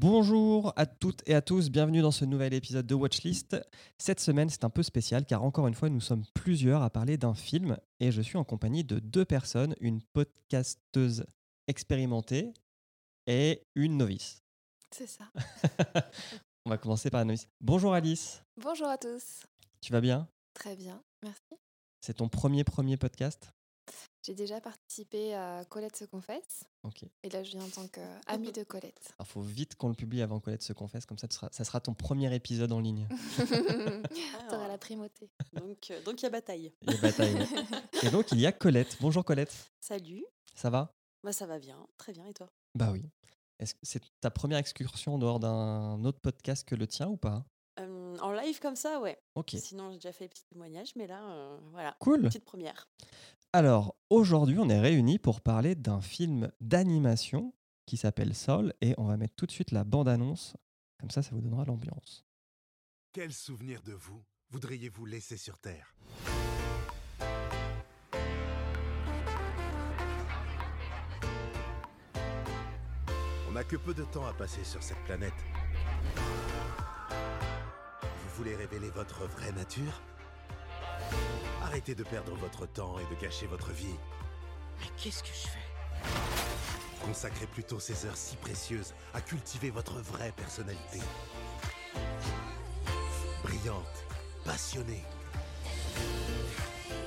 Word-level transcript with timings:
Bonjour 0.00 0.72
à 0.76 0.86
toutes 0.86 1.28
et 1.28 1.34
à 1.34 1.42
tous, 1.42 1.70
bienvenue 1.70 2.02
dans 2.02 2.12
ce 2.12 2.24
nouvel 2.24 2.54
épisode 2.54 2.86
de 2.86 2.94
Watchlist. 2.94 3.56
Cette 3.98 4.20
semaine, 4.20 4.48
c'est 4.48 4.62
un 4.62 4.70
peu 4.70 4.84
spécial 4.84 5.26
car 5.26 5.42
encore 5.42 5.66
une 5.66 5.74
fois, 5.74 5.88
nous 5.88 6.00
sommes 6.00 6.22
plusieurs 6.34 6.82
à 6.84 6.90
parler 6.90 7.16
d'un 7.16 7.34
film 7.34 7.76
et 7.98 8.12
je 8.12 8.22
suis 8.22 8.38
en 8.38 8.44
compagnie 8.44 8.84
de 8.84 9.00
deux 9.00 9.24
personnes, 9.24 9.74
une 9.80 10.00
podcasteuse 10.12 11.26
expérimentée 11.66 12.54
et 13.26 13.66
une 13.74 13.96
novice. 13.96 14.44
C'est 14.92 15.08
ça. 15.08 15.24
On 16.64 16.70
va 16.70 16.78
commencer 16.78 17.10
par 17.10 17.22
la 17.22 17.24
novice. 17.24 17.48
Bonjour 17.60 17.92
Alice, 17.92 18.44
Bonjour 18.56 18.86
à 18.86 18.98
tous. 18.98 19.46
tu 19.80 19.92
vas 19.92 20.00
bien? 20.00 20.28
Très 20.54 20.76
bien, 20.76 21.02
merci. 21.24 21.56
C'est 22.00 22.18
ton 22.18 22.28
premier 22.28 22.62
premier 22.62 22.96
podcast? 22.96 23.52
J'ai 24.28 24.34
déjà 24.34 24.60
participé 24.60 25.32
à 25.34 25.64
Colette 25.70 25.96
se 25.96 26.04
confesse 26.04 26.64
Ok. 26.82 27.02
et 27.22 27.30
là 27.30 27.42
je 27.42 27.52
viens 27.52 27.62
en 27.64 27.68
tant 27.70 27.88
qu'amie 27.88 28.52
de 28.52 28.62
Colette. 28.62 29.14
Alors 29.18 29.26
faut 29.26 29.40
vite 29.40 29.74
qu'on 29.76 29.88
le 29.88 29.94
publie 29.94 30.20
avant 30.20 30.38
Colette 30.38 30.62
se 30.62 30.74
confesse, 30.74 31.06
comme 31.06 31.16
ça, 31.16 31.26
tu 31.28 31.34
seras- 31.36 31.48
ça 31.50 31.64
sera 31.64 31.80
ton 31.80 31.94
premier 31.94 32.34
épisode 32.34 32.70
en 32.72 32.80
ligne. 32.80 33.08
T'auras 34.50 34.68
la 34.68 34.76
primauté. 34.76 35.30
Donc, 35.54 35.90
euh, 35.90 36.02
donc 36.02 36.20
il 36.20 36.24
y 36.24 36.26
a 36.26 36.30
bataille. 36.30 36.72
Il 36.82 36.92
y 36.92 36.94
a 36.94 37.00
bataille. 37.00 37.36
et 38.02 38.10
donc 38.10 38.30
il 38.32 38.40
y 38.40 38.44
a 38.46 38.52
Colette. 38.52 38.98
Bonjour 39.00 39.24
Colette, 39.24 39.54
Salut. 39.80 40.26
ça 40.54 40.68
va? 40.68 40.94
Bah 41.24 41.32
ça 41.32 41.46
va 41.46 41.58
bien, 41.58 41.78
très 41.96 42.12
bien. 42.12 42.26
Et 42.26 42.34
toi? 42.34 42.50
Bah 42.74 42.90
oui. 42.92 43.02
Est-ce 43.60 43.72
que 43.74 43.80
c'est 43.82 44.02
ta 44.20 44.30
première 44.30 44.58
excursion 44.58 45.14
en 45.14 45.18
dehors 45.18 45.40
d'un 45.40 46.04
autre 46.04 46.20
podcast 46.20 46.68
que 46.68 46.74
le 46.74 46.86
tien 46.86 47.08
ou 47.08 47.16
pas? 47.16 47.46
Euh, 47.80 48.16
En 48.18 48.32
live 48.32 48.60
comme 48.60 48.76
ça, 48.76 49.00
ouais. 49.00 49.18
Ok. 49.36 49.54
Sinon 49.58 49.90
j'ai 49.90 49.96
déjà 49.96 50.12
fait 50.12 50.24
des 50.24 50.28
petits 50.28 50.44
témoignages, 50.50 50.92
mais 50.96 51.06
là, 51.06 51.22
euh, 51.30 51.58
voilà, 51.72 51.96
Cool. 52.00 52.22
petite 52.22 52.44
première. 52.44 52.88
Alors, 53.54 53.96
aujourd'hui, 54.10 54.58
on 54.58 54.68
est 54.68 54.78
réunis 54.78 55.18
pour 55.18 55.40
parler 55.40 55.74
d'un 55.74 56.02
film 56.02 56.52
d'animation 56.60 57.54
qui 57.86 57.96
s'appelle 57.96 58.34
Soul 58.34 58.74
et 58.82 58.94
on 58.98 59.04
va 59.04 59.16
mettre 59.16 59.36
tout 59.36 59.46
de 59.46 59.50
suite 59.50 59.70
la 59.70 59.84
bande-annonce. 59.84 60.54
Comme 61.00 61.10
ça, 61.10 61.22
ça 61.22 61.30
vous 61.32 61.40
donnera 61.40 61.64
l'ambiance. 61.64 62.26
Quel 63.14 63.32
souvenir 63.32 63.80
de 63.82 63.94
vous 63.94 64.22
voudriez-vous 64.50 65.06
laisser 65.06 65.38
sur 65.38 65.58
Terre? 65.58 65.94
On 73.48 73.52
n'a 73.52 73.64
que 73.64 73.76
peu 73.76 73.94
de 73.94 74.04
temps 74.04 74.26
à 74.26 74.34
passer 74.34 74.62
sur 74.62 74.82
cette 74.82 75.02
planète. 75.04 75.32
Vous 78.02 78.36
voulez 78.36 78.54
révéler 78.56 78.90
votre 78.90 79.26
vraie 79.26 79.52
nature? 79.52 80.02
Arrêtez 81.68 81.94
de 81.94 82.02
perdre 82.02 82.34
votre 82.36 82.64
temps 82.64 82.96
et 82.98 83.14
de 83.14 83.20
gâcher 83.20 83.46
votre 83.46 83.72
vie. 83.72 83.94
Mais 84.80 84.86
qu'est-ce 84.96 85.22
que 85.22 85.28
je 85.28 85.48
fais? 85.48 87.04
Consacrez 87.04 87.46
plutôt 87.46 87.78
ces 87.78 88.06
heures 88.06 88.16
si 88.16 88.36
précieuses 88.36 88.94
à 89.12 89.20
cultiver 89.20 89.68
votre 89.68 89.98
vraie 90.00 90.32
personnalité. 90.32 91.00
Brillante, 93.42 94.06
passionnée. 94.46 95.04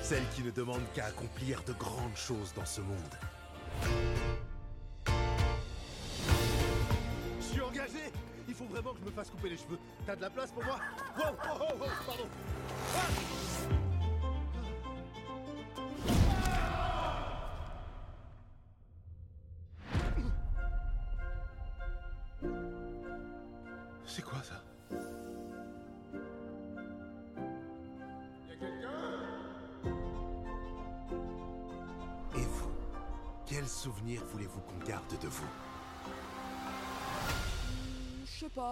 Celle 0.04 0.28
qui 0.36 0.44
ne 0.44 0.52
demande 0.52 0.84
qu'à 0.94 1.06
accomplir 1.06 1.64
de 1.64 1.74
grandes 1.74 2.16
choses 2.16 2.54
dans 2.54 2.66
ce 2.66 2.82
monde. 2.82 3.18
Je 7.40 7.46
suis 7.46 7.62
engagé 7.62 8.12
Il 8.48 8.54
faut 8.54 8.66
vraiment 8.66 8.94
que 8.94 9.00
je 9.00 9.06
me 9.06 9.12
fasse 9.12 9.32
couper 9.32 9.50
les 9.50 9.58
cheveux. 9.58 9.80
T'as 10.06 10.16
de 10.16 10.22
la 10.22 10.30
place 10.30 10.52
pour 10.52 10.64
moi? 10.64 10.78
Wow, 11.18 11.24
oh, 11.32 11.58
oh, 11.62 11.74
oh, 11.82 11.86
pardon 12.06 12.28
C'est 13.48 13.51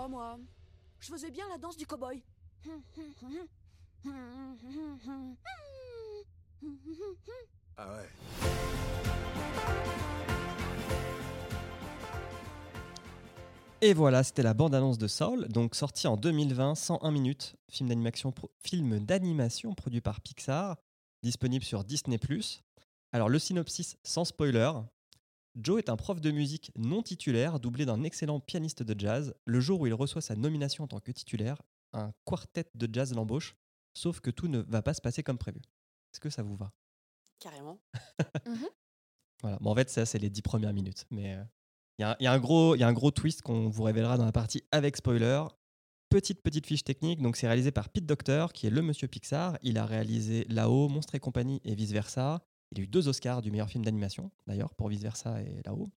moi. 0.09 0.37
Je 0.99 1.07
faisais 1.11 1.31
bien 1.31 1.47
la 1.49 1.57
danse 1.57 1.77
du 1.77 1.85
cow-boy. 1.85 2.21
Ah 7.77 7.87
ouais 7.93 9.19
Et 13.81 13.93
voilà, 13.93 14.23
c'était 14.23 14.43
la 14.43 14.53
bande-annonce 14.53 14.97
de 14.97 15.07
Soul, 15.07 15.47
donc 15.47 15.73
sorti 15.73 16.05
en 16.07 16.17
2020, 16.17 16.75
101 16.75 17.11
minutes, 17.11 17.55
film 17.71 17.87
d'animation, 17.87 18.31
pro- 18.33 18.51
film 18.59 18.99
d'animation 18.99 19.73
produit 19.73 20.01
par 20.01 20.19
Pixar, 20.19 20.75
disponible 21.23 21.63
sur 21.63 21.85
Disney+. 21.85 22.19
Alors 23.13 23.29
le 23.29 23.39
synopsis 23.39 23.95
sans 24.03 24.25
spoiler. 24.25 24.69
Joe 25.55 25.79
est 25.79 25.89
un 25.89 25.95
prof 25.97 26.21
de 26.21 26.31
musique 26.31 26.71
non 26.77 27.01
titulaire, 27.01 27.59
doublé 27.59 27.85
d'un 27.85 28.03
excellent 28.03 28.39
pianiste 28.39 28.83
de 28.83 28.97
jazz. 28.99 29.33
Le 29.45 29.59
jour 29.59 29.81
où 29.81 29.87
il 29.87 29.93
reçoit 29.93 30.21
sa 30.21 30.35
nomination 30.35 30.83
en 30.83 30.87
tant 30.87 30.99
que 30.99 31.11
titulaire, 31.11 31.61
un 31.93 32.11
quartet 32.23 32.69
de 32.75 32.87
jazz 32.91 33.13
l'embauche, 33.13 33.55
sauf 33.93 34.19
que 34.19 34.29
tout 34.31 34.47
ne 34.47 34.59
va 34.59 34.81
pas 34.81 34.93
se 34.93 35.01
passer 35.01 35.23
comme 35.23 35.37
prévu. 35.37 35.59
Est-ce 36.13 36.19
que 36.19 36.29
ça 36.29 36.43
vous 36.43 36.55
va? 36.55 36.71
Carrément. 37.39 37.79
Voilà. 39.41 39.57
Bon, 39.61 39.71
en 39.71 39.75
fait, 39.75 39.89
ça, 39.89 40.05
c'est 40.05 40.19
les 40.19 40.29
dix 40.29 40.41
premières 40.41 40.73
minutes. 40.73 41.05
Mais 41.11 41.35
euh, 41.35 41.43
il 41.97 42.01
y, 42.01 42.03
a 42.03 42.11
un- 42.11 42.15
il 42.19 42.23
y 42.25 42.27
a 42.27 42.33
un 42.33 42.39
gros- 42.39 42.75
il 42.75 42.79
y 42.79 42.83
a 42.83 42.87
un 42.89 42.93
gros 42.93 43.11
twist 43.11 43.41
qu'on 43.41 43.69
vous 43.69 43.83
révélera 43.83 44.17
dans 44.17 44.25
la 44.25 44.33
partie 44.33 44.63
avec 44.71 44.97
spoiler. 44.97 45.43
Petite, 46.09 46.41
petite 46.41 46.65
fiche 46.65 46.83
technique. 46.83 47.21
Donc, 47.21 47.37
c'est 47.37 47.47
réalisé 47.47 47.71
par 47.71 47.87
Pete 47.89 48.05
Docter, 48.05 48.47
qui 48.53 48.67
est 48.67 48.69
le 48.69 48.81
monsieur 48.81 49.07
Pixar. 49.07 49.57
Il 49.61 49.77
a 49.77 49.85
réalisé 49.85 50.43
Là-haut, 50.49 50.89
Monstre 50.89 51.15
et 51.15 51.19
compagnie 51.21 51.61
et 51.63 51.73
vice-versa. 51.75 52.41
Il 52.71 52.79
a 52.79 52.83
eu 52.83 52.87
deux 52.87 53.07
Oscars 53.07 53.41
du 53.41 53.51
meilleur 53.51 53.69
film 53.69 53.83
d'animation, 53.83 54.31
d'ailleurs, 54.47 54.73
pour 54.75 54.89
vice-versa 54.89 55.41
et 55.41 55.61
Là-haut. 55.65 55.89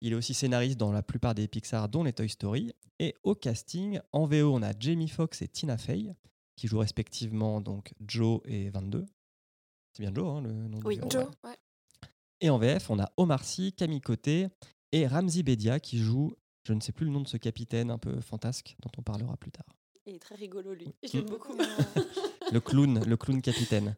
Il 0.00 0.12
est 0.12 0.16
aussi 0.16 0.34
scénariste 0.34 0.78
dans 0.78 0.92
la 0.92 1.02
plupart 1.02 1.34
des 1.34 1.48
Pixar, 1.48 1.88
dont 1.88 2.04
les 2.04 2.12
Toy 2.12 2.28
Story. 2.28 2.72
Et 2.98 3.14
au 3.22 3.34
casting, 3.34 4.00
en 4.12 4.26
VO, 4.26 4.54
on 4.54 4.62
a 4.62 4.72
Jamie 4.78 5.08
Foxx 5.08 5.40
et 5.42 5.48
Tina 5.48 5.78
Fey, 5.78 6.14
qui 6.56 6.66
jouent 6.66 6.78
respectivement 6.80 7.60
donc 7.60 7.94
Joe 8.06 8.40
et 8.44 8.68
22. 8.70 9.06
C'est 9.92 10.02
bien 10.02 10.12
Joe, 10.14 10.28
hein, 10.28 10.42
le 10.42 10.52
nom 10.52 10.78
du 10.78 10.86
Oui, 10.86 11.00
Joe, 11.08 11.24
ouais. 11.24 11.50
ouais. 11.50 11.56
Et 12.40 12.50
en 12.50 12.58
VF, 12.58 12.90
on 12.90 12.98
a 12.98 13.10
Omar 13.16 13.44
Sy, 13.44 13.72
Camille 13.72 14.00
Côté 14.00 14.48
et 14.92 15.06
Ramzi 15.06 15.42
Bedia 15.42 15.80
qui 15.80 15.98
joue, 15.98 16.34
je 16.64 16.72
ne 16.74 16.80
sais 16.80 16.92
plus 16.92 17.06
le 17.06 17.12
nom 17.12 17.20
de 17.20 17.28
ce 17.28 17.36
capitaine 17.36 17.90
un 17.90 17.98
peu 17.98 18.20
fantasque 18.20 18.76
dont 18.82 18.90
on 18.98 19.02
parlera 19.02 19.36
plus 19.36 19.52
tard. 19.52 19.66
Il 20.06 20.16
est 20.16 20.18
très 20.18 20.34
rigolo 20.34 20.74
lui. 20.74 20.88
Je 21.02 21.18
l'aime 21.18 21.26
beaucoup. 21.26 21.56
Le 22.52 22.60
clown, 22.60 23.02
le 23.02 23.16
clown 23.16 23.40
capitaine. 23.40 23.96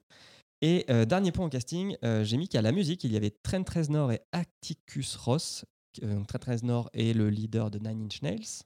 Et 0.62 0.86
euh, 0.88 1.04
dernier 1.04 1.32
point 1.32 1.46
au 1.46 1.48
casting, 1.48 1.96
euh, 2.02 2.24
j'ai 2.24 2.36
mis 2.36 2.48
qu'à 2.48 2.62
la 2.62 2.72
musique, 2.72 3.04
il 3.04 3.12
y 3.12 3.16
avait 3.16 3.30
Trent 3.30 3.64
Reznor 3.68 4.12
et 4.12 4.22
Atticus 4.32 5.16
Ross. 5.16 5.64
Euh, 6.02 6.22
Trent 6.24 6.50
Reznor 6.50 6.90
est 6.94 7.12
le 7.12 7.28
leader 7.28 7.70
de 7.70 7.78
Nine 7.78 8.04
Inch 8.04 8.22
Nails. 8.22 8.62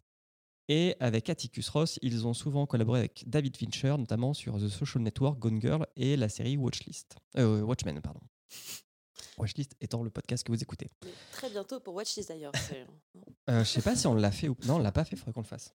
Et 0.68 0.94
avec 1.00 1.28
Atticus 1.28 1.68
Ross, 1.68 1.98
ils 2.00 2.28
ont 2.28 2.34
souvent 2.34 2.64
collaboré 2.64 3.00
avec 3.00 3.24
David 3.26 3.56
Fincher, 3.56 3.96
notamment 3.98 4.34
sur 4.34 4.56
The 4.58 4.68
Social 4.68 5.02
Network, 5.02 5.38
Gone 5.40 5.60
Girl 5.60 5.84
et 5.96 6.16
la 6.16 6.28
série 6.28 6.56
Watchlist. 6.56 7.16
Euh, 7.38 7.62
Watchmen, 7.62 8.00
pardon. 8.00 8.20
Watchlist 9.36 9.74
étant 9.80 10.04
le 10.04 10.10
podcast 10.10 10.44
que 10.44 10.52
vous 10.52 10.62
écoutez. 10.62 10.86
Mais 11.04 11.10
très 11.32 11.50
bientôt 11.50 11.80
pour 11.80 11.94
Watch 11.94 12.14
This 12.14 12.28
d'ailleurs. 12.28 12.52
je 13.48 13.64
sais 13.64 13.82
pas 13.82 13.96
si 13.96 14.06
on 14.06 14.14
l'a 14.14 14.30
fait 14.30 14.48
ou 14.48 14.56
non, 14.66 14.76
on 14.76 14.78
l'a 14.78 14.92
pas 14.92 15.04
fait, 15.04 15.16
il 15.16 15.18
faudrait 15.18 15.32
qu'on 15.32 15.40
le 15.40 15.46
fasse. 15.46 15.74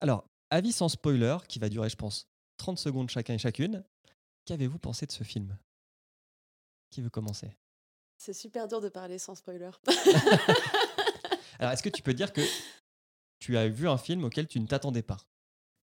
Alors, 0.00 0.28
avis 0.50 0.70
sans 0.70 0.88
spoiler, 0.88 1.38
qui 1.48 1.58
va 1.58 1.68
durer, 1.68 1.88
je 1.88 1.96
pense, 1.96 2.28
30 2.58 2.78
secondes 2.78 3.10
chacun 3.10 3.34
et 3.34 3.38
chacune. 3.38 3.84
Qu'avez-vous 4.44 4.78
pensé 4.78 5.06
de 5.06 5.12
ce 5.12 5.24
film? 5.24 5.56
Qui 6.90 7.00
veut 7.02 7.10
commencer? 7.10 7.56
C'est 8.18 8.32
super 8.32 8.68
dur 8.68 8.80
de 8.80 8.88
parler 8.88 9.18
sans 9.18 9.34
spoiler. 9.34 9.70
Alors, 11.58 11.72
est-ce 11.72 11.82
que 11.82 11.88
tu 11.88 12.02
peux 12.02 12.14
dire 12.14 12.32
que 12.32 12.42
tu 13.38 13.56
as 13.56 13.68
vu 13.68 13.88
un 13.88 13.98
film 13.98 14.24
auquel 14.24 14.46
tu 14.46 14.60
ne 14.60 14.66
t'attendais 14.66 15.02
pas? 15.02 15.18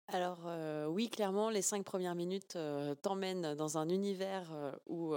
Alors 0.08 0.46
euh, 0.46 0.86
oui, 0.86 1.10
clairement, 1.10 1.50
les 1.50 1.60
cinq 1.60 1.84
premières 1.84 2.14
minutes 2.14 2.56
euh, 2.56 2.94
t'emmènent 2.94 3.54
dans 3.54 3.76
un 3.76 3.90
univers 3.90 4.50
euh, 4.52 4.72
où 4.86 5.14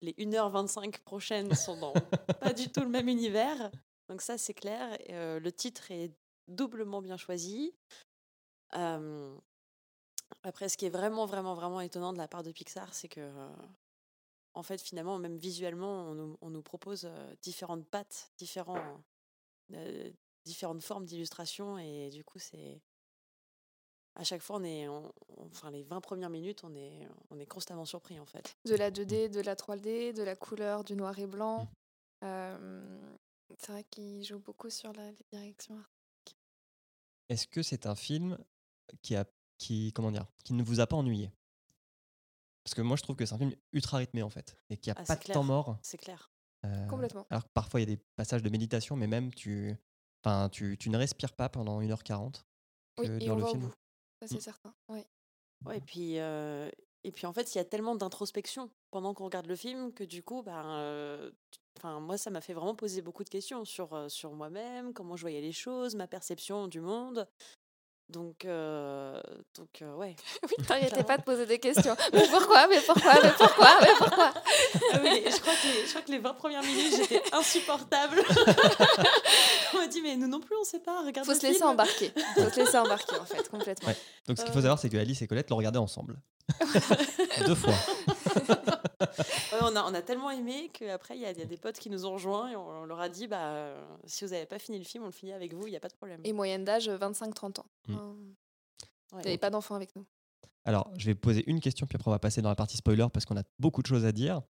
les 0.00 0.12
1h25 0.14 0.98
prochaines 1.00 1.54
sont 1.54 1.78
dans 1.78 1.92
pas 2.40 2.52
du 2.52 2.68
tout 2.70 2.80
le 2.80 2.88
même 2.88 3.08
univers. 3.08 3.70
Donc 4.08 4.22
ça, 4.22 4.36
c'est 4.36 4.54
clair. 4.54 4.98
Le 5.08 5.50
titre 5.50 5.90
est 5.92 6.12
doublement 6.48 7.00
bien 7.00 7.16
choisi. 7.16 7.72
Euh, 8.76 9.36
après, 10.42 10.68
ce 10.68 10.76
qui 10.76 10.86
est 10.86 10.90
vraiment, 10.90 11.26
vraiment, 11.26 11.54
vraiment 11.54 11.80
étonnant 11.80 12.12
de 12.12 12.18
la 12.18 12.28
part 12.28 12.42
de 12.42 12.52
Pixar, 12.52 12.92
c'est 12.94 13.08
que, 13.08 13.20
euh, 13.20 13.48
en 14.54 14.62
fait, 14.62 14.80
finalement, 14.80 15.18
même 15.18 15.36
visuellement, 15.36 16.02
on 16.10 16.14
nous, 16.14 16.38
on 16.40 16.50
nous 16.50 16.62
propose 16.62 17.04
euh, 17.04 17.34
différentes 17.42 17.86
pattes, 17.88 18.32
différents, 18.38 19.00
euh, 19.72 20.10
différentes 20.44 20.82
formes 20.82 21.04
d'illustration. 21.04 21.78
Et 21.78 22.10
du 22.10 22.24
coup, 22.24 22.38
c'est 22.38 22.80
à 24.16 24.24
chaque 24.24 24.42
fois, 24.42 24.56
on 24.56 24.64
est, 24.64 24.88
on- 24.88 25.12
on- 25.38 25.46
enfin, 25.46 25.70
les 25.70 25.82
20 25.84 26.00
premières 26.00 26.30
minutes, 26.30 26.64
on 26.64 26.74
est, 26.74 27.06
on 27.30 27.38
est 27.38 27.46
constamment 27.46 27.84
surpris, 27.84 28.18
en 28.18 28.26
fait. 28.26 28.56
De 28.66 28.74
la 28.74 28.90
2D, 28.90 29.28
de 29.28 29.40
la 29.40 29.54
3D, 29.56 30.12
de 30.12 30.22
la 30.22 30.36
couleur, 30.36 30.84
du 30.84 30.96
noir 30.96 31.18
et 31.18 31.26
blanc. 31.26 31.68
Euh, 32.24 33.14
c'est 33.58 33.72
vrai 33.72 33.84
qu'il 33.84 34.22
joue 34.24 34.38
beaucoup 34.40 34.68
sur 34.68 34.92
la, 34.92 35.10
les 35.10 35.24
directions 35.32 35.76
artistiques. 35.78 36.36
est-ce 37.28 37.46
que 37.46 37.62
c'est 37.62 37.86
un 37.86 37.94
film 37.94 38.36
qui 39.02 39.14
a 39.16 39.24
qui 39.60 39.92
comment 39.92 40.10
dire 40.10 40.26
qui 40.42 40.54
ne 40.54 40.62
vous 40.64 40.80
a 40.80 40.86
pas 40.86 40.96
ennuyé 40.96 41.30
Parce 42.64 42.74
que 42.74 42.82
moi 42.82 42.96
je 42.96 43.02
trouve 43.02 43.14
que 43.14 43.26
c'est 43.26 43.34
un 43.34 43.38
film 43.38 43.52
ultra 43.72 43.98
rythmé 43.98 44.22
en 44.22 44.30
fait 44.30 44.56
et 44.70 44.76
qui 44.76 44.90
a 44.90 44.94
Ah, 44.96 45.04
pas 45.04 45.14
c'est 45.14 45.18
de 45.20 45.24
clair. 45.24 45.34
temps 45.34 45.44
mort. 45.44 45.76
C'est 45.82 45.98
clair. 45.98 46.30
Euh, 46.64 46.86
Complètement. 46.88 47.26
Alors 47.30 47.44
que 47.44 47.50
parfois 47.54 47.80
il 47.80 47.88
y 47.88 47.92
a 47.92 47.96
des 47.96 48.02
passages 48.16 48.42
de 48.42 48.48
méditation, 48.50 48.96
mais 48.96 49.06
même 49.06 49.32
tu, 49.34 49.74
enfin 50.22 50.48
tu, 50.48 50.76
tu 50.78 50.90
ne 50.90 50.96
respires 50.98 51.34
pas 51.34 51.48
pendant 51.48 51.80
1h40 51.80 52.44
que 52.96 53.02
Oui, 53.02 53.06
et 53.06 53.18
dure 53.20 53.34
on 53.34 53.36
le 53.36 53.42
va 53.42 53.48
au 53.48 53.52
film. 53.52 53.62
bout. 53.66 53.72
Ça, 54.20 54.28
c'est 54.28 54.36
Mm. 54.36 54.40
certain. 54.40 54.74
Ouais. 54.88 55.06
Ouais, 55.66 55.76
et 55.78 55.80
puis, 55.82 56.18
euh, 56.18 56.70
et 57.04 57.12
puis 57.12 57.26
en 57.26 57.32
fait, 57.34 57.54
il 57.54 57.58
y 57.58 57.60
a 57.60 57.64
tellement 57.64 57.94
d'introspection 57.94 58.70
pendant 58.90 59.12
qu'on 59.14 59.24
regarde 59.26 59.46
le 59.46 59.56
film 59.56 59.92
que 59.92 60.04
du 60.04 60.22
coup, 60.22 60.42
ben, 60.42 60.64
euh, 60.70 61.30
enfin, 61.78 62.00
moi, 62.00 62.16
ça 62.18 62.30
m'a 62.30 62.40
fait 62.40 62.54
vraiment 62.54 62.74
poser 62.74 63.02
beaucoup 63.02 63.24
de 63.24 63.28
questions 63.28 63.64
sur, 63.66 63.92
euh, 63.94 64.08
sur 64.08 64.32
moi-même, 64.32 64.92
comment 64.94 65.16
je 65.16 65.22
voyais 65.22 65.40
les 65.42 65.52
choses, 65.52 65.94
ma 65.96 66.06
perception 66.06 66.66
du 66.68 66.80
monde. 66.80 67.26
Donc, 68.10 68.44
euh, 68.44 69.20
donc 69.56 69.68
euh, 69.82 69.94
ouais. 69.94 70.16
Oui, 70.42 70.64
t'arrêtais 70.66 71.04
pas 71.04 71.16
de 71.16 71.22
poser 71.22 71.46
des 71.46 71.58
questions. 71.60 71.94
Mais 72.12 72.26
pourquoi 72.28 72.66
Mais 72.66 72.80
pourquoi 72.80 73.14
Mais 73.22 73.30
pourquoi 73.38 73.68
Mais 73.80 73.88
pourquoi? 73.98 74.32
Ah 74.92 74.98
oui, 75.02 75.22
je, 75.26 75.40
crois 75.40 75.52
que 75.54 75.66
les, 75.68 75.84
je 75.86 75.90
crois 75.90 76.02
que 76.02 76.10
les 76.10 76.18
20 76.18 76.34
premières 76.34 76.62
minutes, 76.62 76.94
j'étais 76.96 77.22
insupportable. 77.32 78.20
on 79.74 79.78
m'a 79.78 79.86
dit, 79.86 80.02
mais 80.02 80.16
nous 80.16 80.26
non 80.26 80.40
plus, 80.40 80.56
on 80.60 80.64
sait 80.64 80.80
pas. 80.80 81.02
Regarde 81.04 81.26
Faut 81.26 81.34
se 81.34 81.42
laisser 81.42 81.58
film. 81.58 81.68
embarquer. 81.70 82.12
Faut 82.34 82.50
se 82.50 82.56
laisser 82.60 82.78
embarquer, 82.78 83.16
en 83.20 83.24
fait, 83.24 83.48
complètement. 83.48 83.88
Ouais. 83.88 83.96
Donc 84.26 84.38
ce 84.38 84.42
qu'il 84.44 84.52
faut 84.52 84.58
Euh. 84.58 84.62
savoir, 84.62 84.78
c'est 84.80 84.88
que 84.90 84.96
Alice 84.96 85.22
et 85.22 85.26
Colette 85.28 85.48
l'ont 85.50 85.56
regardé 85.56 85.78
ensemble. 85.78 86.16
Deux 87.46 87.54
fois. 87.54 87.74
Ouais, 88.30 89.58
on, 89.62 89.74
a, 89.76 89.82
on 89.84 89.94
a 89.94 90.02
tellement 90.02 90.30
aimé 90.30 90.70
qu'après, 90.72 91.16
il 91.16 91.20
y, 91.22 91.24
a 91.26 91.32
il 91.32 91.38
y 91.38 91.42
a 91.42 91.44
des 91.46 91.56
potes 91.56 91.78
qui 91.78 91.90
nous 91.90 92.06
ont 92.06 92.12
rejoints 92.12 92.50
et 92.50 92.56
on, 92.56 92.68
on 92.68 92.84
leur 92.84 93.00
a 93.00 93.08
dit, 93.08 93.26
bah, 93.26 93.52
euh, 93.52 93.96
si 94.04 94.24
vous 94.24 94.30
n'avez 94.30 94.46
pas 94.46 94.58
fini 94.58 94.78
le 94.78 94.84
film, 94.84 95.02
on 95.04 95.06
le 95.06 95.12
finit 95.12 95.32
avec 95.32 95.52
vous, 95.54 95.66
il 95.66 95.70
n'y 95.70 95.76
a 95.76 95.80
pas 95.80 95.88
de 95.88 95.94
problème. 95.94 96.20
Et 96.24 96.32
moyenne 96.32 96.64
d'âge, 96.64 96.88
25-30 96.88 97.60
ans. 97.60 97.66
Mm. 97.88 97.94
Ouais. 97.94 97.98
Vous 99.12 99.16
n'avez 99.18 99.38
pas 99.38 99.50
d'enfants 99.50 99.74
avec 99.74 99.94
nous. 99.96 100.04
Alors, 100.64 100.90
je 100.96 101.06
vais 101.06 101.14
poser 101.14 101.42
une 101.50 101.60
question, 101.60 101.86
puis 101.86 101.96
après 101.96 102.08
on 102.08 102.12
va 102.12 102.18
passer 102.18 102.42
dans 102.42 102.48
la 102.50 102.54
partie 102.54 102.76
spoiler 102.76 103.06
parce 103.12 103.24
qu'on 103.24 103.36
a 103.36 103.42
beaucoup 103.58 103.82
de 103.82 103.86
choses 103.86 104.04
à 104.04 104.12
dire. 104.12 104.42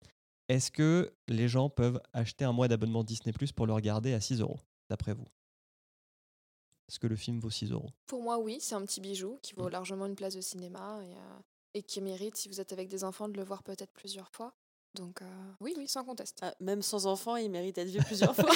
Est-ce 0.48 0.70
que 0.72 1.14
les 1.28 1.46
gens 1.48 1.70
peuvent 1.70 2.00
acheter 2.12 2.44
un 2.44 2.52
mois 2.52 2.66
d'abonnement 2.66 3.04
Disney 3.04 3.32
Plus 3.32 3.52
pour 3.52 3.66
le 3.66 3.72
regarder 3.72 4.12
à 4.12 4.20
6 4.20 4.40
euros, 4.40 4.58
d'après 4.88 5.14
vous? 5.14 5.26
Est-ce 6.88 6.98
que 6.98 7.06
le 7.06 7.14
film 7.14 7.38
vaut 7.38 7.50
6 7.50 7.70
euros? 7.70 7.88
Pour 8.06 8.20
moi, 8.22 8.38
oui, 8.38 8.58
c'est 8.60 8.74
un 8.74 8.84
petit 8.84 9.00
bijou 9.00 9.38
qui 9.42 9.54
vaut 9.54 9.66
Mm. 9.68 9.72
largement 9.72 10.06
une 10.06 10.16
place 10.16 10.34
de 10.34 10.40
cinéma 10.40 10.98
et, 11.04 11.12
euh, 11.14 11.38
et 11.74 11.82
qui 11.82 12.00
mérite, 12.00 12.36
si 12.36 12.48
vous 12.48 12.60
êtes 12.60 12.72
avec 12.72 12.88
des 12.88 13.04
enfants, 13.04 13.28
de 13.28 13.36
le 13.36 13.44
voir 13.44 13.62
peut-être 13.62 13.92
plusieurs 13.92 14.30
fois. 14.30 14.52
Donc, 14.94 15.22
euh, 15.22 15.26
oui, 15.60 15.72
oui, 15.76 15.86
sans 15.86 16.04
conteste. 16.04 16.38
Ah, 16.42 16.52
même 16.58 16.82
sans 16.82 17.06
enfant, 17.06 17.36
il 17.36 17.48
mérite 17.48 17.76
d'être 17.76 17.90
vu 17.90 18.00
plusieurs 18.04 18.34
fois. 18.34 18.44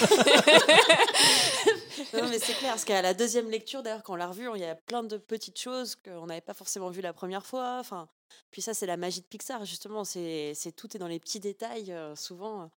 non, 2.12 2.28
mais 2.28 2.40
c'est 2.40 2.54
clair, 2.54 2.72
parce 2.72 2.84
qu'à 2.84 3.02
la 3.02 3.14
deuxième 3.14 3.48
lecture, 3.50 3.84
d'ailleurs, 3.84 4.02
quand 4.02 4.14
on 4.14 4.16
l'a 4.16 4.26
revu, 4.26 4.48
il 4.54 4.60
y 4.60 4.64
a 4.64 4.74
plein 4.74 5.04
de 5.04 5.16
petites 5.16 5.60
choses 5.60 5.94
qu'on 5.94 6.26
n'avait 6.26 6.40
pas 6.40 6.54
forcément 6.54 6.90
vues 6.90 7.02
la 7.02 7.12
première 7.12 7.46
fois. 7.46 7.76
Enfin, 7.78 8.08
puis 8.50 8.62
ça, 8.62 8.74
c'est 8.74 8.86
la 8.86 8.96
magie 8.96 9.20
de 9.20 9.26
Pixar, 9.26 9.64
justement. 9.64 10.02
C'est 10.04 10.54
tout 10.76 10.96
est 10.96 10.98
dans 10.98 11.06
les 11.06 11.20
petits 11.20 11.40
détails, 11.40 11.92
euh, 11.92 12.16
souvent. 12.16 12.68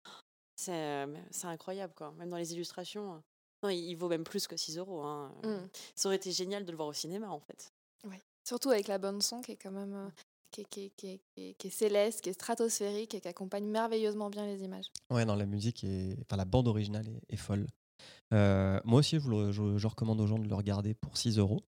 C'est 0.56 0.72
euh, 0.72 1.06
c'est 1.30 1.46
incroyable, 1.46 1.94
quoi. 1.96 2.12
Même 2.18 2.28
dans 2.28 2.36
les 2.36 2.52
illustrations. 2.52 3.22
Non, 3.62 3.70
il, 3.70 3.78
il 3.78 3.94
vaut 3.94 4.08
même 4.08 4.24
plus 4.24 4.46
que 4.46 4.56
6 4.56 4.76
euros. 4.76 5.02
hein. 5.02 5.32
Mm. 5.42 5.68
Ça 5.94 6.08
aurait 6.08 6.16
été 6.16 6.30
génial 6.30 6.66
de 6.66 6.70
le 6.70 6.76
voir 6.76 6.88
au 6.88 6.92
cinéma, 6.92 7.30
en 7.30 7.40
fait. 7.40 7.72
Surtout 8.46 8.70
avec 8.70 8.86
la 8.86 8.98
bonne 8.98 9.20
son 9.20 9.40
qui 9.40 9.52
est 9.52 9.56
quand 9.56 9.72
même 9.72 9.92
euh, 9.92 10.08
qui, 10.52 10.92
est, 11.02 11.70
céleste, 11.70 12.20
qui 12.20 12.28
est 12.30 12.32
stratosphérique 12.32 13.14
et 13.14 13.20
qui 13.20 13.26
accompagne 13.26 13.66
merveilleusement 13.66 14.30
bien 14.30 14.46
les 14.46 14.62
images. 14.62 14.86
Ouais, 15.10 15.24
non, 15.24 15.34
la 15.34 15.46
musique 15.46 15.82
est. 15.82 16.16
Enfin, 16.22 16.36
la 16.36 16.44
bande 16.44 16.68
originale 16.68 17.06
est, 17.28 17.36
folle. 17.36 17.66
Euh, 18.32 18.78
moi 18.84 19.00
aussi, 19.00 19.16
je, 19.16 19.20
vous 19.20 19.78
je- 19.78 19.86
recommande 19.86 20.20
aux 20.20 20.28
gens 20.28 20.38
de 20.38 20.48
le 20.48 20.54
regarder 20.54 20.94
pour 20.94 21.16
6 21.16 21.38
euros. 21.38 21.64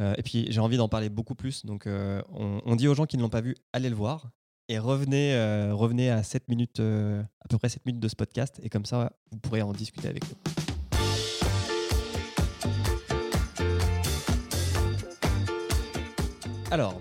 Euh, 0.00 0.14
et 0.18 0.22
puis, 0.24 0.46
j'ai 0.50 0.60
envie 0.60 0.76
d'en 0.76 0.88
parler 0.88 1.08
beaucoup 1.08 1.36
plus. 1.36 1.64
Donc, 1.64 1.84
on, 1.86 2.60
on 2.64 2.76
dit 2.76 2.88
aux 2.88 2.94
gens 2.94 3.06
qui 3.06 3.16
ne 3.16 3.22
l'ont 3.22 3.30
pas 3.30 3.40
vu, 3.40 3.54
allez 3.72 3.88
le 3.88 3.96
voir. 3.96 4.28
Et 4.68 4.78
revenez, 4.78 5.34
revenez 5.72 6.10
à 6.10 6.22
7 6.24 6.48
minutes, 6.48 6.80
à 6.80 7.48
peu 7.48 7.58
près 7.58 7.68
7 7.68 7.86
minutes 7.86 8.02
de 8.02 8.08
ce 8.08 8.16
podcast. 8.16 8.60
Et 8.64 8.68
comme 8.68 8.84
ça, 8.86 9.12
vous 9.30 9.38
pourrez 9.38 9.62
en 9.62 9.72
discuter 9.72 10.08
avec 10.08 10.24
nous. 10.28 10.67
Alors, 16.70 17.00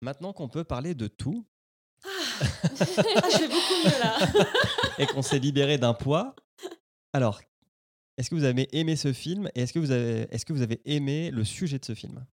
maintenant 0.00 0.32
qu'on 0.32 0.48
peut 0.48 0.64
parler 0.64 0.94
de 0.94 1.06
tout 1.06 1.44
Ah, 2.02 2.02
je 2.74 3.38
vais 3.38 3.48
beaucoup 3.48 3.84
mieux, 3.84 3.98
là. 4.00 4.18
et 4.98 5.06
qu'on 5.06 5.22
s'est 5.22 5.38
libéré 5.38 5.78
d'un 5.78 5.94
poids, 5.94 6.34
alors, 7.12 7.40
est-ce 8.16 8.30
que 8.30 8.34
vous 8.34 8.44
avez 8.44 8.68
aimé 8.76 8.96
ce 8.96 9.12
film 9.12 9.48
et 9.54 9.62
est-ce 9.62 9.72
que, 9.72 9.78
vous 9.78 9.90
avez, 9.90 10.26
est-ce 10.30 10.44
que 10.44 10.52
vous 10.52 10.62
avez 10.62 10.80
aimé 10.84 11.30
le 11.30 11.44
sujet 11.44 11.78
de 11.78 11.84
ce 11.84 11.94
film? 11.94 12.24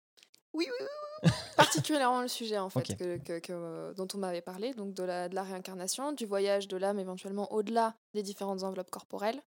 Oui, 0.54 0.66
oui, 0.68 0.86
oui, 1.24 1.30
oui. 1.30 1.32
Particulièrement 1.56 2.22
le 2.22 2.28
sujet 2.28 2.58
en 2.58 2.70
fait 2.70 2.80
Ok. 2.92 2.98
que, 2.98 3.18
que- 3.18 3.40
que, 3.40 3.94
dont 3.96 4.08
on 4.14 4.18
m'avait 4.18 4.42
parlé, 4.42 4.74
donc 4.74 4.94
de 4.94 5.04
la, 5.04 5.30
de 5.30 5.36
la 5.36 5.44
réincarnation, 5.44 6.12
du 6.12 6.26
voyage 6.26 6.68
de 6.68 6.78
l'âme 6.78 7.00
éventuellement 7.00 7.52
au-delà 7.54 7.96
des 8.14 8.24
différentes 8.24 8.64
enveloppes 8.64 8.92
corporelles. 8.92 9.42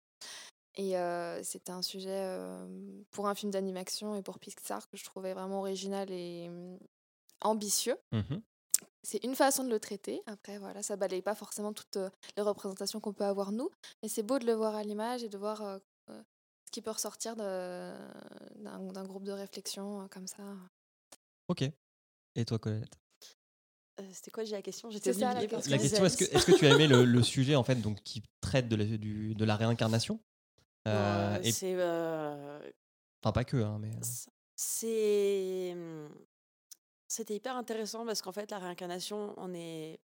Et 0.75 0.95
euh, 0.97 1.41
c'était 1.43 1.71
un 1.71 1.81
sujet 1.81 2.09
euh, 2.11 2.67
pour 3.11 3.27
un 3.27 3.33
film 3.35 3.51
d'animation 3.51 4.15
et 4.15 4.21
pour 4.21 4.37
Pixar 4.39 4.87
que 4.87 4.95
je 4.95 5.03
trouvais 5.03 5.33
vraiment 5.33 5.59
original 5.59 6.09
et 6.11 6.49
ambitieux. 7.41 7.97
Mhm. 8.11 8.41
C'est 9.03 9.23
une 9.23 9.35
façon 9.35 9.63
de 9.63 9.69
le 9.69 9.79
traiter. 9.79 10.21
Après, 10.25 10.57
voilà, 10.57 10.83
ça 10.83 10.95
balaye 10.97 11.21
pas 11.21 11.35
forcément 11.35 11.71
toutes 11.73 11.97
euh, 11.97 12.09
les 12.35 12.43
représentations 12.43 12.99
qu'on 12.99 13.13
peut 13.13 13.23
avoir 13.23 13.51
nous, 13.51 13.69
mais 14.03 14.09
c'est 14.09 14.23
beau 14.23 14.37
de 14.39 14.45
le 14.45 14.53
voir 14.53 14.75
à 14.75 14.83
l'image 14.83 15.23
et 15.23 15.29
de 15.29 15.37
voir 15.37 15.61
euh, 15.61 15.77
euh, 16.09 16.21
ce 16.65 16.71
qui 16.71 16.81
peut 16.81 16.91
ressortir 16.91 17.35
d'un 17.37 19.03
groupe 19.05 19.23
de 19.23 19.31
réflexion 19.31 20.07
comme 20.09 20.27
ça. 20.27 20.43
Ok. 21.47 21.63
Et 22.35 22.45
toi, 22.45 22.59
Colette? 22.59 22.97
Euh, 23.99 24.03
C'était 24.11 24.29
quoi 24.31 24.43
déjà 24.43 24.57
la 24.57 24.61
question? 24.61 24.89
J'étais 24.91 25.13
la 25.13 25.33
parce 25.47 25.67
La 25.69 25.77
que- 25.77 25.81
question, 25.83 26.05
est-ce 26.05 26.45
que, 26.45 26.55
tu 26.57 26.67
as 26.67 26.71
aimé 26.75 26.87
le, 26.87 27.05
le 27.05 27.23
sujet 27.23 27.55
en 27.55 27.63
fait, 27.63 27.75
donc, 27.75 28.01
qui 28.03 28.21
traite 28.41 28.67
de 28.67 28.75
la, 28.75 28.85
du- 28.85 29.33
de 29.33 29.45
la 29.45 29.55
réincarnation? 29.55 30.19
Euh, 30.87 31.37
euh, 31.37 31.41
et- 31.43 31.51
C'est. 31.51 31.73
euh, 31.75 32.59
Enfin, 33.23 33.31
pas 33.31 33.43
que, 33.45 33.57
hein, 33.57 33.77
mais. 33.79 33.91
C'est. 34.55 35.75
C'était 37.07 37.35
hyper 37.35 37.55
intéressant 37.55 38.05
parce 38.05 38.21
qu'en 38.21 38.31
fait, 38.31 38.51
la 38.51 38.59
réincarnation, 38.59 39.33
on 39.37 39.53
est. 39.53 39.99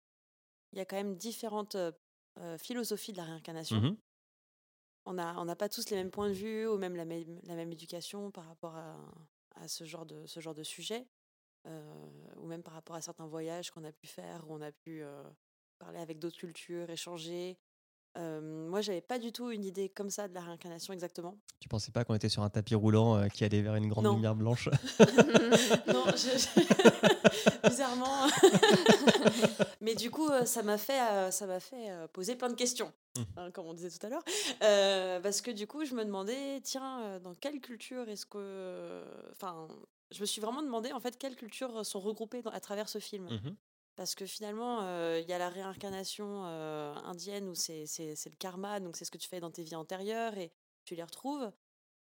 Il 0.73 0.79
y 0.79 0.83
a 0.83 0.85
quand 0.85 0.97
même 0.97 1.17
différentes 1.17 1.77
euh, 1.77 2.59
philosophies 2.59 3.13
de 3.13 3.19
la 3.19 3.25
réincarnation. 3.25 3.81
mhm. 3.81 3.97
On 5.07 5.15
n'a 5.15 5.35
on 5.41 5.45
n'a 5.47 5.57
pas 5.57 5.69
tous 5.69 5.89
les 5.91 5.97
mêmes 5.97 6.11
points 6.11 6.29
de 6.29 6.35
vue 6.35 6.67
ou 6.69 6.77
même 6.77 6.95
la 6.95 7.05
même, 7.05 7.41
la 7.45 7.55
même 7.57 7.73
éducation 7.73 8.31
par 8.31 8.47
rapport 8.47 8.77
à, 8.77 8.97
à 9.57 9.67
ce, 9.69 9.85
genre 9.85 10.07
de, 10.07 10.27
ce 10.27 10.41
genre 10.41 10.55
de 10.55 10.63
sujet. 10.63 11.07
euh, 11.67 12.11
ou 12.37 12.47
même 12.47 12.63
par 12.63 12.75
rapport 12.75 12.97
à 12.97 13.03
certains 13.03 13.27
voyages 13.27 13.71
qu'on 13.71 13.85
a 13.85 13.93
pu 13.93 14.07
faire, 14.07 14.49
où 14.49 14.55
on 14.55 14.63
a 14.63 14.73
pu 14.73 15.03
euh, 15.03 15.23
parler 15.79 15.99
avec 16.01 16.19
d'autres 16.19 16.39
cultures, 16.39 16.89
échanger. 16.91 17.59
Euh, 18.19 18.41
moi, 18.69 18.81
j'avais 18.81 19.01
pas 19.01 19.19
du 19.19 19.31
tout 19.33 19.51
une 19.51 19.65
idée 19.65 19.89
comme 19.89 20.11
ça 20.11 20.27
de 20.27 20.35
la 20.35 20.41
réincarnation 20.41 20.93
exactement. 20.93 21.37
Tu 21.61 21.69
pensais 21.69 21.93
pas 21.93 22.05
qu'on 22.05 22.15
était 22.15 22.29
sur 22.29 22.43
un 22.43 22.51
tapis 22.51 22.75
roulant 22.75 23.17
euh, 23.17 23.29
qui 23.29 23.45
allait 23.45 23.63
vers 23.63 23.77
une 23.77 23.89
grande 23.89 24.05
Non. 24.05 24.15
lumière 24.15 24.35
blanche? 24.35 24.69
Non, 25.87 26.05
je- 26.17 27.69
bizarrement. 27.69 28.27
Mais 29.81 29.95
du 29.95 30.11
coup, 30.11 30.29
euh, 30.29 30.45
ça 30.45 30.63
m'a 30.63 30.79
fait, 30.79 31.01
euh, 31.01 31.31
ça 31.31 31.47
m'a 31.47 31.61
fait 31.61 31.89
poser 32.13 32.37
plein 32.37 32.49
de 32.49 32.55
questions, 32.55 32.93
Mhm. 33.17 33.25
hein, 33.37 33.51
comme 33.53 33.67
on 33.67 33.75
disait 33.75 33.91
tout 33.91 34.07
à 34.07 34.11
l'heure. 34.11 34.25
Parce 35.23 35.41
que 35.41 35.51
du 35.51 35.67
coup, 35.67 35.85
je 35.85 35.95
me 35.95 36.05
demandais, 36.05 36.61
tiens, 36.63 37.19
dans 37.21 37.35
quelle 37.35 37.61
culture 37.61 38.09
est-ce 38.09 38.27
que. 38.27 39.03
Enfin, 39.33 39.69
je 40.11 40.21
me 40.21 40.27
suis 40.27 40.41
vraiment 40.41 40.63
demandé, 40.63 40.93
en 40.93 41.01
fait, 41.01 41.17
quelles 41.17 41.37
cultures 41.37 41.85
sont 41.87 42.01
regroupées 42.01 42.43
dans- 42.43 42.51
à 42.51 42.61
travers 42.61 42.89
ce 42.89 42.99
film? 42.99 43.27
Mhm. 43.31 43.57
Parce 43.97 44.15
que 44.15 44.25
finalement, 44.27 44.83
euh, 44.83 45.21
il 45.23 45.29
y 45.29 45.33
a 45.33 45.39
la 45.39 45.51
réincarnation 45.51 46.47
euh, 46.47 46.95
indienne 47.05 47.49
où 47.49 47.55
c'est 47.55 47.85
le 48.07 48.37
karma, 48.37 48.81
donc 48.81 48.97
c'est 48.97 49.05
ce 49.05 49.11
que 49.11 49.19
tu 49.19 49.29
fais 49.29 49.41
dans 49.41 49.51
tes 49.51 49.63
vies 49.63 49.75
antérieures 49.77 50.39
et 50.39 50.53
tu 50.85 50.95
les 50.95 51.03
retrouves 51.03 51.53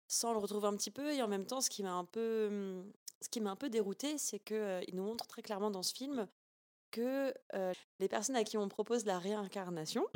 sans 0.08 0.32
le 0.32 0.38
retrouver 0.38 0.68
un 0.68 0.76
petit 0.76 0.90
peu. 0.90 1.14
Et 1.14 1.22
en 1.22 1.28
même 1.28 1.46
temps, 1.46 1.60
ce 1.60 1.70
qui 1.70 1.82
m'a 1.82 1.92
un 1.94 2.04
peu, 2.04 2.48
hum, 2.50 2.92
ce 3.22 3.28
qui 3.28 3.40
m'a 3.40 3.50
un 3.50 3.56
peu 3.56 3.70
dérouté, 3.70 4.18
c'est 4.18 4.40
qu'il 4.40 4.94
nous 4.94 5.04
montre 5.04 5.26
très 5.26 5.42
clairement 5.42 5.70
dans 5.70 5.82
ce 5.82 5.94
film 5.94 6.28
que 6.90 7.34
euh, 7.54 7.72
les 8.00 8.08
personnes 8.08 8.36
à 8.36 8.44
qui 8.44 8.58
on 8.58 8.68
propose 8.68 9.04
la 9.06 9.18
réincarnation, 9.18 10.06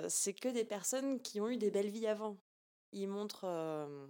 euh, 0.00 0.06
c'est 0.08 0.34
que 0.34 0.48
des 0.48 0.64
personnes 0.64 1.20
qui 1.22 1.40
ont 1.40 1.48
eu 1.48 1.56
des 1.58 1.70
belles 1.70 1.90
vies 1.90 2.06
avant. 2.06 2.38
Ils 2.92 3.08
montrent, 3.08 3.44
euh, 3.46 4.06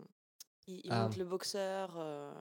ils, 0.66 0.80
ils 0.84 0.92
Ah. 0.92 1.08
le 1.16 1.24
boxeur. 1.24 1.94
euh, 1.98 2.32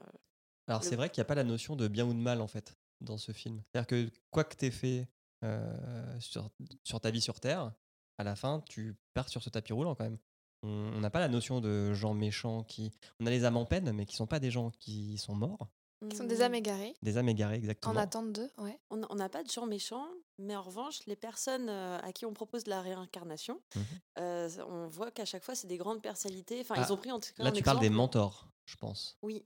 Alors, 0.66 0.82
Le- 0.82 0.88
c'est 0.88 0.96
vrai 0.96 1.08
qu'il 1.10 1.20
n'y 1.20 1.22
a 1.22 1.26
pas 1.26 1.34
la 1.36 1.44
notion 1.44 1.76
de 1.76 1.88
bien 1.88 2.04
ou 2.06 2.12
de 2.14 2.18
mal, 2.18 2.40
en 2.40 2.48
fait, 2.48 2.76
dans 3.02 3.18
ce 3.18 3.32
film. 3.32 3.62
C'est-à-dire 3.72 3.86
que 3.86 4.10
quoi 4.30 4.44
que 4.44 4.56
tu 4.56 4.66
aies 4.66 4.70
fait 4.70 5.08
euh, 5.44 6.20
sur, 6.20 6.48
sur 6.84 7.00
ta 7.00 7.10
vie 7.10 7.20
sur 7.20 7.40
Terre, 7.40 7.72
à 8.18 8.24
la 8.24 8.36
fin, 8.36 8.60
tu 8.68 8.94
pars 9.14 9.28
sur 9.28 9.42
ce 9.42 9.50
tapis 9.50 9.72
roulant 9.72 9.94
quand 9.94 10.04
même. 10.04 10.18
On 10.64 11.00
n'a 11.00 11.10
pas 11.10 11.18
la 11.18 11.28
notion 11.28 11.60
de 11.60 11.92
gens 11.92 12.14
méchants 12.14 12.62
qui. 12.62 12.92
On 13.18 13.26
a 13.26 13.30
les 13.30 13.44
âmes 13.44 13.56
en 13.56 13.64
peine, 13.66 13.90
mais 13.92 14.06
qui 14.06 14.14
sont 14.14 14.28
pas 14.28 14.38
des 14.38 14.50
gens 14.52 14.70
qui 14.78 15.18
sont 15.18 15.34
morts. 15.34 15.66
Qui 16.08 16.16
sont 16.16 16.24
des 16.24 16.42
âmes 16.42 16.54
égarées, 16.54 16.94
Des 17.02 17.16
âmes 17.16 17.28
égarées, 17.28 17.56
exactement. 17.56 17.94
en 17.94 17.96
attente 17.96 18.32
d'eux. 18.32 18.50
Ouais. 18.58 18.78
On 18.90 19.14
n'a 19.16 19.28
pas 19.28 19.42
de 19.44 19.48
gens 19.50 19.66
méchants, 19.66 20.06
mais 20.38 20.54
en 20.56 20.62
revanche, 20.62 21.06
les 21.06 21.14
personnes 21.16 21.68
euh, 21.68 21.98
à 22.02 22.12
qui 22.12 22.26
on 22.26 22.32
propose 22.34 22.66
la 22.66 22.80
réincarnation, 22.80 23.60
Mhm. 23.76 23.82
euh, 24.18 24.48
on 24.68 24.88
voit 24.88 25.10
qu'à 25.12 25.24
chaque 25.24 25.44
fois, 25.44 25.54
c'est 25.54 25.68
des 25.68 25.76
grandes 25.76 26.02
personnalités. 26.02 26.60
Enfin, 26.60 26.74
Ah, 26.78 26.84
ils 26.88 26.92
ont 26.92 26.96
pris 26.96 27.12
en 27.12 27.20
tout 27.20 27.30
cas 27.36 27.44
Là, 27.44 27.50
un 27.50 27.52
tu 27.52 27.62
parles 27.62 27.78
des 27.80 27.88
mentors, 27.90 28.48
je 28.66 28.76
pense. 28.76 29.16
Oui. 29.22 29.44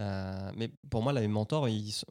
Euh, 0.00 0.50
mais 0.56 0.70
pour 0.90 1.02
moi, 1.02 1.12
là, 1.12 1.20
les 1.20 1.28
mentors, 1.28 1.68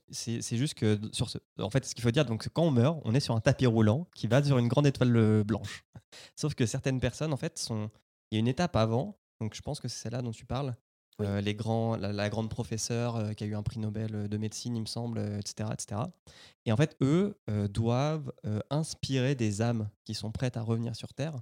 c'est 0.09 0.57
juste 0.57 0.75
que 0.75 0.99
sur 1.11 1.29
ce, 1.29 1.37
en 1.59 1.69
fait, 1.69 1.85
ce 1.85 1.95
qu'il 1.95 2.03
faut 2.03 2.11
dire, 2.11 2.25
donc 2.25 2.47
quand 2.49 2.63
on 2.63 2.71
meurt, 2.71 2.99
on 3.03 3.13
est 3.13 3.19
sur 3.19 3.35
un 3.35 3.41
tapis 3.41 3.65
roulant 3.65 4.07
qui 4.15 4.27
va 4.27 4.43
sur 4.43 4.57
une 4.57 4.67
grande 4.67 4.87
étoile 4.87 5.15
euh, 5.15 5.43
blanche. 5.43 5.83
Sauf 6.35 6.55
que 6.55 6.65
certaines 6.65 6.99
personnes, 6.99 7.33
en 7.33 7.37
fait, 7.37 7.57
sont, 7.57 7.89
il 8.31 8.35
y 8.35 8.37
a 8.37 8.39
une 8.39 8.47
étape 8.47 8.75
avant. 8.75 9.17
Donc, 9.41 9.53
je 9.53 9.61
pense 9.61 9.79
que 9.79 9.87
c'est 9.87 10.01
celle-là 10.03 10.21
dont 10.21 10.31
tu 10.31 10.45
parles. 10.45 10.75
Oui. 11.19 11.27
Euh, 11.27 11.41
les 11.41 11.53
grands, 11.53 11.95
la, 11.95 12.13
la 12.13 12.29
grande 12.29 12.49
professeure 12.49 13.17
euh, 13.17 13.33
qui 13.33 13.43
a 13.43 13.47
eu 13.47 13.55
un 13.55 13.63
prix 13.63 13.79
Nobel 13.79 14.29
de 14.29 14.37
médecine, 14.37 14.75
il 14.75 14.81
me 14.81 14.87
semble, 14.87 15.19
etc., 15.19 15.69
etc. 15.73 16.01
Et 16.65 16.71
en 16.71 16.77
fait, 16.77 16.95
eux 17.01 17.37
doivent 17.69 18.31
inspirer 18.69 19.35
des 19.35 19.61
âmes 19.61 19.89
qui 20.05 20.15
sont 20.15 20.31
prêtes 20.31 20.57
à 20.57 20.61
revenir 20.61 20.95
sur 20.95 21.13
Terre. 21.13 21.35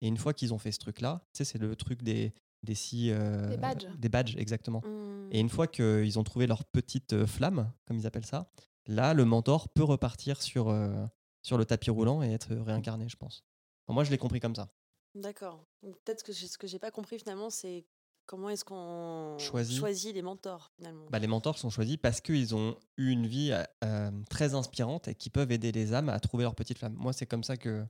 Et 0.00 0.08
une 0.08 0.16
fois 0.16 0.34
qu'ils 0.34 0.52
ont 0.52 0.58
fait 0.58 0.72
ce 0.72 0.80
truc-là, 0.80 1.20
tu 1.32 1.38
sais, 1.38 1.44
c'est 1.44 1.58
le 1.58 1.76
truc 1.76 2.02
des 2.02 2.32
des 2.62 2.74
euh, 3.10 3.48
Des 3.48 3.56
badges. 3.56 3.88
des 3.98 4.08
badges, 4.08 4.36
exactement. 4.36 4.80
Hmm. 4.84 5.28
Et 5.32 5.40
une 5.40 5.48
fois 5.48 5.66
qu'ils 5.66 6.18
ont 6.18 6.24
trouvé 6.24 6.46
leur 6.46 6.64
petite 6.64 7.12
euh, 7.12 7.26
flamme, 7.26 7.70
comme 7.86 7.96
ils 7.98 8.06
appellent 8.06 8.26
ça, 8.26 8.50
là, 8.86 9.14
le 9.14 9.24
mentor 9.24 9.68
peut 9.68 9.84
repartir 9.84 10.40
sur, 10.42 10.68
euh, 10.68 11.04
sur 11.42 11.58
le 11.58 11.64
tapis 11.64 11.90
roulant 11.90 12.22
et 12.22 12.30
être 12.32 12.54
réincarné, 12.54 13.08
je 13.08 13.16
pense. 13.16 13.44
Enfin, 13.86 13.94
moi, 13.94 14.04
je 14.04 14.10
l'ai 14.10 14.18
compris 14.18 14.40
comme 14.40 14.54
ça. 14.54 14.68
D'accord. 15.14 15.64
Peut-être 15.82 16.22
que 16.22 16.32
ce 16.32 16.56
que 16.56 16.66
j'ai 16.66 16.78
pas 16.78 16.90
compris 16.90 17.18
finalement, 17.18 17.50
c'est 17.50 17.84
comment 18.26 18.48
est-ce 18.48 18.64
qu'on 18.64 19.36
Choisit. 19.38 19.76
choisit 19.78 20.14
les 20.14 20.22
mentors 20.22 20.70
finalement. 20.76 21.04
Bah, 21.10 21.18
les 21.18 21.26
mentors 21.26 21.58
sont 21.58 21.68
choisis 21.70 21.96
parce 21.98 22.20
qu'ils 22.20 22.54
ont 22.54 22.76
eu 22.96 23.10
une 23.10 23.26
vie 23.26 23.52
euh, 23.84 24.10
très 24.30 24.54
inspirante 24.54 25.08
et 25.08 25.14
qui 25.14 25.28
peuvent 25.28 25.50
aider 25.52 25.72
les 25.72 25.92
âmes 25.92 26.08
à 26.08 26.18
trouver 26.20 26.44
leur 26.44 26.54
petite 26.54 26.78
flamme. 26.78 26.94
Moi, 26.94 27.12
c'est 27.12 27.26
comme 27.26 27.42
ça 27.44 27.56
que 27.56 27.84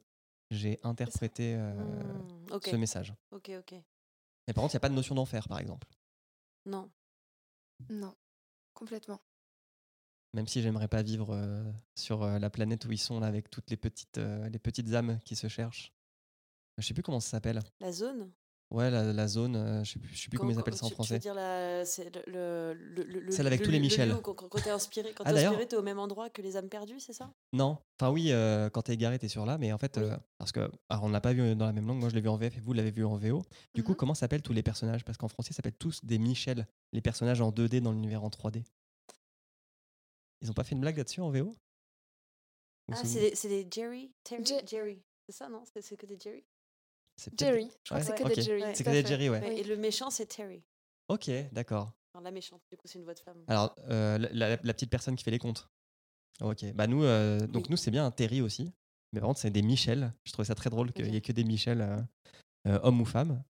j'ai 0.50 0.78
interprété 0.82 1.54
euh, 1.56 1.72
Hmm, 1.74 2.58
ce 2.64 2.76
message. 2.76 3.14
ok, 3.30 3.52
ok. 3.60 3.74
Mais 4.46 4.54
par 4.54 4.62
contre, 4.62 4.74
il 4.74 4.76
n'y 4.76 4.80
a 4.80 4.80
pas 4.80 4.88
de 4.88 4.94
notion 4.94 5.14
d'enfer, 5.14 5.48
par 5.48 5.58
exemple. 5.58 5.86
Non. 6.66 6.90
Non, 7.88 8.14
complètement. 8.74 9.20
Même 10.34 10.48
si 10.48 10.62
j'aimerais 10.62 10.88
pas 10.88 11.02
vivre 11.02 11.34
euh, 11.34 11.70
sur 11.94 12.22
euh, 12.22 12.38
la 12.38 12.48
planète 12.48 12.84
où 12.86 12.92
ils 12.92 12.98
sont, 12.98 13.20
là, 13.20 13.26
avec 13.26 13.50
toutes 13.50 13.70
les 13.70 13.76
petites, 13.76 14.18
euh, 14.18 14.48
les 14.48 14.58
petites 14.58 14.92
âmes 14.94 15.20
qui 15.24 15.36
se 15.36 15.48
cherchent. 15.48 15.92
Je 16.78 16.86
sais 16.86 16.94
plus 16.94 17.02
comment 17.02 17.20
ça 17.20 17.30
s'appelle. 17.30 17.60
La 17.80 17.92
zone? 17.92 18.32
Ouais, 18.72 18.90
la, 18.90 19.12
la 19.12 19.28
zone, 19.28 19.54
euh, 19.54 19.84
je 19.84 19.92
sais 19.92 19.98
plus, 19.98 20.08
je 20.14 20.22
sais 20.22 20.28
plus 20.30 20.38
comment 20.38 20.50
ils 20.50 20.58
appellent 20.58 20.74
ça 20.74 20.86
en 20.86 20.88
tu- 20.88 20.94
Tu 20.94 21.00
veux 21.02 21.04
français. 21.04 21.18
dire 21.18 21.34
la, 21.34 21.84
c'est 21.84 22.04
le, 22.26 22.72
le, 22.74 23.04
le, 23.04 23.20
le- 23.20 23.30
Celle 23.30 23.46
avec 23.46 23.60
le 23.60 23.66
tous 23.66 23.70
les 23.70 23.78
Michel. 23.78 24.16
Quand, 24.22 24.32
quand 24.34 24.48
t'es 24.62 24.70
inspiré, 24.70 25.12
quand 25.12 25.24
Ah, 25.26 25.32
t'es 25.34 25.44
inspiré, 25.44 25.68
t'es 25.68 25.76
au 25.76 25.82
même 25.82 25.98
endroit 25.98 26.30
que 26.30 26.40
les 26.40 26.56
âmes 26.56 26.70
perdues, 26.70 26.98
c'est 26.98 27.12
ça? 27.12 27.30
Non, 27.52 27.76
enfin 28.00 28.10
oui, 28.10 28.32
euh, 28.32 28.70
quand 28.70 28.80
t'es 28.80 28.94
égaré, 28.94 29.18
t'es 29.18 29.28
sur 29.28 29.44
là, 29.44 29.58
mais 29.58 29.74
en 29.74 29.78
fait, 29.78 29.98
Oui. 29.98 30.04
euh, 30.04 30.16
parce 30.38 30.52
que 30.52 30.70
alors 30.88 31.04
on 31.04 31.10
l'a 31.10 31.20
pas 31.20 31.34
vu 31.34 31.54
dans 31.54 31.66
la 31.66 31.72
même 31.74 31.86
langue, 31.86 31.98
moi 31.98 32.08
je 32.08 32.14
l'ai 32.14 32.22
vu 32.22 32.28
en 32.30 32.36
VF 32.38 32.56
et 32.56 32.60
vous 32.60 32.72
l'avez 32.72 32.90
vu 32.90 33.04
en 33.04 33.16
VO. 33.18 33.42
Du 33.74 33.82
coup, 33.82 33.90
Mhm. 33.92 33.96
comment 33.96 34.14
s'appellent 34.14 34.40
tous 34.42 34.54
les 34.54 34.62
personnages? 34.62 35.04
Parce 35.04 35.18
qu'en 35.18 35.28
français, 35.28 35.50
ils 35.50 35.54
s'appellent 35.54 35.74
tous 35.76 36.02
des 36.02 36.18
Michel, 36.18 36.66
les 36.94 37.02
personnages 37.02 37.42
en 37.42 37.50
2D 37.52 37.82
dans 37.82 37.92
l'univers 37.92 38.24
en 38.24 38.30
3D. 38.30 38.64
Ils 40.40 40.50
ont 40.50 40.54
pas 40.54 40.64
fait 40.64 40.74
une 40.74 40.80
blague 40.80 40.96
là-dessus 40.96 41.20
en 41.20 41.30
VO 41.30 41.54
Ah, 42.90 42.96
c'est 43.04 43.20
des, 43.20 43.34
c'est 43.36 43.48
des 43.48 43.68
Jerry 43.70 44.12
Terry 44.24 44.44
Je- 44.46 44.66
Jerry. 44.66 45.02
C'est 45.26 45.32
ça, 45.36 45.48
non? 45.50 45.62
C'est 45.72 45.82
c'est 45.82 45.96
que 45.96 46.06
des 46.06 46.18
Jerry? 46.18 46.42
Jerry, 47.38 47.70
je 47.84 47.94
crois 47.94 47.98
Ouais, 47.98 48.00
que 48.00 48.06
c'est 48.06 48.14
que 48.22 48.28
ok. 48.28 48.34
des 48.34 48.42
Jerry. 48.42 48.62
Ouais. 48.62 48.74
C'est 48.74 48.84
que 48.84 48.90
des. 48.90 49.06
Jerry, 49.06 49.28
ouais. 49.30 49.58
Et 49.60 49.64
le 49.64 49.76
méchant, 49.76 50.10
c'est 50.10 50.26
Terry. 50.26 50.62
Ok, 51.08 51.30
d'accord. 51.52 51.92
Enfin, 52.14 52.22
la 52.24 52.30
méchante, 52.30 52.60
du 52.70 52.76
coup, 52.76 52.86
c'est 52.86 52.98
une 52.98 53.04
voix 53.04 53.14
de 53.14 53.20
femme. 53.20 53.42
Alors, 53.48 53.74
euh, 53.88 54.18
la, 54.18 54.28
la- 54.32 54.48
la 54.62 54.74
petite 54.74 54.90
personne 54.90 55.16
qui 55.16 55.24
fait 55.24 55.30
les 55.30 55.38
comptes. 55.38 55.68
Ok, 56.40 56.64
bah 56.74 56.86
nous, 56.86 57.04
euh, 57.04 57.38
donc 57.46 57.64
Oui. 57.64 57.70
nous, 57.70 57.76
c'est 57.76 57.90
bien 57.90 58.04
un 58.06 58.10
Terry 58.10 58.40
aussi. 58.40 58.72
Mais 59.12 59.20
par 59.20 59.28
contre, 59.28 59.40
c'est 59.40 59.50
des 59.50 59.62
Michel. 59.62 60.12
Je 60.24 60.32
trouvais 60.32 60.46
ça 60.46 60.54
très 60.54 60.70
drôle 60.70 60.92
qu'il 60.92 61.08
n'y 61.10 61.16
ait 61.16 61.20
que 61.20 61.32
des 61.32 61.44
Michel, 61.44 61.80
euh, 61.82 61.98
euh, 62.68 62.80
hommes 62.82 63.00
ou 63.00 63.04
femmes. 63.04 63.42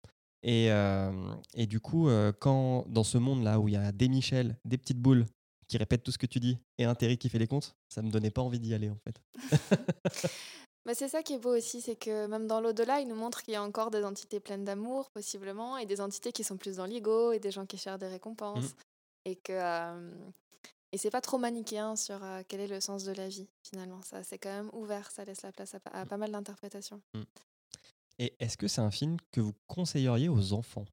Et, 0.43 0.71
euh, 0.71 1.11
et 1.53 1.67
du 1.67 1.79
coup, 1.79 2.09
euh, 2.09 2.31
quand 2.31 2.85
dans 2.89 3.03
ce 3.03 3.19
monde-là 3.19 3.59
où 3.59 3.67
il 3.67 3.73
y 3.75 3.77
a 3.77 3.91
des 3.91 4.09
Michel, 4.09 4.57
des 4.65 4.77
petites 4.79 4.97
boules 4.99 5.25
qui 5.67 5.77
répètent 5.77 6.03
tout 6.03 6.11
ce 6.11 6.17
que 6.17 6.25
tu 6.25 6.39
dis 6.39 6.57
et 6.79 6.83
un 6.85 6.95
Terry 6.95 7.17
qui 7.19 7.29
fait 7.29 7.37
les 7.39 7.47
comptes, 7.47 7.75
ça 7.89 8.01
me 8.01 8.09
donnait 8.09 8.31
pas 8.31 8.41
envie 8.41 8.59
d'y 8.59 8.73
aller 8.73 8.89
en 8.89 8.97
fait. 8.97 9.21
Mais 10.85 10.95
c'est 10.95 11.09
ça 11.09 11.21
qui 11.21 11.33
est 11.33 11.39
beau 11.39 11.55
aussi, 11.55 11.79
c'est 11.79 11.95
que 11.95 12.25
même 12.25 12.47
dans 12.47 12.59
l'au-delà, 12.59 13.01
il 13.01 13.07
nous 13.07 13.15
montre 13.15 13.43
qu'il 13.43 13.53
y 13.53 13.57
a 13.57 13.63
encore 13.63 13.91
des 13.91 14.03
entités 14.03 14.39
pleines 14.39 14.65
d'amour, 14.65 15.11
possiblement, 15.11 15.77
et 15.77 15.85
des 15.85 16.01
entités 16.01 16.31
qui 16.31 16.43
sont 16.43 16.57
plus 16.57 16.77
dans 16.77 16.85
l'ego, 16.85 17.31
et 17.31 17.39
des 17.39 17.51
gens 17.51 17.65
qui 17.67 17.77
cherchent 17.77 17.99
des 17.99 18.07
récompenses. 18.07 18.63
Mhm. 18.63 18.75
Et 19.25 19.35
que. 19.35 19.53
euh, 19.53 20.11
et 20.93 20.97
c'est 20.97 21.11
pas 21.11 21.21
trop 21.21 21.37
manichéen 21.37 21.95
sur 21.95 22.21
euh, 22.21 22.41
quel 22.47 22.59
est 22.59 22.67
le 22.67 22.81
sens 22.81 23.05
de 23.05 23.13
la 23.13 23.29
vie, 23.29 23.47
finalement. 23.63 24.01
Ça, 24.01 24.23
c'est 24.23 24.37
quand 24.37 24.49
même 24.49 24.69
ouvert, 24.73 25.09
ça 25.09 25.23
laisse 25.23 25.41
la 25.41 25.51
place 25.53 25.73
à, 25.75 25.79
à 25.93 26.05
pas 26.05 26.17
mal 26.17 26.31
d'interprétations. 26.31 27.01
Et 28.19 28.35
est-ce 28.39 28.57
que 28.57 28.67
c'est 28.67 28.81
un 28.81 28.91
film 28.91 29.17
que 29.31 29.39
vous 29.39 29.53
conseilleriez 29.67 30.27
aux 30.27 30.51
enfants? 30.51 30.85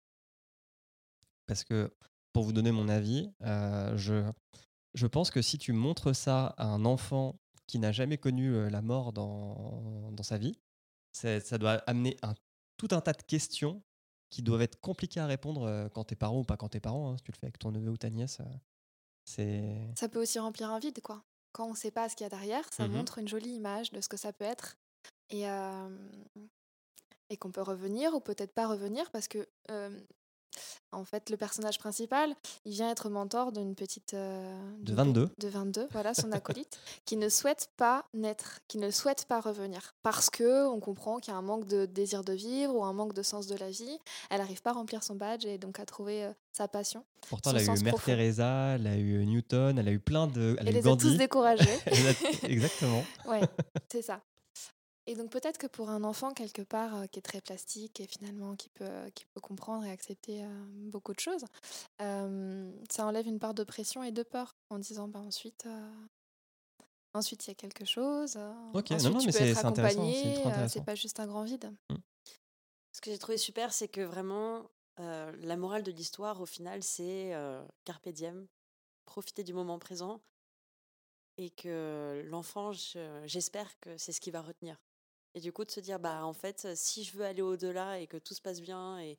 Parce 1.47 1.65
que, 1.65 1.93
pour 2.33 2.45
vous 2.45 2.53
donner 2.53 2.71
mon 2.71 2.89
avis, 2.89 3.31
euh, 3.43 3.97
je, 3.97 4.23
je 4.95 5.07
pense 5.07 5.31
que 5.31 5.43
si 5.43 5.59
tu 5.59 5.73
montres 5.73 6.15
ça 6.15 6.55
à 6.59 6.67
un 6.67 6.85
enfant 6.85 7.35
qui 7.69 7.79
n'a 7.79 7.93
jamais 7.93 8.19
connu 8.19 8.69
la 8.69 8.83
mort 8.83 9.13
dans, 9.13 10.11
dans 10.11 10.23
sa 10.25 10.39
vie, 10.39 10.59
ça 11.13 11.59
doit 11.59 11.75
amener 11.87 12.17
un, 12.23 12.35
tout 12.77 12.89
un 12.91 13.01
tas 13.01 13.13
de 13.13 13.23
questions 13.23 13.83
qui 14.31 14.43
doivent 14.43 14.63
être 14.63 14.81
compliquées 14.81 15.21
à 15.21 15.27
répondre 15.27 15.89
quand 15.95 16.05
t'es 16.05 16.17
parent 16.17 16.39
ou 16.41 16.45
pas 16.45 16.57
quand 16.57 16.69
t'es 16.71 16.81
parent. 16.81 17.13
hein, 17.13 17.17
si 17.19 17.23
tu 17.25 17.31
le 17.31 17.37
fais 17.37 17.47
avec 17.47 17.59
ton 17.59 17.71
neveu 17.71 17.91
ou 17.91 17.97
ta 17.97 18.11
nièce, 18.11 18.41
c'est... 19.25 19.89
Ça 19.99 20.09
peut 20.09 20.21
aussi 20.21 20.39
remplir 20.39 20.71
un 20.71 20.79
vide, 20.79 21.01
quoi. 21.03 21.23
Quand 21.53 21.69
on 21.69 21.75
sait 21.75 21.91
pas 21.91 22.09
ce 22.09 22.17
qu'il 22.17 22.25
y 22.25 22.27
a 22.27 22.31
derrière, 22.31 22.71
ça 22.73 22.87
Mhm. 22.89 22.97
montre 22.97 23.19
une 23.19 23.29
jolie 23.29 23.55
image 23.55 23.91
de 23.93 24.01
ce 24.01 24.09
que 24.09 24.17
ça 24.17 24.33
peut 24.33 24.45
être. 24.45 24.77
Et, 25.31 25.49
euh, 25.49 26.09
et 27.31 27.37
qu'on 27.37 27.51
peut 27.53 27.63
revenir 27.63 28.15
ou 28.15 28.21
peut-être 28.21 28.53
pas 28.55 28.67
revenir 28.67 29.11
parce 29.11 29.29
que, 29.29 29.47
euh, 29.71 29.99
en 30.93 31.05
fait, 31.05 31.31
le 31.31 31.37
personnage 31.37 31.79
principal, 31.79 32.35
il 32.65 32.73
vient 32.73 32.91
être 32.91 33.09
mentor 33.11 33.53
d'une 33.53 33.75
petite. 33.75 34.15
euh, 34.15 34.59
De 34.81 34.87
d'une 34.87 34.95
22. 34.97 35.27
pe- 35.29 35.35
De 35.39 35.49
22, 35.49 35.89
voilà, 35.93 36.15
son 36.15 36.33
acolyte, 36.33 36.79
qui 37.05 37.17
ne 37.17 37.29
souhaite 37.29 37.71
pas 37.77 38.05
naître, 38.15 38.61
qui 38.69 38.79
ne 38.79 38.91
souhaite 38.91 39.27
pas 39.27 39.41
revenir. 39.41 39.95
Parce 40.03 40.31
que 40.31 40.67
on 40.67 40.81
comprend 40.81 41.19
qu'il 41.19 41.33
y 41.33 41.35
a 41.35 41.39
un 41.39 41.43
manque 41.43 41.67
de 41.67 41.87
désir 41.87 42.25
de 42.25 42.33
vivre 42.33 42.75
ou 42.75 42.85
un 42.85 42.93
manque 42.93 43.13
de 43.15 43.23
sens 43.23 43.47
de 43.47 43.57
la 43.57 43.71
vie. 43.71 43.99
Elle 44.31 44.39
n'arrive 44.39 44.63
pas 44.63 44.71
à 44.71 44.75
remplir 44.75 45.03
son 45.03 45.15
badge 45.15 45.45
et 45.45 45.59
donc 45.59 45.79
à 45.81 45.85
trouver 45.87 46.25
euh, 46.25 46.33
sa 46.53 46.69
passion. 46.69 47.05
Pourtant, 47.29 47.51
elle 47.51 47.59
a 47.59 47.63
eu 47.63 47.83
Mère 47.83 47.93
profond. 47.95 48.07
Teresa, 48.07 48.75
elle 48.77 48.87
a 48.87 48.97
eu 48.97 49.25
Newton, 49.27 49.79
elle 49.79 49.89
a 49.89 49.93
eu 49.93 49.99
plein 50.01 50.27
de... 50.27 50.57
Elle 50.59 50.67
a 50.67 50.71
Elle 50.71 50.75
les 50.77 50.81
a 50.81 50.83
Gandhi. 50.91 51.07
tous 51.11 51.17
découragés. 51.17 51.79
A- 51.87 52.47
Exactement. 52.47 53.05
Ouais, 53.27 53.41
c'est 53.93 54.03
ça. 54.03 54.21
Et 55.11 55.15
donc 55.15 55.31
peut-être 55.31 55.57
que 55.57 55.67
pour 55.67 55.89
un 55.89 56.05
enfant 56.05 56.35
quelque 56.35 56.61
part 56.61 56.95
euh, 56.95 57.07
qui 57.07 57.19
est 57.19 57.23
très 57.23 57.41
plastique 57.41 57.99
et 57.99 58.07
finalement 58.07 58.55
qui 58.57 58.69
peut, 58.69 59.09
qui 59.15 59.25
peut 59.25 59.41
comprendre 59.41 59.87
et 59.87 59.91
accepter 59.91 60.45
euh, 60.45 60.65
beaucoup 60.91 61.15
de 61.15 61.19
choses, 61.21 61.47
euh, 62.03 62.71
ça 62.91 63.07
enlève 63.07 63.27
une 63.27 63.39
part 63.39 63.55
de 63.55 63.65
pression 63.65 64.03
et 64.03 64.13
de 64.13 64.23
peur 64.23 64.55
en 64.69 64.79
disant 64.79 65.09
bah, 65.09 65.21
ensuite, 65.21 65.65
euh, 65.65 65.91
ensuite 67.15 67.47
il 67.47 67.49
y 67.49 67.53
a 67.53 67.55
quelque 67.55 67.87
chose. 67.87 68.35
euh, 68.37 68.53
Ok, 68.75 68.91
non, 68.91 68.97
ensuite 68.97 69.13
non, 69.15 69.19
tu 69.21 69.27
mais 69.29 69.33
peux 69.33 69.39
c'est- 69.39 69.51
être 69.51 69.55
c'est 69.57 69.65
intéressant, 69.67 70.03
euh, 70.81 70.85
pas 70.85 70.95
juste 70.95 71.21
un 71.21 71.27
grand 71.27 71.45
vide. 71.45 71.73
Ce 72.93 73.01
que 73.01 73.11
j'ai 73.11 73.19
trouvé 73.19 73.39
super, 73.39 73.73
c'est 73.73 73.89
que 73.89 74.01
vraiment, 74.03 74.71
euh, 75.01 75.33
la 75.39 75.57
morale 75.57 75.85
de 75.85 75.91
l'histoire, 75.93 76.41
au 76.41 76.47
final, 76.47 76.83
c'est 76.83 77.35
euh, 77.35 77.65
carpe 77.85 78.09
diem, 78.11 78.47
profiter 79.07 79.43
du 79.45 79.55
moment 79.55 79.79
présent, 79.79 80.21
et 81.39 81.51
que 81.51 82.23
l'enfant, 82.27 82.73
je- 82.73 83.23
j'espère 83.27 83.79
que 83.81 83.97
c'est 83.97 84.13
ce 84.13 84.21
qu'il 84.21 84.33
va 84.33 84.43
retenir. 84.43 84.77
Et 85.35 85.41
du 85.41 85.53
coup, 85.53 85.65
de 85.65 85.71
se 85.71 85.81
dire, 85.81 85.99
bah 86.01 86.25
en 86.25 86.33
fait, 86.33 86.75
si 86.75 87.05
je 87.05 87.17
veux 87.17 87.25
aller 87.25 87.43
au-delà 87.43 88.01
et 88.01 88.07
que 88.07 88.17
tout 88.17 88.35
se 88.35 88.41
passe 88.41 88.61
bien, 88.61 88.99
et, 89.01 89.19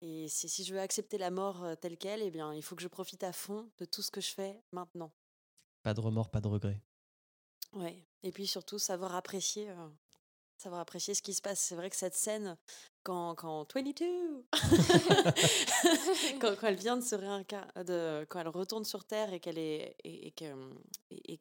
et 0.00 0.28
si, 0.28 0.48
si 0.48 0.64
je 0.64 0.74
veux 0.74 0.80
accepter 0.80 1.18
la 1.18 1.30
mort 1.30 1.64
telle 1.80 1.96
qu'elle, 1.96 2.22
eh 2.22 2.30
bien, 2.30 2.52
il 2.54 2.62
faut 2.62 2.76
que 2.76 2.82
je 2.82 2.88
profite 2.88 3.24
à 3.24 3.32
fond 3.32 3.70
de 3.78 3.84
tout 3.84 4.02
ce 4.02 4.10
que 4.10 4.20
je 4.20 4.32
fais 4.32 4.62
maintenant. 4.72 5.12
Pas 5.82 5.94
de 5.94 6.00
remords, 6.00 6.30
pas 6.30 6.40
de 6.40 6.48
regrets. 6.48 6.80
Ouais. 7.72 8.06
Et 8.22 8.30
puis 8.32 8.46
surtout, 8.46 8.78
savoir 8.78 9.14
apprécier, 9.16 9.68
euh, 9.70 9.88
savoir 10.56 10.80
apprécier 10.80 11.14
ce 11.14 11.22
qui 11.22 11.34
se 11.34 11.42
passe. 11.42 11.58
C'est 11.60 11.74
vrai 11.74 11.90
que 11.90 11.96
cette 11.96 12.14
scène, 12.14 12.56
quand, 13.02 13.34
quand 13.34 13.66
22, 13.74 14.46
quand, 16.40 16.56
quand 16.56 16.66
elle 16.66 16.76
vient 16.76 16.96
de 16.96 17.02
se 17.02 17.14
réincarner, 17.14 18.26
quand 18.28 18.40
elle 18.40 18.48
retourne 18.48 18.84
sur 18.84 19.04
Terre 19.04 19.32
et 19.32 19.40
qu'elle 19.40 19.58
est. 19.58 19.96
Et, 20.04 20.28
et 20.28 20.30
que, 20.32 20.44
et- 21.10 21.40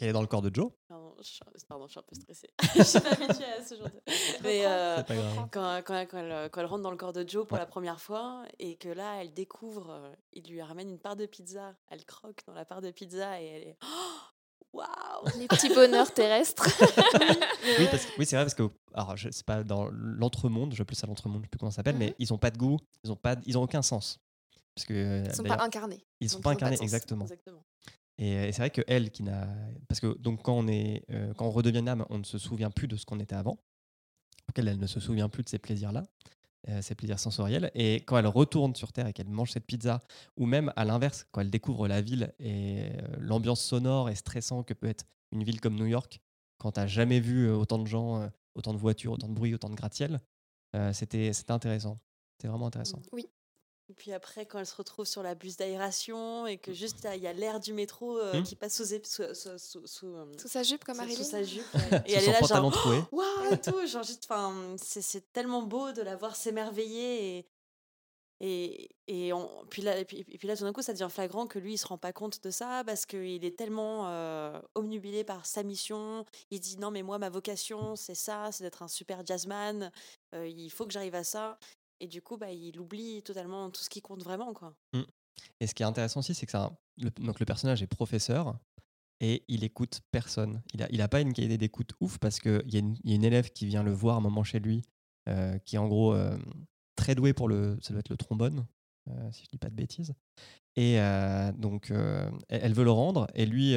Elle 0.00 0.08
est 0.08 0.12
dans 0.12 0.20
le 0.22 0.26
corps 0.26 0.42
de 0.42 0.50
Joe 0.52 0.70
pardon, 0.88 1.14
je, 1.18 1.24
suis- 1.28 1.40
pardon, 1.68 1.86
je 1.86 1.90
suis 1.92 2.00
un 2.00 2.02
peu 2.02 2.14
stressée. 2.14 2.50
je 2.76 2.82
suis 2.82 3.00
pas 3.00 3.10
habituée 3.10 3.44
à 3.44 3.62
ce 3.64 3.74
genre 3.76 3.88
de. 3.88 4.00
Mais 4.42 4.66
euh, 4.66 4.96
C'est 4.96 5.06
pas 5.06 5.14
grave. 5.14 5.34
quand, 5.52 5.82
quand, 5.84 6.06
quand 6.10 6.18
elle, 6.18 6.50
quand 6.50 6.60
elle 6.60 6.66
rentre 6.66 6.82
dans 6.82 6.90
le 6.90 6.96
corps 6.96 7.12
de 7.12 7.28
Joe 7.28 7.46
pour 7.46 7.54
Ouais. 7.54 7.58
la 7.60 7.66
première 7.66 8.00
fois 8.00 8.44
et 8.58 8.76
que 8.76 8.88
là, 8.88 9.20
elle 9.22 9.32
découvre, 9.34 9.90
euh, 9.90 10.12
il 10.32 10.48
lui 10.50 10.62
ramène 10.62 10.88
une 10.90 10.98
part 10.98 11.16
de 11.16 11.26
pizza. 11.26 11.74
Elle 11.90 12.04
croque 12.04 12.40
dans 12.46 12.54
la 12.54 12.64
part 12.64 12.80
de 12.80 12.90
pizza 12.90 13.40
et 13.40 13.46
elle 13.46 13.62
est. 13.68 13.78
Waouh! 14.72 14.86
Les 15.36 15.48
petits 15.48 15.68
bonheurs 15.74 16.12
terrestres. 16.14 16.64
Oui, 17.78 17.86
parce 17.90 18.06
que- 18.06 18.12
oui, 18.18 18.26
c'est 18.26 18.36
vrai 18.36 18.44
parce 18.44 18.54
que 18.54 18.68
alors 18.94 19.16
je 19.16 19.28
c'est 19.30 19.44
pas 19.44 19.62
dans 19.62 19.88
l'entremonde, 19.92 20.72
je 20.72 20.78
vais 20.78 20.84
plus 20.84 20.96
ça 20.96 21.06
l'entremonde, 21.06 21.40
je 21.42 21.46
sais 21.46 21.50
plus 21.50 21.58
comment 21.58 21.70
ça 21.70 21.76
s'appelle, 21.76 21.96
mais 21.96 22.14
ils 22.18 22.32
ont 22.32 22.38
pas 22.38 22.50
de 22.50 22.56
goût, 22.58 22.78
ils 23.04 23.12
ont 23.12 23.16
pas, 23.16 23.36
de- 23.36 23.42
ils 23.46 23.56
ont 23.58 23.62
aucun 23.62 23.82
sens. 23.82 24.18
Parce 24.74 24.86
que 24.86 24.94
euh, 24.94 25.22
Ils 25.26 25.34
sont 25.34 25.42
d'ailleurs, 25.42 25.58
pas 25.58 25.64
incarnés. 25.64 26.04
ils 26.20 26.28
sont 26.30 26.36
donc 26.38 26.44
pas 26.44 26.50
incarnés. 26.50 26.78
Exactement. 26.80 27.26
Et, 28.20 28.36
euh, 28.36 28.46
et 28.48 28.52
c'est 28.52 28.62
vrai 28.62 28.70
que 28.70 28.82
elle 28.86 29.10
qui 29.10 29.24
n'a, 29.24 29.48
parce 29.88 29.98
que 30.00 30.16
donc 30.18 30.42
quand 30.44 30.54
on 30.56 30.68
est, 30.68 31.04
euh, 31.10 31.34
quand 31.34 31.46
on 31.46 31.50
redevient 31.50 31.86
âme, 31.88 32.06
on 32.10 32.18
ne 32.18 32.24
se 32.24 32.38
souvient 32.38 32.70
plus 32.70 32.86
de 32.86 32.96
ce 32.96 33.04
qu'on 33.04 33.18
était 33.18 33.34
avant. 33.34 33.58
Donc 34.48 34.58
elle, 34.58 34.78
ne 34.78 34.86
se 34.86 35.00
souvient 35.00 35.28
plus 35.28 35.42
de 35.42 35.48
ces 35.48 35.58
plaisirs-là. 35.58 36.04
euh, 36.68 36.82
ses 36.82 36.94
plaisirs 36.94 37.18
sensoriels. 37.18 37.70
Et 37.74 37.96
quand 38.06 38.18
elle 38.18 38.26
retourne 38.26 38.74
sur 38.76 38.92
Terre 38.92 39.06
et 39.06 39.12
qu'elle 39.14 39.28
mange 39.28 39.50
cette 39.52 39.64
pizza, 39.66 40.00
ou 40.36 40.46
même 40.46 40.72
à 40.76 40.84
l'inverse, 40.84 41.26
quand 41.32 41.40
elle 41.40 41.50
découvre 41.50 41.88
la 41.88 42.02
ville 42.02 42.34
et 42.38 42.82
euh, 42.82 43.16
l'ambiance 43.18 43.62
sonore 43.62 44.10
et 44.10 44.14
stressant 44.14 44.62
que 44.62 44.74
peut 44.74 44.88
être 44.88 45.06
une 45.32 45.42
ville 45.44 45.60
comme 45.60 45.74
New 45.76 45.86
York, 45.86 46.20
quand 46.58 46.72
tu 46.72 46.80
n'as 46.80 46.86
jamais 46.86 47.20
vu 47.20 47.50
autant 47.50 47.78
de 47.78 47.86
gens, 47.86 48.28
autant 48.54 48.74
de 48.74 48.78
voitures, 48.78 49.12
autant 49.12 49.28
de 49.28 49.34
bruit, 49.34 49.54
autant 49.54 49.70
de 49.70 49.74
gratte-ciel, 49.74 50.20
euh, 50.76 50.92
c'était 50.92 51.30
intéressant. 51.48 51.98
C'était 52.36 52.48
vraiment 52.48 52.66
intéressant. 52.66 53.00
Et 53.90 53.92
puis 53.92 54.12
après, 54.12 54.46
quand 54.46 54.60
elle 54.60 54.66
se 54.66 54.76
retrouve 54.76 55.04
sur 55.04 55.20
la 55.24 55.34
bus 55.34 55.56
d'aération 55.56 56.46
et 56.46 56.58
que 56.58 56.72
juste 56.72 57.08
il 57.12 57.20
y 57.20 57.26
a 57.26 57.32
l'air 57.32 57.58
du 57.58 57.72
métro 57.72 58.16
euh, 58.18 58.38
Hmm. 58.40 58.44
qui 58.44 58.54
passe 58.54 58.76
sous, 58.76 58.94
ép- 58.94 59.04
sous, 59.04 59.34
sous, 59.34 59.58
sous- 59.58 59.86
sous, 59.88 60.14
euh, 60.14 60.26
Sous 60.40 60.46
sa 60.46 60.62
jupe 60.62 60.84
comme 60.84 60.96
Marilyn. 60.98 61.16
sous 61.16 61.24
sa 61.28 61.42
jupe. 61.42 61.64
ouais. 61.74 62.02
Et 62.06 62.12
elle 62.12 62.28
est 62.28 62.32
là, 62.32 62.40
genre, 62.46 62.70
troué. 62.70 63.02
waouh 63.10 63.52
et 63.52 63.60
tout. 63.60 63.84
Genre, 63.88 64.04
juste, 64.04 64.26
enfin, 64.30 64.76
c'est, 64.80 65.02
c'est 65.02 65.32
tellement 65.32 65.62
beau 65.62 65.90
de 65.90 66.02
la 66.02 66.14
voir 66.14 66.36
s'émerveiller. 66.36 67.38
Et, 67.38 67.46
et, 68.42 68.88
et, 69.26 69.32
on, 69.32 69.50
puis, 69.68 69.82
là, 69.82 69.98
et, 69.98 70.04
puis, 70.04 70.20
et 70.20 70.38
puis 70.38 70.46
là, 70.46 70.56
tout 70.56 70.62
d'un 70.62 70.72
coup, 70.72 70.82
ça 70.82 70.92
devient 70.92 71.08
flagrant 71.10 71.48
que 71.48 71.58
lui, 71.58 71.74
il 71.74 71.78
se 71.78 71.86
rend 71.88 71.98
pas 71.98 72.12
compte 72.12 72.42
de 72.44 72.50
ça 72.50 72.84
parce 72.86 73.04
qu'il 73.06 73.44
est 73.44 73.58
tellement 73.58 74.08
euh, 74.08 74.58
omnubilé 74.76 75.24
par 75.24 75.44
sa 75.46 75.62
mission. 75.64 76.24
Il 76.52 76.60
dit 76.60 76.78
non, 76.78 76.90
mais 76.92 77.02
moi, 77.02 77.18
ma 77.18 77.28
vocation, 77.28 77.96
c'est 77.96 78.14
ça, 78.14 78.50
c'est 78.52 78.62
d'être 78.64 78.82
un 78.82 78.88
super 78.88 79.26
jazzman. 79.26 79.90
Euh, 80.34 80.46
il 80.46 80.70
faut 80.70 80.86
que 80.86 80.92
j'arrive 80.92 81.16
à 81.16 81.24
ça. 81.24 81.58
Et 82.00 82.08
du 82.08 82.22
coup, 82.22 82.36
bah, 82.36 82.50
il 82.50 82.78
oublie 82.80 83.22
totalement 83.22 83.70
tout 83.70 83.82
ce 83.82 83.90
qui 83.90 84.00
compte 84.00 84.22
vraiment. 84.22 84.54
Quoi. 84.54 84.74
Et 85.60 85.66
ce 85.66 85.74
qui 85.74 85.82
est 85.82 85.86
intéressant 85.86 86.20
aussi, 86.20 86.34
c'est 86.34 86.46
que 86.46 86.52
ça, 86.52 86.72
le, 86.98 87.10
donc 87.10 87.38
le 87.40 87.46
personnage 87.46 87.82
est 87.82 87.86
professeur 87.86 88.58
et 89.20 89.44
il 89.48 89.64
écoute 89.64 90.00
personne. 90.10 90.62
Il 90.72 90.80
n'a 90.80 90.88
il 90.90 91.02
a 91.02 91.08
pas 91.08 91.20
une 91.20 91.34
qualité 91.34 91.58
d'écoute 91.58 91.92
ouf 92.00 92.18
parce 92.18 92.40
qu'il 92.40 92.62
y, 92.66 92.78
y 92.78 93.12
a 93.12 93.14
une 93.14 93.24
élève 93.24 93.50
qui 93.50 93.66
vient 93.66 93.82
le 93.82 93.92
voir 93.92 94.16
un 94.16 94.20
moment 94.20 94.44
chez 94.44 94.60
lui, 94.60 94.82
euh, 95.28 95.58
qui 95.58 95.76
est 95.76 95.78
en 95.78 95.88
gros 95.88 96.14
euh, 96.14 96.38
très 96.96 97.14
douée 97.14 97.34
pour 97.34 97.48
le, 97.48 97.78
ça 97.82 97.92
doit 97.92 98.00
être 98.00 98.08
le 98.08 98.16
trombone, 98.16 98.66
euh, 99.10 99.32
si 99.32 99.44
je 99.44 99.50
dis 99.50 99.58
pas 99.58 99.68
de 99.68 99.76
bêtises. 99.76 100.14
Et 100.76 100.98
donc, 101.58 101.90
euh, 101.90 102.30
elle, 102.48 102.72
veut 102.72 102.84
le 102.84 102.92
rendre 102.92 103.26
et 103.34 103.44
lui, 103.44 103.74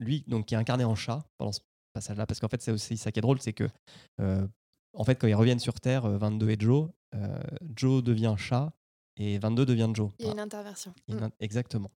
lui 0.00 0.24
donc, 0.26 0.46
qui 0.46 0.54
est 0.54 0.56
incarné 0.56 0.82
en 0.82 0.96
chat 0.96 1.24
pendant 1.38 1.52
ce 1.52 1.60
passage-là, 1.92 2.26
parce 2.26 2.40
qu'en 2.40 2.48
fait, 2.48 2.60
c'est 2.62 2.72
aussi 2.72 2.96
ça 2.96 3.12
qui 3.12 3.20
est 3.20 3.22
drôle, 3.22 3.40
c'est 3.40 3.52
que 3.52 3.68
en 4.94 5.04
fait, 5.04 5.16
quand 5.16 5.26
ils 5.26 5.34
reviennent 5.34 5.58
sur 5.58 5.80
Terre, 5.80 6.04
euh, 6.04 6.18
22 6.18 6.50
et 6.50 6.56
Joe, 6.58 6.90
Joe 7.76 8.02
devient 8.02 8.34
chat 8.38 8.72
et 9.16 9.38
22 9.38 9.66
devient 9.66 9.90
Joe. 9.92 10.10
Il 10.18 10.26
y 10.26 10.28
a 10.28 10.32
une 10.32 10.40
interversion. 10.40 10.94
Mm. 11.08 11.28
Exactement. 11.40 11.90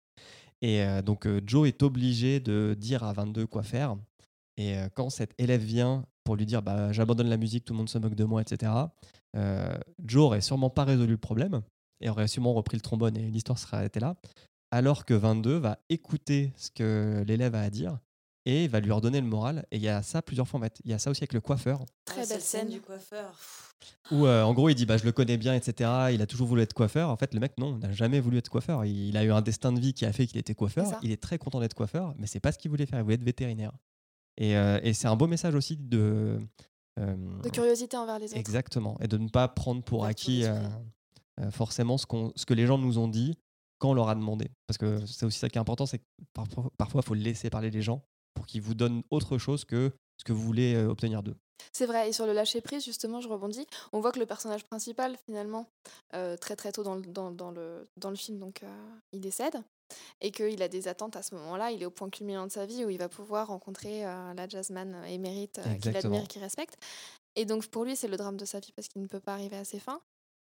Et 0.62 0.84
euh, 0.84 1.02
donc 1.02 1.28
euh, 1.28 1.42
Joe 1.46 1.68
est 1.68 1.84
obligé 1.84 2.40
de 2.40 2.76
dire 2.78 3.04
à 3.04 3.14
22 3.14 3.48
quoi 3.48 3.64
faire. 3.64 3.96
Et 4.58 4.78
euh, 4.78 4.88
quand 4.94 5.10
cet 5.10 5.34
élève 5.38 5.62
vient 5.62 6.06
pour 6.24 6.36
lui 6.36 6.46
dire 6.46 6.62
bah, 6.62 6.92
j'abandonne 6.92 7.30
la 7.30 7.38
musique, 7.38 7.66
tout 7.66 7.74
le 7.74 7.78
monde 7.78 7.90
se 7.90 7.98
moque 7.98 8.16
de 8.16 8.24
moi, 8.24 8.42
etc., 8.42 8.72
euh, 9.36 9.78
Joe 10.04 10.24
aurait 10.24 10.42
sûrement 10.42 10.70
pas 10.70 10.86
résolu 10.86 11.12
le 11.12 11.18
problème 11.18 11.62
et 12.02 12.10
aurait 12.10 12.28
sûrement 12.28 12.54
repris 12.54 12.78
le 12.78 12.82
trombone 12.82 13.18
et 13.18 13.30
l'histoire 13.30 13.60
serait 13.60 13.78
arrêtée 13.78 14.00
là. 14.00 14.16
Alors 14.72 15.06
que 15.06 15.14
22 15.14 15.58
va 15.58 15.78
écouter 15.90 16.52
ce 16.56 16.70
que 16.72 17.24
l'élève 17.28 17.56
a 17.56 17.62
à 17.62 17.70
dire 17.70 18.00
et 18.46 18.68
va 18.68 18.80
lui 18.80 18.92
redonner 18.92 19.20
le 19.22 19.28
moral. 19.28 19.66
Et 19.72 19.78
il 19.78 19.82
y 19.82 19.90
a 19.90 20.02
ça 20.04 20.22
plusieurs 20.22 20.48
fois 20.48 20.60
en 20.60 20.64
fait. 20.64 20.80
Il 20.86 20.92
y 20.92 20.94
a 20.94 21.00
ça 21.00 21.10
aussi 21.12 21.24
avec 21.24 21.34
le 21.34 21.42
coiffeur. 21.42 21.84
Très 22.06 22.22
Ah, 22.22 22.26
belle 22.28 22.42
scène. 22.42 22.70
du 22.70 22.80
coiffeur. 22.82 23.38
où 24.12 24.26
euh, 24.26 24.44
en 24.44 24.54
gros 24.54 24.70
il 24.70 24.76
dit 24.76 24.86
bah 24.86 24.98
je 24.98 25.04
le 25.04 25.12
connais 25.12 25.38
bien 25.38 25.54
etc 25.54 25.90
il 26.14 26.22
a 26.22 26.26
toujours 26.28 26.48
voulu 26.48 26.62
être 26.62 26.74
coiffeur. 26.74 27.10
En 27.10 27.18
fait 27.18 27.34
le 27.34 27.40
mec 27.40 27.54
non 27.58 27.76
il 27.78 27.80
n'a 27.88 27.92
jamais 27.92 28.20
voulu 28.20 28.38
être 28.38 28.50
coiffeur. 28.50 28.86
Il, 28.86 29.10
il 29.10 29.18
a 29.18 29.24
eu 29.24 29.32
un 29.32 29.42
destin 29.42 29.72
de 29.72 29.80
vie 29.80 29.94
qui 29.94 30.06
a 30.06 30.14
fait 30.14 30.26
qu'il 30.28 30.38
était 30.38 30.56
coiffeur. 30.56 30.88
Il 31.04 31.12
est 31.12 31.22
très 31.22 31.38
content 31.38 31.60
d'être 31.60 31.74
coiffeur 31.76 32.14
mais 32.18 32.28
c'est 32.28 32.40
pas 32.40 32.52
ce 32.52 32.58
qu'il 32.58 32.70
voulait 32.72 32.86
faire. 32.86 33.00
Il 33.00 33.04
voulait 33.04 33.16
être 33.16 33.24
vétérinaire. 33.24 33.72
Et, 34.38 34.56
euh, 34.58 34.80
et 34.84 34.94
c'est 34.94 35.08
un 35.08 35.16
beau 35.16 35.28
message 35.28 35.56
aussi 35.56 35.78
de 35.78 36.40
euh, 37.00 37.16
De 37.44 37.50
curiosité 37.50 37.96
envers 37.98 38.20
les 38.20 38.26
autres. 38.28 38.38
exactement. 38.38 38.98
Et 39.02 39.08
de 39.08 39.18
ne 39.18 39.30
pas 39.30 39.48
prendre 39.48 39.82
pour 39.84 40.06
acquis 40.06 40.46
euh, 40.46 40.56
euh, 41.42 41.52
forcément 41.52 41.98
ce, 41.98 42.06
qu'on 42.06 42.32
ce 42.36 42.46
que 42.46 42.54
les 42.54 42.66
gens 42.66 42.78
nous 42.78 42.98
ont 42.98 43.08
dit 43.08 43.38
quand 43.80 43.92
on 43.92 43.94
leur 43.94 44.10
a 44.10 44.16
demandé. 44.16 44.50
Parce 44.68 44.78
que 44.78 45.06
c'est 45.06 45.26
aussi 45.26 45.40
ça 45.40 45.50
qui 45.50 45.58
est 45.58 45.62
important 45.62 45.86
c'est 45.86 46.00
que 46.00 46.04
parfois 46.34 46.70
parfois 46.78 47.02
il 47.04 47.08
faut 47.08 47.14
laisser 47.14 47.50
parler 47.50 47.70
les 47.72 47.82
gens 47.82 48.04
pour 48.36 48.46
qu'ils 48.46 48.62
vous 48.62 48.76
donnent 48.76 49.02
autre 49.10 49.40
chose 49.40 49.66
que 49.66 49.92
ce 50.18 50.24
que 50.24 50.32
vous 50.34 50.42
voulez 50.44 50.76
euh, 50.76 50.88
obtenir 50.90 51.24
d'eux 51.24 51.36
C'est 51.74 51.88
vrai, 51.88 52.10
et 52.10 52.14
sur 52.14 52.26
le 52.28 52.34
lâcher 52.34 52.62
prise, 52.62 52.86
justement, 52.86 53.20
je 53.22 53.28
rebondis. 53.28 53.66
On 53.92 54.00
voit 54.00 54.12
que 54.12 54.20
le 54.20 54.26
personnage 54.28 54.64
principal, 54.66 55.18
finalement, 55.26 55.68
euh, 56.14 56.38
très 56.38 56.56
très 56.56 56.72
tôt 56.72 56.84
dans 56.84 56.96
le, 56.96 57.02
dans, 57.02 57.32
dans 57.32 57.52
le, 57.52 57.90
dans 57.98 58.12
le 58.12 58.16
film, 58.16 58.38
donc 58.38 58.62
euh, 58.64 58.68
il 59.12 59.22
décède, 59.22 59.56
et 60.22 60.32
qu'il 60.32 60.62
a 60.62 60.68
des 60.68 60.88
attentes 60.88 61.16
à 61.16 61.24
ce 61.24 61.36
moment-là. 61.36 61.72
Il 61.72 61.82
est 61.82 61.86
au 61.86 61.92
point 61.92 62.10
culminant 62.10 62.46
de 62.46 62.52
sa 62.52 62.66
vie 62.66 62.86
où 62.86 62.90
il 62.90 62.98
va 62.98 63.10
pouvoir 63.10 63.48
rencontrer 63.48 64.06
euh, 64.06 64.34
la 64.34 64.48
jazzman 64.48 65.04
émérite 65.06 65.60
qu'il 65.82 65.96
admire 65.98 66.24
et 66.24 66.28
qu'il 66.28 66.42
respecte. 66.42 66.78
Et 67.36 67.46
donc 67.46 67.68
pour 67.68 67.84
lui, 67.84 67.96
c'est 67.96 68.08
le 68.08 68.18
drame 68.18 68.38
de 68.38 68.46
sa 68.46 68.60
vie 68.60 68.72
parce 68.74 68.88
qu'il 68.88 69.02
ne 69.02 69.08
peut 69.08 69.20
pas 69.20 69.34
arriver 69.34 69.58
à 69.58 69.66
ses 69.66 69.80
fins. 69.80 70.00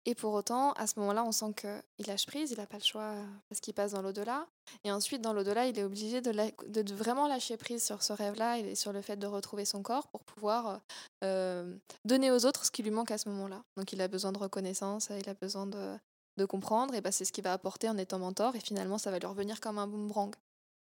Et 0.10 0.16
pour 0.16 0.34
autant, 0.34 0.72
à 0.74 0.88
ce 0.88 0.98
moment-là, 1.02 1.26
on 1.26 1.34
sent 1.34 1.54
qu'il 1.58 2.08
lâche 2.08 2.26
prise, 2.28 2.52
il 2.52 2.58
n'a 2.60 2.66
pas 2.66 2.78
le 2.78 2.84
choix 2.84 3.02
euh, 3.02 3.26
parce 3.50 3.60
qu'il 3.60 3.74
passe 3.74 3.92
dans 3.92 4.02
l'au-delà. 4.02 4.48
Et 4.86 4.92
ensuite, 4.92 5.22
dans 5.22 5.34
l'au-delà, 5.34 5.68
il 5.68 5.78
est 5.78 5.84
obligé 5.84 6.22
de, 6.22 6.94
vraiment 6.94 7.28
lâcher 7.28 7.58
prise 7.58 7.84
sur 7.84 8.02
ce 8.02 8.14
rêve-là 8.14 8.58
et 8.58 8.74
sur 8.76 8.94
le 8.94 9.02
fait 9.02 9.18
de 9.18 9.28
retrouver 9.28 9.66
son 9.66 9.84
corps 9.84 10.08
pour 10.08 10.24
pouvoir 10.24 10.68
euh, 10.70 10.78
euh, 11.26 11.78
donner 12.06 12.32
aux 12.32 12.46
autres 12.46 12.64
ce 12.64 12.72
qui 12.72 12.84
lui 12.84 12.92
manque 12.92 13.12
à 13.12 13.18
ce 13.18 13.28
moment-là. 13.28 13.62
Donc 13.76 13.92
il 13.92 14.02
a 14.02 14.08
besoin 14.08 14.32
de 14.32 14.38
reconnaissance, 14.38 15.10
il 15.10 15.28
a 15.30 15.34
besoin 15.34 15.68
de, 15.68 16.46
comprendre, 16.46 16.96
et 16.96 17.02
bah, 17.02 17.12
c'est 17.12 17.26
ce 17.26 17.34
qu'il 17.34 17.44
va 17.44 17.52
apporter 17.52 17.90
en 17.90 17.98
étant 17.98 18.20
mentor, 18.20 18.56
et 18.56 18.62
finalement 18.62 18.98
ça 18.98 19.12
va 19.12 19.20
lui 19.20 19.28
revenir 19.28 19.60
comme 19.60 19.78
un 19.78 19.88
boomerang. 19.88 20.34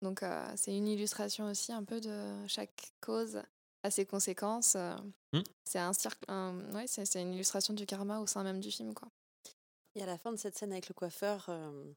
Donc 0.02 0.24
euh, 0.24 0.46
c'est 0.58 0.76
une 0.76 0.88
illustration 0.88 1.50
aussi 1.50 1.72
un 1.72 1.84
peu 1.84 2.02
de 2.02 2.46
chaque 2.48 2.92
cause 3.00 3.42
à 3.86 3.92
ses 3.92 4.06
conséquences. 4.06 4.76
euh, 4.76 4.96
Hmm. 5.34 5.42
C'est 5.66 5.80
un 5.80 5.94
cirque, 5.94 6.24
un- 6.30 6.72
ouais, 6.74 6.88
c'est 6.88 7.06
c'est 7.06 7.22
une 7.22 7.34
illustration 7.34 7.74
du 7.74 7.86
karma 7.86 8.20
au 8.20 8.26
sein 8.28 8.44
même 8.44 8.60
du 8.62 8.72
film. 8.72 8.94
Quoi. 8.94 9.10
Et 9.96 10.02
à 10.04 10.06
la 10.06 10.18
fin 10.18 10.32
de 10.32 10.38
cette 10.38 10.58
scène 10.58 10.72
avec 10.72 10.88
le 10.88 10.94
coiffeur, 10.94 11.46
euh, 11.50 11.92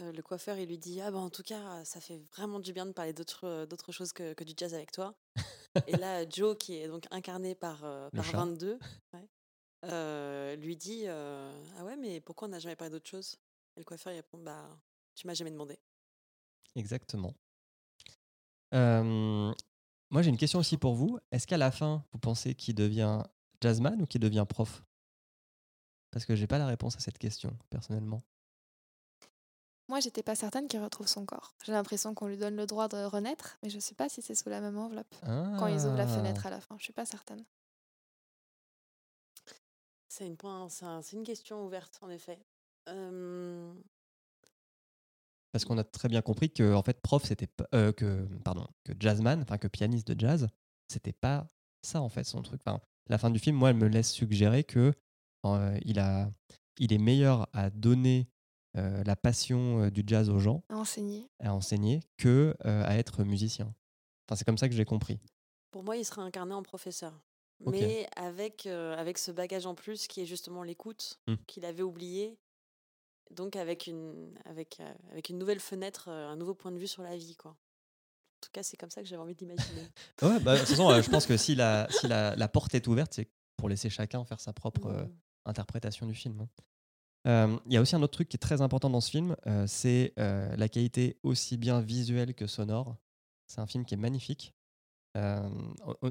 euh, 0.00 0.12
le 0.12 0.22
coiffeur 0.22 0.56
il 0.58 0.68
lui 0.68 0.78
dit 0.78 1.00
ah 1.00 1.10
bah 1.10 1.18
en 1.18 1.30
tout 1.30 1.42
cas 1.42 1.84
ça 1.84 2.00
fait 2.00 2.18
vraiment 2.36 2.60
du 2.60 2.72
bien 2.72 2.86
de 2.86 2.92
parler 2.92 3.12
d'autres 3.12 3.66
d'autres 3.66 3.92
choses 3.92 4.12
que, 4.12 4.34
que 4.34 4.44
du 4.44 4.54
jazz 4.56 4.72
avec 4.74 4.92
toi. 4.92 5.14
et 5.88 5.96
là 5.96 6.28
Joe 6.28 6.56
qui 6.56 6.76
est 6.76 6.86
donc 6.88 7.06
incarné 7.10 7.54
par 7.54 7.84
euh, 7.84 8.08
par 8.10 8.24
chat. 8.24 8.36
22 8.38 8.78
ouais, 9.14 9.28
euh, 9.86 10.54
lui 10.56 10.76
dit 10.76 11.04
euh, 11.06 11.52
ah 11.78 11.84
ouais 11.84 11.96
mais 11.96 12.20
pourquoi 12.20 12.46
on 12.48 12.50
n'a 12.52 12.58
jamais 12.60 12.76
parlé 12.76 12.92
d'autre 12.92 13.08
chose? 13.08 13.36
Et 13.76 13.80
le 13.80 13.84
coiffeur 13.84 14.12
il 14.12 14.16
répond 14.16 14.38
bah 14.38 14.68
tu 15.16 15.26
m'as 15.26 15.34
jamais 15.34 15.50
demandé. 15.50 15.78
Exactement. 16.76 17.34
Moi, 20.10 20.22
j'ai 20.22 20.30
une 20.30 20.36
question 20.36 20.58
aussi 20.58 20.76
pour 20.76 20.94
vous. 20.94 21.18
Est-ce 21.30 21.46
qu'à 21.46 21.56
la 21.58 21.70
fin, 21.70 22.04
vous 22.12 22.18
pensez 22.18 22.54
qu'il 22.54 22.74
devient 22.74 23.22
jazzman 23.60 24.02
ou 24.02 24.06
qu'il 24.06 24.20
devient 24.20 24.44
prof? 24.48 24.82
Parce 26.10 26.24
que 26.24 26.34
j'ai 26.34 26.46
pas 26.48 26.58
la 26.58 26.66
réponse 26.66 26.96
à 26.96 27.00
cette 27.00 27.18
question, 27.18 27.56
personnellement. 27.70 28.22
Moi, 29.88 30.00
j'étais 30.00 30.22
pas 30.22 30.34
certaine 30.36 30.68
qu'il 30.68 30.80
retrouve 30.80 31.06
son 31.08 31.24
corps. 31.24 31.54
J'ai 31.64 31.72
l'impression 31.72 32.14
qu'on 32.14 32.26
lui 32.28 32.36
donne 32.36 32.56
le 32.56 32.66
droit 32.66 32.88
de 32.88 32.96
renaître, 33.04 33.58
mais 33.62 33.70
je 33.70 33.78
sais 33.78 33.94
pas 33.94 34.08
si 34.08 34.22
c'est 34.22 34.34
sous 34.34 34.48
la 34.48 34.60
même 34.60 34.78
enveloppe. 34.78 35.14
Quand 35.22 35.66
ils 35.66 35.84
ouvrent 35.86 35.96
la 35.96 36.04
Ah. 36.04 36.16
fenêtre 36.16 36.46
à 36.46 36.50
la 36.50 36.60
fin, 36.60 36.76
je 36.78 36.84
suis 36.84 36.92
pas 36.92 37.06
certaine. 37.06 37.44
C'est 40.08 40.26
une 40.26 40.36
c'est 41.02 41.22
question 41.24 41.64
ouverte 41.64 41.98
en 42.02 42.10
effet. 42.10 42.38
Euh, 42.88 43.72
Parce 45.52 45.64
qu'on 45.64 45.78
a 45.78 45.84
très 45.84 46.08
bien 46.08 46.22
compris 46.22 46.50
que 46.50 46.74
en 46.74 46.82
fait, 46.82 47.00
prof, 47.00 47.24
c'était 47.24 47.48
euh, 47.74 47.92
que 47.92 48.26
pardon, 48.44 48.66
que 48.84 48.92
jazzman, 48.98 49.42
enfin 49.42 49.58
que 49.58 49.66
pianiste 49.68 50.06
de 50.08 50.18
jazz, 50.20 50.46
c'était 50.88 51.12
pas 51.12 51.48
ça 51.82 52.00
en 52.00 52.08
fait 52.08 52.24
son 52.24 52.42
truc. 52.42 52.60
Enfin, 52.64 52.80
la 53.08 53.18
fin 53.18 53.30
du 53.30 53.38
film, 53.38 53.56
moi, 53.56 53.70
elle 53.70 53.76
me 53.76 53.88
laisse 53.88 54.12
suggérer 54.12 54.62
que 54.64 54.92
euh, 55.46 55.78
il 55.84 55.98
a, 55.98 56.30
il 56.78 56.92
est 56.92 56.98
meilleur 56.98 57.48
à 57.52 57.70
donner 57.70 58.28
euh, 58.76 59.02
la 59.04 59.16
passion 59.16 59.82
euh, 59.84 59.90
du 59.90 60.04
jazz 60.06 60.28
aux 60.30 60.38
gens, 60.38 60.62
À 60.68 60.76
enseigner. 60.76 61.28
à 61.40 61.52
enseigner, 61.54 62.00
que 62.18 62.54
euh, 62.64 62.84
à 62.86 62.96
être 62.96 63.24
musicien. 63.24 63.74
Enfin, 64.28 64.36
c'est 64.36 64.44
comme 64.44 64.58
ça 64.58 64.68
que 64.68 64.74
j'ai 64.76 64.84
compris. 64.84 65.18
Pour 65.72 65.82
moi, 65.82 65.96
il 65.96 66.04
sera 66.04 66.22
incarné 66.22 66.54
en 66.54 66.62
professeur. 66.62 67.12
Mais 67.66 68.06
avec, 68.16 68.66
euh, 68.66 68.96
avec 68.96 69.18
ce 69.18 69.30
bagage 69.32 69.66
en 69.66 69.74
plus 69.74 70.06
qui 70.06 70.20
est 70.22 70.26
justement 70.26 70.62
l'écoute, 70.62 71.18
Hmm. 71.26 71.34
qu'il 71.46 71.64
avait 71.64 71.82
oublié. 71.82 72.38
Donc 73.30 73.56
avec 73.56 73.86
une, 73.86 74.32
avec, 74.44 74.78
euh, 74.80 74.92
avec 75.12 75.28
une 75.28 75.38
nouvelle 75.38 75.60
fenêtre, 75.60 76.08
euh, 76.08 76.28
un 76.28 76.36
nouveau 76.36 76.54
point 76.54 76.72
de 76.72 76.78
vue 76.78 76.88
sur 76.88 77.02
la 77.02 77.16
vie. 77.16 77.36
Quoi. 77.36 77.52
En 77.52 78.40
tout 78.42 78.50
cas, 78.52 78.62
c'est 78.62 78.76
comme 78.76 78.90
ça 78.90 79.02
que 79.02 79.06
j'avais 79.08 79.22
envie 79.22 79.34
d'imaginer. 79.34 79.82
Ouais, 80.22 80.40
bah, 80.40 80.54
de 80.54 80.60
toute 80.60 80.68
façon, 80.68 80.90
euh, 80.90 81.00
je 81.02 81.10
pense 81.10 81.26
que 81.26 81.36
si 81.36 81.54
la, 81.54 81.86
si 81.90 82.08
la, 82.08 82.34
la 82.36 82.48
porte 82.48 82.74
est 82.74 82.86
ouverte, 82.88 83.12
c'est 83.14 83.28
pour 83.56 83.68
laisser 83.68 83.88
chacun 83.90 84.24
faire 84.24 84.40
sa 84.40 84.52
propre 84.52 84.86
euh, 84.86 85.04
Mm. 85.04 85.12
interprétation 85.46 86.06
du 86.06 86.14
film. 86.14 86.40
hein. 86.40 86.48
Euh, 87.26 87.58
Il 87.66 87.72
y 87.72 87.76
a 87.76 87.80
aussi 87.80 87.94
un 87.96 88.02
autre 88.02 88.12
truc 88.14 88.28
qui 88.28 88.36
est 88.36 88.38
très 88.40 88.60
important 88.62 88.90
dans 88.90 89.00
ce 89.00 89.10
film, 89.10 89.36
euh, 89.46 89.66
c'est 89.66 90.12
la 90.16 90.68
qualité 90.68 91.18
aussi 91.22 91.56
bien 91.56 91.80
visuelle 91.80 92.34
que 92.34 92.46
sonore. 92.46 92.96
C'est 93.46 93.60
un 93.60 93.66
film 93.66 93.84
qui 93.84 93.94
est 93.94 93.98
magnifique. 93.98 94.54
En, 95.16 95.50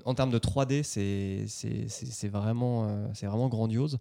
en 0.05 0.13
termes 0.13 0.29
de 0.31 0.39
3D, 0.39 0.83
c'est 0.83 2.27
vraiment, 2.27 3.13
c'est 3.15 3.25
vraiment 3.27 3.49
grandiose. 3.49 3.97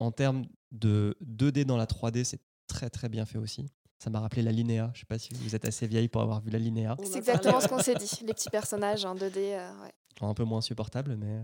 En 0.00 0.10
termes 0.12 0.44
de 0.72 1.16
2D 1.22 1.64
dans 1.64 1.76
la 1.76 1.86
3D, 1.86 2.24
c'est 2.24 2.40
très 2.80 2.88
très 2.88 3.08
bien 3.10 3.26
fait 3.26 3.36
aussi. 3.36 3.66
Ça 4.02 4.08
m'a 4.08 4.20
rappelé 4.20 4.40
la 4.40 4.52
Linéa. 4.52 4.90
Je 4.94 5.00
sais 5.00 5.06
pas 5.06 5.18
si 5.18 5.34
vous 5.34 5.54
êtes 5.54 5.66
assez 5.66 5.86
vieille 5.86 6.08
pour 6.08 6.22
avoir 6.22 6.40
vu 6.40 6.50
la 6.50 6.58
Linéa. 6.58 6.96
C'est 7.04 7.16
a 7.16 7.18
exactement 7.18 7.60
ce 7.60 7.68
qu'on 7.68 7.82
s'est 7.82 7.94
dit. 7.94 8.10
Les 8.26 8.32
petits 8.32 8.48
personnages 8.48 9.04
en 9.04 9.14
2D. 9.14 9.36
euh, 9.36 9.70
ouais. 9.82 9.92
un 10.22 10.32
peu 10.32 10.44
moins 10.44 10.58
insupportable, 10.58 11.16
mais. 11.16 11.42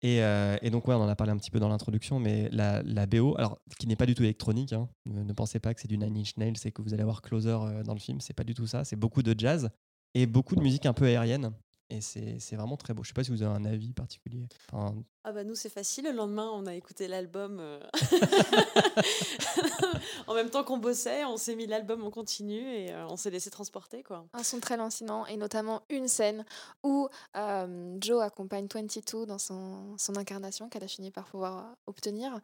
Et, 0.00 0.22
euh, 0.22 0.56
et 0.62 0.70
donc, 0.70 0.88
ouais, 0.88 0.94
on 0.94 1.02
en 1.02 1.08
a 1.08 1.16
parlé 1.16 1.32
un 1.32 1.36
petit 1.36 1.50
peu 1.50 1.60
dans 1.60 1.68
l'introduction, 1.68 2.18
mais 2.18 2.48
la, 2.50 2.82
la 2.82 3.06
BO, 3.06 3.34
alors, 3.36 3.58
qui 3.78 3.86
n'est 3.86 3.96
pas 3.96 4.06
du 4.06 4.14
tout 4.14 4.22
électronique, 4.22 4.72
hein, 4.72 4.88
ne, 5.06 5.22
ne 5.22 5.32
pensez 5.32 5.60
pas 5.60 5.72
que 5.74 5.80
c'est 5.80 5.88
du 5.88 5.96
Nine 5.98 6.16
Inch 6.16 6.36
Nails 6.36 6.56
et 6.64 6.72
que 6.72 6.82
vous 6.82 6.92
allez 6.94 7.02
avoir 7.02 7.20
Closer 7.22 7.58
euh, 7.60 7.82
dans 7.82 7.94
le 7.94 8.00
film, 8.00 8.20
c'est 8.20 8.34
pas 8.34 8.44
du 8.44 8.54
tout 8.54 8.66
ça. 8.66 8.84
C'est 8.84 8.96
beaucoup 8.96 9.22
de 9.22 9.34
jazz 9.38 9.70
et 10.14 10.26
beaucoup 10.26 10.56
de 10.56 10.62
musique 10.62 10.86
un 10.86 10.92
peu 10.94 11.04
aérienne. 11.06 11.52
Et 11.94 12.00
c'est 12.00 12.40
c'est 12.40 12.56
vraiment 12.56 12.76
très 12.76 12.92
beau. 12.92 13.04
Je 13.04 13.08
sais 13.08 13.14
pas 13.14 13.22
si 13.22 13.30
vous 13.30 13.42
avez 13.42 13.54
un 13.54 13.64
avis 13.64 13.92
particulier. 13.92 14.48
Enfin, 14.72 14.96
Ah 15.22 15.32
bah 15.32 15.44
nous 15.44 15.54
c'est 15.54 15.68
facile, 15.68 16.06
le 16.06 16.10
lendemain 16.10 16.50
on 16.52 16.66
a 16.66 16.74
écouté 16.74 17.06
l'album 17.06 17.58
euh, 17.60 17.78
en 20.26 20.34
même 20.34 20.50
temps 20.50 20.64
qu'on 20.64 20.78
bossait, 20.78 21.24
on 21.24 21.36
s'est 21.36 21.54
mis 21.54 21.68
l'album 21.68 22.02
en 22.02 22.10
continu 22.10 22.58
et 22.58 22.92
euh, 22.92 23.06
on 23.06 23.16
s'est 23.16 23.30
laissé 23.30 23.48
transporter 23.48 24.02
quoi. 24.02 24.26
Un 24.32 24.42
son 24.42 24.58
très 24.58 24.76
lancinant 24.76 25.24
et 25.26 25.36
notamment 25.36 25.82
une 25.88 26.08
scène 26.08 26.44
où 26.82 27.08
euh, 27.36 27.96
Joe 28.00 28.20
accompagne 28.20 28.66
22 28.72 29.26
dans 29.26 29.38
son, 29.38 29.96
son 29.96 30.16
incarnation 30.16 30.68
qu'elle 30.68 30.84
a 30.84 30.88
fini 30.88 31.12
par 31.12 31.26
pouvoir 31.26 31.76
obtenir. 31.86 32.40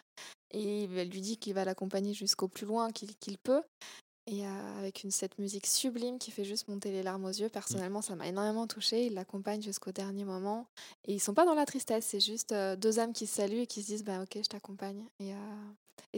Et 0.52 0.84
elle 0.84 1.08
lui 1.08 1.20
dit 1.20 1.38
qu'il 1.38 1.54
va 1.54 1.64
l'accompagner 1.64 2.14
jusqu'au 2.14 2.46
plus 2.46 2.66
loin 2.66 2.92
qu'il 2.92 3.16
qu'il 3.16 3.38
peut. 3.38 3.62
Et 4.30 4.46
euh, 4.46 4.78
avec 4.78 5.02
une 5.02 5.10
cette 5.10 5.38
musique 5.38 5.66
sublime 5.66 6.18
qui 6.20 6.30
fait 6.30 6.44
juste 6.44 6.68
monter 6.68 6.92
les 6.92 7.02
larmes 7.02 7.24
aux 7.24 7.28
yeux. 7.32 7.48
Personnellement, 7.48 8.00
ça 8.00 8.14
m'a 8.14 8.28
énormément 8.28 8.68
touchée. 8.68 9.06
Il 9.06 9.14
l'accompagne 9.14 9.60
jusqu'au 9.60 9.90
dernier 9.90 10.24
moment. 10.24 10.66
Et 11.04 11.14
ils 11.14 11.18
sont 11.20 11.34
pas 11.34 11.44
dans 11.44 11.54
la 11.54 11.66
tristesse, 11.66 12.06
c'est 12.06 12.20
juste 12.20 12.52
euh, 12.52 12.76
deux 12.76 13.00
âmes 13.00 13.12
qui 13.12 13.26
se 13.26 13.34
saluent 13.34 13.62
et 13.62 13.66
qui 13.66 13.82
se 13.82 13.88
disent 13.88 14.04
bah, 14.04 14.22
Ok, 14.22 14.36
je 14.36 14.48
t'accompagne. 14.48 15.04
Et 15.18 15.34
euh, 15.34 15.36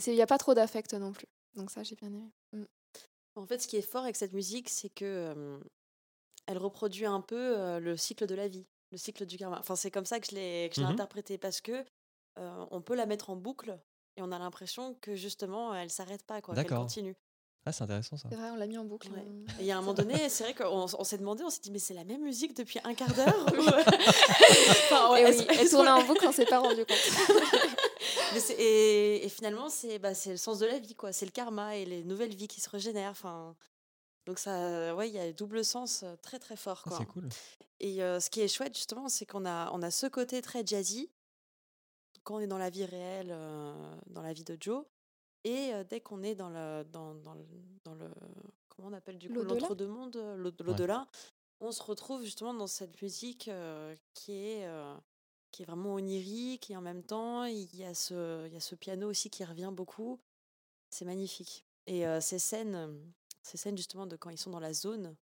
il 0.07 0.12
n'y 0.12 0.20
a 0.20 0.27
pas 0.27 0.37
trop 0.37 0.53
d'affect 0.53 0.92
non 0.92 1.12
plus. 1.12 1.27
Donc, 1.57 1.70
ça, 1.70 1.83
j'ai 1.83 1.96
bien 1.96 2.09
aimé. 2.09 2.31
Mm. 2.53 2.64
En 3.35 3.46
fait 3.46 3.61
ce 3.62 3.66
qui 3.66 3.77
est 3.77 3.83
fort 3.83 4.03
avec 4.03 4.16
cette 4.16 4.35
musique 4.35 4.68
c'est 4.68 4.90
que 4.90 5.07
euh, 5.07 5.59
elle 6.46 6.59
reproduit 6.59 7.07
un 7.07 7.22
peu 7.22 7.59
euh, 7.59 7.81
le 7.81 7.96
cycle 7.96 8.27
de 8.27 8.35
la 8.35 8.46
vie, 8.46 8.66
le 8.90 8.98
cycle 8.98 9.25
du 9.25 9.38
karma. 9.38 9.59
Enfin 9.59 9.75
c'est 9.75 9.90
comme 9.90 10.05
ça 10.05 10.20
que 10.20 10.27
je 10.31 10.35
l'ai 10.35 10.68
que 10.68 10.75
je 10.77 10.81
l'ai 10.83 10.87
Mhm. 10.87 10.92
interprété 10.92 11.38
parce 11.38 11.62
que 11.62 11.83
euh, 12.38 12.66
on 12.70 12.83
peut 12.83 12.94
la 12.94 13.07
mettre 13.07 13.31
en 13.31 13.37
boucle 13.37 13.79
et 14.18 14.22
on 14.22 14.33
a 14.33 14.38
l'impression 14.38 14.94
que 15.01 15.16
justement 15.16 15.75
elle 15.75 15.88
s'arrête 15.88 16.25
pas 16.25 16.42
quoi, 16.42 16.55
qu'elle 16.55 16.66
continue. 16.68 17.16
Ah, 17.64 17.72
c'est 17.72 17.85
intéressant 17.85 18.16
ça. 18.16 18.29
C'est 18.29 18.35
vrai, 18.37 18.51
on 18.51 18.57
l'a 18.57 18.66
mis 18.66 18.77
en 18.79 18.85
boucle. 18.85 19.09
Ouais. 19.12 19.25
Et 19.59 19.62
il 19.62 19.66
y 19.66 19.70
a 19.72 19.77
un 19.77 19.81
moment 19.81 19.94
donné, 19.94 20.14
c'est 20.29 20.44
vrai 20.44 20.55
qu'on 20.55 20.87
on 20.98 21.05
s'est 21.05 21.18
demandé, 21.18 21.44
on 21.44 21.51
s'est 21.51 21.61
dit, 21.62 21.70
mais 21.70 21.79
c'est 21.79 21.94
la 21.94 22.05
même 22.05 22.22
musique 22.22 22.57
depuis 22.57 22.81
un 22.85 22.94
quart 22.94 23.12
d'heure 23.14 23.46
ou- 23.59 23.62
Enfin, 24.90 25.12
ouais, 25.12 25.37
oui, 25.37 25.46
elle 25.59 25.68
tournait 25.70 25.90
en 25.90 26.03
boucle, 26.05 26.27
on 26.27 26.33
s'est 26.33 26.46
pas 26.46 26.59
rendu 26.59 26.85
compte. 26.85 26.98
Mais 28.35 28.40
et, 28.59 29.25
et 29.25 29.29
finalement, 29.29 29.68
c'est 29.68 29.98
bah, 29.98 30.14
c'est 30.14 30.31
le 30.31 30.37
sens 30.37 30.59
de 30.59 30.66
la 30.66 30.79
vie, 30.79 30.94
quoi. 30.94 31.12
C'est 31.12 31.25
le 31.27 31.31
karma 31.31 31.77
et 31.77 31.85
les 31.85 32.03
nouvelles 32.05 32.35
vies 32.35 32.48
qui 32.48 32.61
se 32.61 32.68
régénèrent. 32.70 33.11
Enfin, 33.12 33.55
donc 34.27 34.38
ça, 34.38 34.94
ouais, 34.94 35.09
il 35.09 35.14
y 35.14 35.18
a 35.18 35.33
double 35.33 35.64
sens 35.64 36.03
euh, 36.03 36.14
très 36.22 36.38
très 36.38 36.57
fort, 36.57 36.83
Ah, 36.87 36.88
quoi. 36.88 36.98
c'est 36.98 37.07
cool. 37.07 37.29
Et 37.81 38.03
euh, 38.03 38.20
ce 38.20 38.31
qui 38.31 38.40
est 38.40 38.48
chouette 38.48 38.75
justement, 38.77 39.09
c'est 39.09 39.27
qu'on 39.27 39.44
a, 39.44 39.70
on 39.72 39.83
a 39.83 39.90
ce 39.90 40.07
côté 40.07 40.40
très 40.42 40.64
jazzy 40.66 41.11
quand 42.25 42.37
on 42.37 42.40
est 42.40 42.46
dans 42.46 42.59
la 42.59 42.70
vie 42.70 42.85
réelle, 42.85 43.31
euh, 43.33 43.75
dans 44.07 44.22
la 44.22 44.33
vie 44.33 44.44
de 44.44 44.57
Joe, 44.61 44.85
et 45.44 45.72
euh, 45.74 45.85
dès 45.85 46.00
qu'on 46.00 46.22
est 46.22 46.35
dans 46.35 46.48
le, 46.50 46.85
dans, 46.92 47.14
dans 47.14 47.35
le, 47.35 47.44
dans 47.85 47.94
le, 47.94 48.11
comment 48.68 48.88
on 48.88 48.92
appelle 48.92 49.18
du 49.18 49.28
coup 49.28 49.35
l'entre-deux-mondes, 49.62 50.16
l'au- 50.37 50.52
l'au-delà, 50.64 51.09
on 51.61 51.72
se 51.72 51.83
retrouve 51.83 52.22
justement 52.24 52.55
dans 52.55 52.66
cette 52.66 53.00
musique 53.02 53.48
euh, 53.48 53.94
qui 54.14 54.33
est 54.33 54.66
euh, 54.66 54.94
qui 55.50 55.62
est 55.62 55.66
vraiment 55.66 55.94
onirique 55.94 56.70
et 56.70 56.76
en 56.76 56.81
même 56.81 57.02
temps 57.02 57.44
il 57.44 57.74
y 57.76 57.85
a 57.85 57.92
ce, 57.94 58.46
il 58.46 58.52
y 58.55 58.57
a 58.57 58.61
ce 58.61 58.74
piano 58.74 59.09
aussi 59.11 59.28
qui 59.31 59.44
revient 59.44 59.70
beaucoup. 59.72 60.18
C'est 60.90 61.05
magnifique. 61.05 61.64
Et 61.87 62.07
euh, 62.07 62.20
ces 62.20 62.38
scènes, 62.38 63.12
ces 63.42 63.57
scènes 63.59 63.76
justement 63.76 64.07
de 64.07 64.16
quand 64.16 64.31
ils 64.31 64.38
sont 64.38 64.50
dans 64.50 64.61
la 64.61 64.72
zone, 64.72 65.14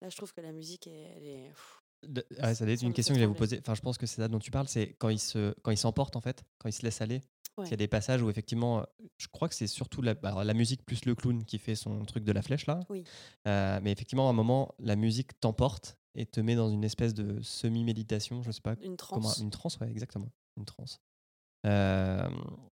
là 0.00 0.08
je 0.08 0.16
trouve 0.16 0.32
que 0.32 0.40
la 0.40 0.52
musique 0.52 0.86
est, 0.86 1.12
elle 1.16 1.26
est 1.26 1.48
pff, 1.48 1.82
De- 2.02 2.26
ah, 2.40 2.54
ça 2.54 2.64
doit 2.64 2.74
être 2.74 2.82
une 2.82 2.92
question 2.92 3.14
que 3.14 3.20
je 3.20 3.24
vais 3.24 3.28
vous 3.28 3.34
poser. 3.38 3.58
Enfin, 3.60 3.74
je 3.74 3.80
pense 3.82 3.98
que 3.98 4.06
c'est 4.06 4.16
ça 4.22 4.28
dont 4.28 4.38
tu 4.40 4.50
parles. 4.50 4.66
C'est 4.68 4.94
quand 4.94 5.08
il 5.10 5.20
se, 5.20 5.54
quand 5.62 5.70
il 5.70 5.76
s'emporte 5.78 6.16
en 6.16 6.20
fait, 6.20 6.42
quand 6.58 6.68
il 6.68 6.72
se 6.72 6.82
laisse 6.82 7.00
aller. 7.00 7.22
Ouais. 7.58 7.66
Il 7.66 7.70
y 7.70 7.74
a 7.74 7.76
des 7.76 7.88
passages 7.88 8.22
où 8.22 8.30
effectivement, 8.30 8.86
je 9.18 9.28
crois 9.28 9.46
que 9.46 9.54
c'est 9.54 9.66
surtout 9.66 10.00
la, 10.00 10.14
bah, 10.14 10.30
alors, 10.30 10.44
la 10.44 10.54
musique 10.54 10.86
plus 10.86 11.04
le 11.04 11.14
clown 11.14 11.44
qui 11.44 11.58
fait 11.58 11.74
son 11.74 12.02
truc 12.06 12.24
de 12.24 12.32
la 12.32 12.40
flèche 12.40 12.66
là. 12.66 12.80
Oui. 12.88 13.04
Euh, 13.46 13.78
mais 13.82 13.92
effectivement, 13.92 14.28
à 14.28 14.30
un 14.30 14.34
moment, 14.34 14.74
la 14.78 14.96
musique 14.96 15.38
t'emporte 15.38 15.98
et 16.14 16.24
te 16.24 16.40
met 16.40 16.54
dans 16.54 16.70
une 16.70 16.82
espèce 16.82 17.12
de 17.12 17.42
semi-méditation. 17.42 18.42
Je 18.42 18.50
sais 18.52 18.62
pas 18.62 18.74
une 18.80 18.96
comment. 18.96 19.20
transe. 19.20 19.38
Une 19.38 19.50
transe, 19.50 19.78
ouais, 19.80 19.90
exactement. 19.90 20.30
Une 20.56 20.64
transe. 20.64 21.00
Euh, 21.66 22.28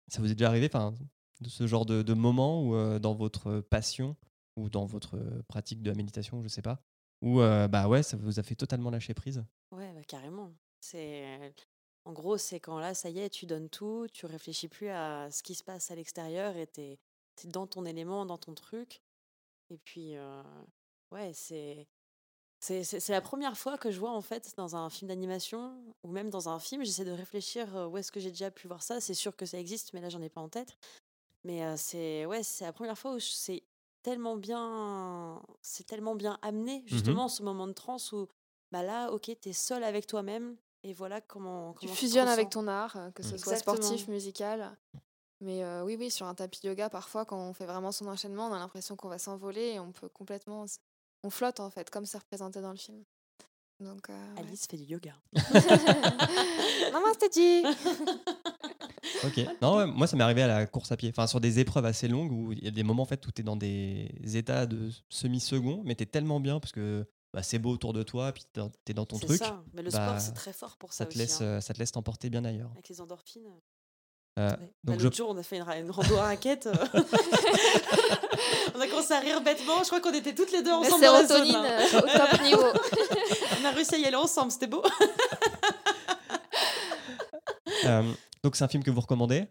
ça 0.09 0.21
vous 0.21 0.31
est 0.31 0.35
déjà 0.35 0.49
arrivé, 0.49 0.67
enfin, 0.73 0.95
de 1.43 1.49
ce 1.51 1.67
genre 1.67 1.85
de, 1.85 2.03
de 2.03 2.15
moment 2.15 2.63
où 2.63 2.75
euh, 2.75 2.99
dans 2.99 3.15
votre 3.15 3.61
passion 3.61 4.17
ou 4.57 4.71
dans 4.71 4.87
votre 4.87 5.19
pratique 5.47 5.83
de 5.83 5.91
la 5.91 5.97
méditation, 5.97 6.43
je 6.43 6.49
sais 6.49 6.63
pas, 6.63 6.83
où 7.23 7.39
bah 7.39 7.87
ouais, 7.87 8.03
ça 8.03 8.17
vous 8.17 8.41
a 8.41 8.43
fait 8.43 8.57
totalement 8.57 8.91
lâcher 8.91 9.15
prise? 9.15 9.45
Ouais, 9.73 9.93
bah, 9.93 10.03
carrément. 10.09 10.53
C'est 10.81 11.55
en 12.05 12.13
gros, 12.13 12.39
c'est 12.39 12.61
quand 12.61 12.79
là, 12.79 12.95
ça 12.95 13.11
y 13.11 13.21
est, 13.21 13.31
tu 13.31 13.47
donnes 13.47 13.69
tout, 13.69 14.07
tu 14.13 14.27
réfléchis 14.27 14.69
plus 14.69 14.89
à 14.89 15.31
ce 15.31 15.43
qui 15.43 15.55
se 15.55 15.63
passe 15.63 15.91
à 15.91 15.95
l'extérieur 15.95 16.57
et 16.57 16.67
t'es 16.67 16.99
es 17.43 17.49
dans 17.49 17.67
ton 17.67 17.87
élément, 17.87 18.27
dans 18.27 18.39
ton 18.39 18.55
truc. 18.55 19.01
Et 19.71 19.79
puis, 19.79 20.17
euh, 20.17 20.43
ouais, 21.11 21.33
c'est 21.33 21.87
c'est 22.63 23.09
la 23.09 23.23
première 23.23 23.57
fois 23.57 23.79
que 23.79 23.91
je 23.91 23.99
vois 23.99 24.11
en 24.11 24.21
fait 24.21 24.53
dans 24.59 24.77
un 24.77 24.91
film 24.91 25.09
d'animation 25.09 25.83
ou 26.03 26.11
même 26.11 26.29
dans 26.29 26.51
un 26.51 26.59
film, 26.59 26.85
j'essaie 26.85 27.07
de 27.07 27.11
réfléchir 27.11 27.89
où 27.91 27.97
est-ce 27.97 28.13
que 28.13 28.21
j'ai 28.21 28.29
déjà 28.29 28.51
pu 28.51 28.69
voir 28.69 28.83
ça. 28.83 29.01
C'est 29.01 29.15
sûr 29.15 29.35
que 29.35 29.47
ça 29.47 29.59
existe, 29.59 29.95
mais 29.95 30.03
là, 30.03 30.11
j'en 30.11 30.21
ai 30.21 30.29
pas 30.29 30.43
en 30.43 30.51
tête. 30.51 30.77
Mais 31.45 31.65
euh, 31.65 31.75
c'est 31.79 32.27
ouais, 32.27 32.43
c'est 32.43 32.67
la 32.67 32.73
première 32.75 32.99
fois 32.99 33.15
où 33.15 33.19
c'est 33.19 33.63
tellement 34.03 34.37
bien, 34.37 35.41
c'est 35.63 35.87
tellement 35.87 36.15
bien 36.15 36.39
amené 36.43 36.83
justement 36.87 37.29
ce 37.29 37.43
moment 37.43 37.67
de 37.67 37.73
transe 37.73 38.13
où 38.13 38.29
bah 38.73 38.83
là, 38.83 39.11
ok, 39.11 39.31
t'es 39.41 39.53
seul 39.53 39.83
avec 39.83 40.07
toi-même 40.07 40.57
et 40.83 40.93
voilà 40.93 41.21
comment, 41.21 41.73
Tu 41.75 41.81
comment 41.81 41.93
te 41.93 41.99
fusionnes 41.99 42.29
avec 42.29 42.51
ton 42.51 42.67
art, 42.69 42.97
euh, 42.97 43.11
que 43.11 43.23
ce 43.23 43.37
soit 43.37 43.53
Exactement. 43.55 43.77
sportif, 43.77 44.09
musical. 44.09 44.77
Mais 45.43 45.63
euh, 45.65 45.85
oui, 45.85 45.97
oui, 45.99 46.11
sur 46.11 46.27
un 46.27 46.35
tapis 46.35 46.61
de 46.63 46.69
yoga, 46.69 46.91
parfois, 46.91 47.25
quand 47.25 47.39
on 47.39 47.53
fait 47.55 47.65
vraiment 47.67 47.93
son 47.93 48.07
enchaînement, 48.09 48.49
on 48.49 48.53
a 48.53 48.59
l'impression 48.59 48.95
qu'on 48.97 49.09
va 49.09 49.19
s'envoler 49.19 49.73
et 49.75 49.81
on 49.81 49.93
peut 49.93 50.09
complètement. 50.09 50.67
On 51.23 51.31
flotte, 51.31 51.61
en 51.61 51.71
fait, 51.71 51.89
comme 51.91 52.05
c'est 52.07 52.19
représenté 52.19 52.61
dans 52.61 52.71
le 52.73 52.77
film. 52.77 53.03
Donc. 53.79 54.11
euh, 54.11 54.35
ouais. 54.35 54.41
Alice 54.41 54.67
fait 54.67 54.77
du 54.77 54.85
yoga. 54.85 55.15
Maman, 56.93 57.07
c'était 57.15 57.29
dit 57.31 57.63
Ok. 59.25 59.41
Non, 59.63 59.77
ouais, 59.79 59.87
moi, 59.87 60.07
ça 60.07 60.17
m'est 60.17 60.25
arrivé 60.25 60.43
à 60.43 60.47
la 60.47 60.67
course 60.67 60.93
à 60.93 60.97
pied. 60.97 61.11
Enfin, 61.11 61.27
sur 61.27 61.41
des 61.41 61.59
épreuves 61.59 61.85
assez 61.87 62.09
longues 62.09 62.33
où 62.33 62.53
il 62.53 62.63
y 62.65 62.69
a 62.69 62.71
des 62.71 62.83
moments 62.83 63.03
en 63.03 63.07
fait 63.07 63.27
où 63.27 63.33
tu 63.33 63.41
es 63.41 63.45
dans 63.45 63.57
des 63.57 64.11
états 64.35 64.67
de 64.67 64.91
semi-second, 65.09 65.83
mais 65.85 65.95
tu 65.95 66.03
es 66.03 66.07
tellement 66.07 66.41
bien 66.41 66.61
parce 66.61 66.73
que 66.73 67.07
bah, 67.33 67.43
c'est 67.43 67.59
beau 67.59 67.71
autour 67.73 67.93
de 67.93 68.03
toi, 68.03 68.33
puis 68.33 68.45
tu 68.53 68.61
es 68.89 68.95
dans 68.95 69.07
ton 69.07 69.19
C'est 69.19 69.27
truc. 69.27 69.39
ça. 69.39 69.63
Mais 69.73 69.83
le 69.83 69.91
bah, 69.91 70.07
sport, 70.07 70.21
c'est 70.21 70.33
très 70.35 70.53
fort 70.53 70.77
pour 70.77 70.93
ça, 70.93 70.99
Ça 70.99 71.05
te, 71.07 71.11
aussi. 71.11 71.19
laisse, 71.19 71.41
hein. 71.41 71.45
euh, 71.45 71.61
ça 71.61 71.75
te 71.75 71.79
laisse 71.79 71.93
t'emporter 71.93 72.31
bien 72.31 72.45
ailleurs. 72.45 72.71
Avec 72.73 72.89
les 72.89 73.01
endorphines. 73.01 73.47
Euh, 73.47 73.51
Ouais. 74.39 74.49
donc 74.57 74.61
Bah, 74.85 74.95
je 74.99 75.05
L'autre 75.05 75.17
jour, 75.17 75.29
on 75.31 75.37
a 75.39 75.43
fait 75.43 75.59
une, 75.59 75.69
une 75.69 75.91
rando 75.91 76.17
à 76.17 76.23
raquette. 76.23 76.67
euh. 76.67 76.73
on 78.75 78.81
a 78.81 78.87
commencé 78.87 79.13
à 79.13 79.21
rire 79.21 79.41
bêtement. 79.43 79.81
Je 79.83 79.89
crois 79.89 80.01
qu'on 80.01 80.15
était 80.15 80.35
toutes 80.35 80.53
les 80.53 80.63
deux 80.63 80.71
La 80.71 80.79
ensemble 80.79 81.05
dans 81.05 81.13
la 81.13 81.27
zone. 81.27 81.47
sérotonine 81.47 81.67
euh, 81.67 81.99
au 81.99 82.01
top 82.29 82.41
niveau. 82.43 82.73
On 83.61 83.65
a 83.67 83.71
réussi 83.73 83.97
à 83.97 83.99
y 83.99 84.05
aller 84.07 84.17
ensemble, 84.17 84.51
c'était 84.53 84.69
beau. 84.69 84.83
Euh, 87.87 88.13
donc 88.43 88.57
c'est 88.57 88.65
un 88.65 88.69
film 88.69 88.83
que 88.83 88.91
vous 88.91 89.01
recommandez? 89.01 89.47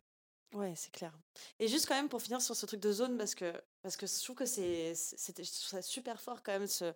Ouais, 0.53 0.73
c'est 0.75 0.91
clair. 0.91 1.11
Et 1.59 1.67
juste 1.67 1.87
quand 1.87 1.95
même 1.95 2.09
pour 2.09 2.21
finir 2.21 2.41
sur 2.41 2.55
ce 2.55 2.65
truc 2.65 2.79
de 2.79 2.91
zone, 2.91 3.17
parce 3.17 3.35
que, 3.35 3.53
parce 3.81 3.97
que 3.97 4.05
je 4.07 4.23
trouve 4.23 4.35
que 4.35 4.45
c'est, 4.45 4.93
c'était, 4.95 5.43
je 5.43 5.51
trouve 5.51 5.69
ça 5.69 5.81
super 5.81 6.19
fort 6.21 6.41
quand 6.43 6.51
même, 6.51 6.67
ce, 6.67 6.93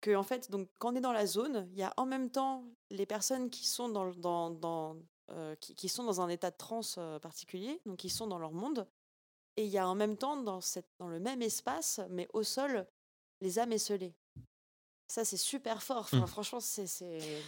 que 0.00 0.14
en 0.14 0.22
fait, 0.22 0.50
donc, 0.50 0.68
quand 0.78 0.92
on 0.92 0.96
est 0.96 1.00
dans 1.00 1.12
la 1.12 1.26
zone, 1.26 1.68
il 1.72 1.78
y 1.78 1.82
a 1.82 1.92
en 1.96 2.06
même 2.06 2.30
temps 2.30 2.64
les 2.90 3.06
personnes 3.06 3.50
qui 3.50 3.66
sont 3.66 3.88
dans, 3.88 4.04
le- 4.04 4.14
dans, 4.14 4.50
dans, 4.50 4.96
euh, 5.30 5.54
qui, 5.56 5.74
qui 5.74 5.88
sont 5.88 6.04
dans 6.04 6.20
un 6.20 6.28
état 6.28 6.50
de 6.50 6.56
transe 6.56 6.96
euh, 6.98 7.18
particulier, 7.18 7.80
donc 7.86 7.98
qui 7.98 8.08
sont 8.10 8.26
dans 8.26 8.38
leur 8.38 8.52
monde, 8.52 8.86
et 9.56 9.64
il 9.64 9.70
y 9.70 9.78
a 9.78 9.86
en 9.88 9.94
même 9.94 10.16
temps 10.16 10.36
dans, 10.36 10.60
cette, 10.60 10.88
dans 10.98 11.08
le 11.08 11.20
même 11.20 11.42
espace, 11.42 12.00
mais 12.10 12.28
au 12.32 12.42
sol, 12.42 12.86
les 13.40 13.58
âmes 13.58 13.72
esselées. 13.72 14.14
Ça, 15.06 15.24
c'est 15.24 15.36
super 15.36 15.82
fort. 15.82 15.98
Enfin, 16.04 16.20
Mm. 16.20 16.26
Franchement, 16.28 16.60
c'est, 16.60 16.86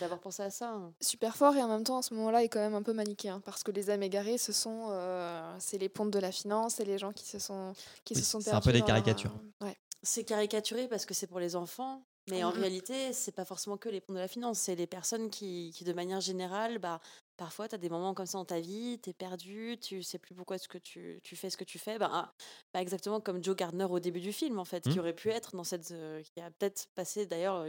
d'avoir 0.00 0.18
pensé 0.18 0.42
à 0.42 0.50
ça. 0.50 0.70
hein. 0.72 0.92
Super 1.00 1.36
fort 1.36 1.54
et 1.54 1.62
en 1.62 1.68
même 1.68 1.84
temps, 1.84 1.98
en 1.98 2.02
ce 2.02 2.12
moment-là, 2.14 2.42
est 2.42 2.48
quand 2.48 2.58
même 2.58 2.74
un 2.74 2.82
peu 2.82 2.92
manichéen 2.92 3.38
parce 3.40 3.62
que 3.62 3.70
les 3.70 3.88
âmes 3.88 4.02
égarées, 4.02 4.36
ce 4.36 4.52
sont. 4.52 4.88
euh, 4.90 5.56
c'est 5.60 5.78
les 5.78 5.88
pontes 5.88 6.10
de 6.10 6.18
la 6.18 6.32
finance, 6.32 6.74
c'est 6.74 6.84
les 6.84 6.98
gens 6.98 7.12
qui 7.12 7.24
se 7.24 7.38
sont, 7.38 7.72
qui 8.04 8.14
Oui, 8.14 8.20
se 8.20 8.26
sont 8.28 8.40
c'est 8.40 8.50
un 8.50 8.60
peu 8.60 8.72
des 8.72 8.82
caricatures. 8.82 9.30
euh, 9.62 9.66
ouais. 9.66 9.78
C'est 10.02 10.24
caricaturé 10.24 10.88
parce 10.88 11.06
que 11.06 11.14
c'est 11.14 11.28
pour 11.28 11.38
les 11.38 11.54
enfants, 11.54 12.04
mais 12.28 12.44
en 12.44 12.50
Mhm. 12.50 12.60
réalité, 12.60 13.12
c'est 13.12 13.32
pas 13.32 13.44
forcément 13.44 13.76
que 13.76 13.88
les 13.88 14.00
ponts 14.00 14.12
de 14.14 14.18
la 14.18 14.28
finance, 14.28 14.60
c'est 14.60 14.74
les 14.76 14.86
personnes 14.86 15.30
qui, 15.30 15.72
qui, 15.74 15.84
de 15.84 15.92
manière 15.92 16.20
générale, 16.20 16.78
bah, 16.78 17.00
parfois, 17.36 17.68
tu 17.68 17.74
as 17.74 17.78
des 17.78 17.88
moments 17.88 18.14
comme 18.14 18.26
ça 18.26 18.38
dans 18.38 18.44
ta 18.44 18.60
vie, 18.60 19.00
tu 19.02 19.10
es 19.10 19.12
perdu, 19.14 19.76
tu 19.80 20.02
sais 20.02 20.18
plus 20.18 20.34
pourquoi 20.34 20.56
est-ce 20.56 20.68
que 20.68 20.78
tu, 20.78 21.20
tu 21.24 21.36
fais 21.36 21.50
ce 21.50 21.56
que 21.56 21.64
tu 21.64 21.78
fais. 21.78 21.98
Bah, 21.98 22.10
ah, 22.12 22.32
bah, 22.72 22.80
exactement 22.82 23.20
comme 23.20 23.42
Joe 23.42 23.56
Gardner 23.56 23.84
au 23.90 23.98
début 24.00 24.20
du 24.20 24.32
film, 24.32 24.58
en 24.58 24.64
fait, 24.64 24.86
qui 24.88 25.00
aurait 25.00 25.14
pu 25.14 25.30
être 25.30 25.56
dans 25.56 25.64
cette. 25.64 25.90
euh, 25.90 26.22
qui 26.22 26.40
a 26.40 26.50
peut-être 26.50 26.86
passé 26.94 27.26
d'ailleurs 27.26 27.66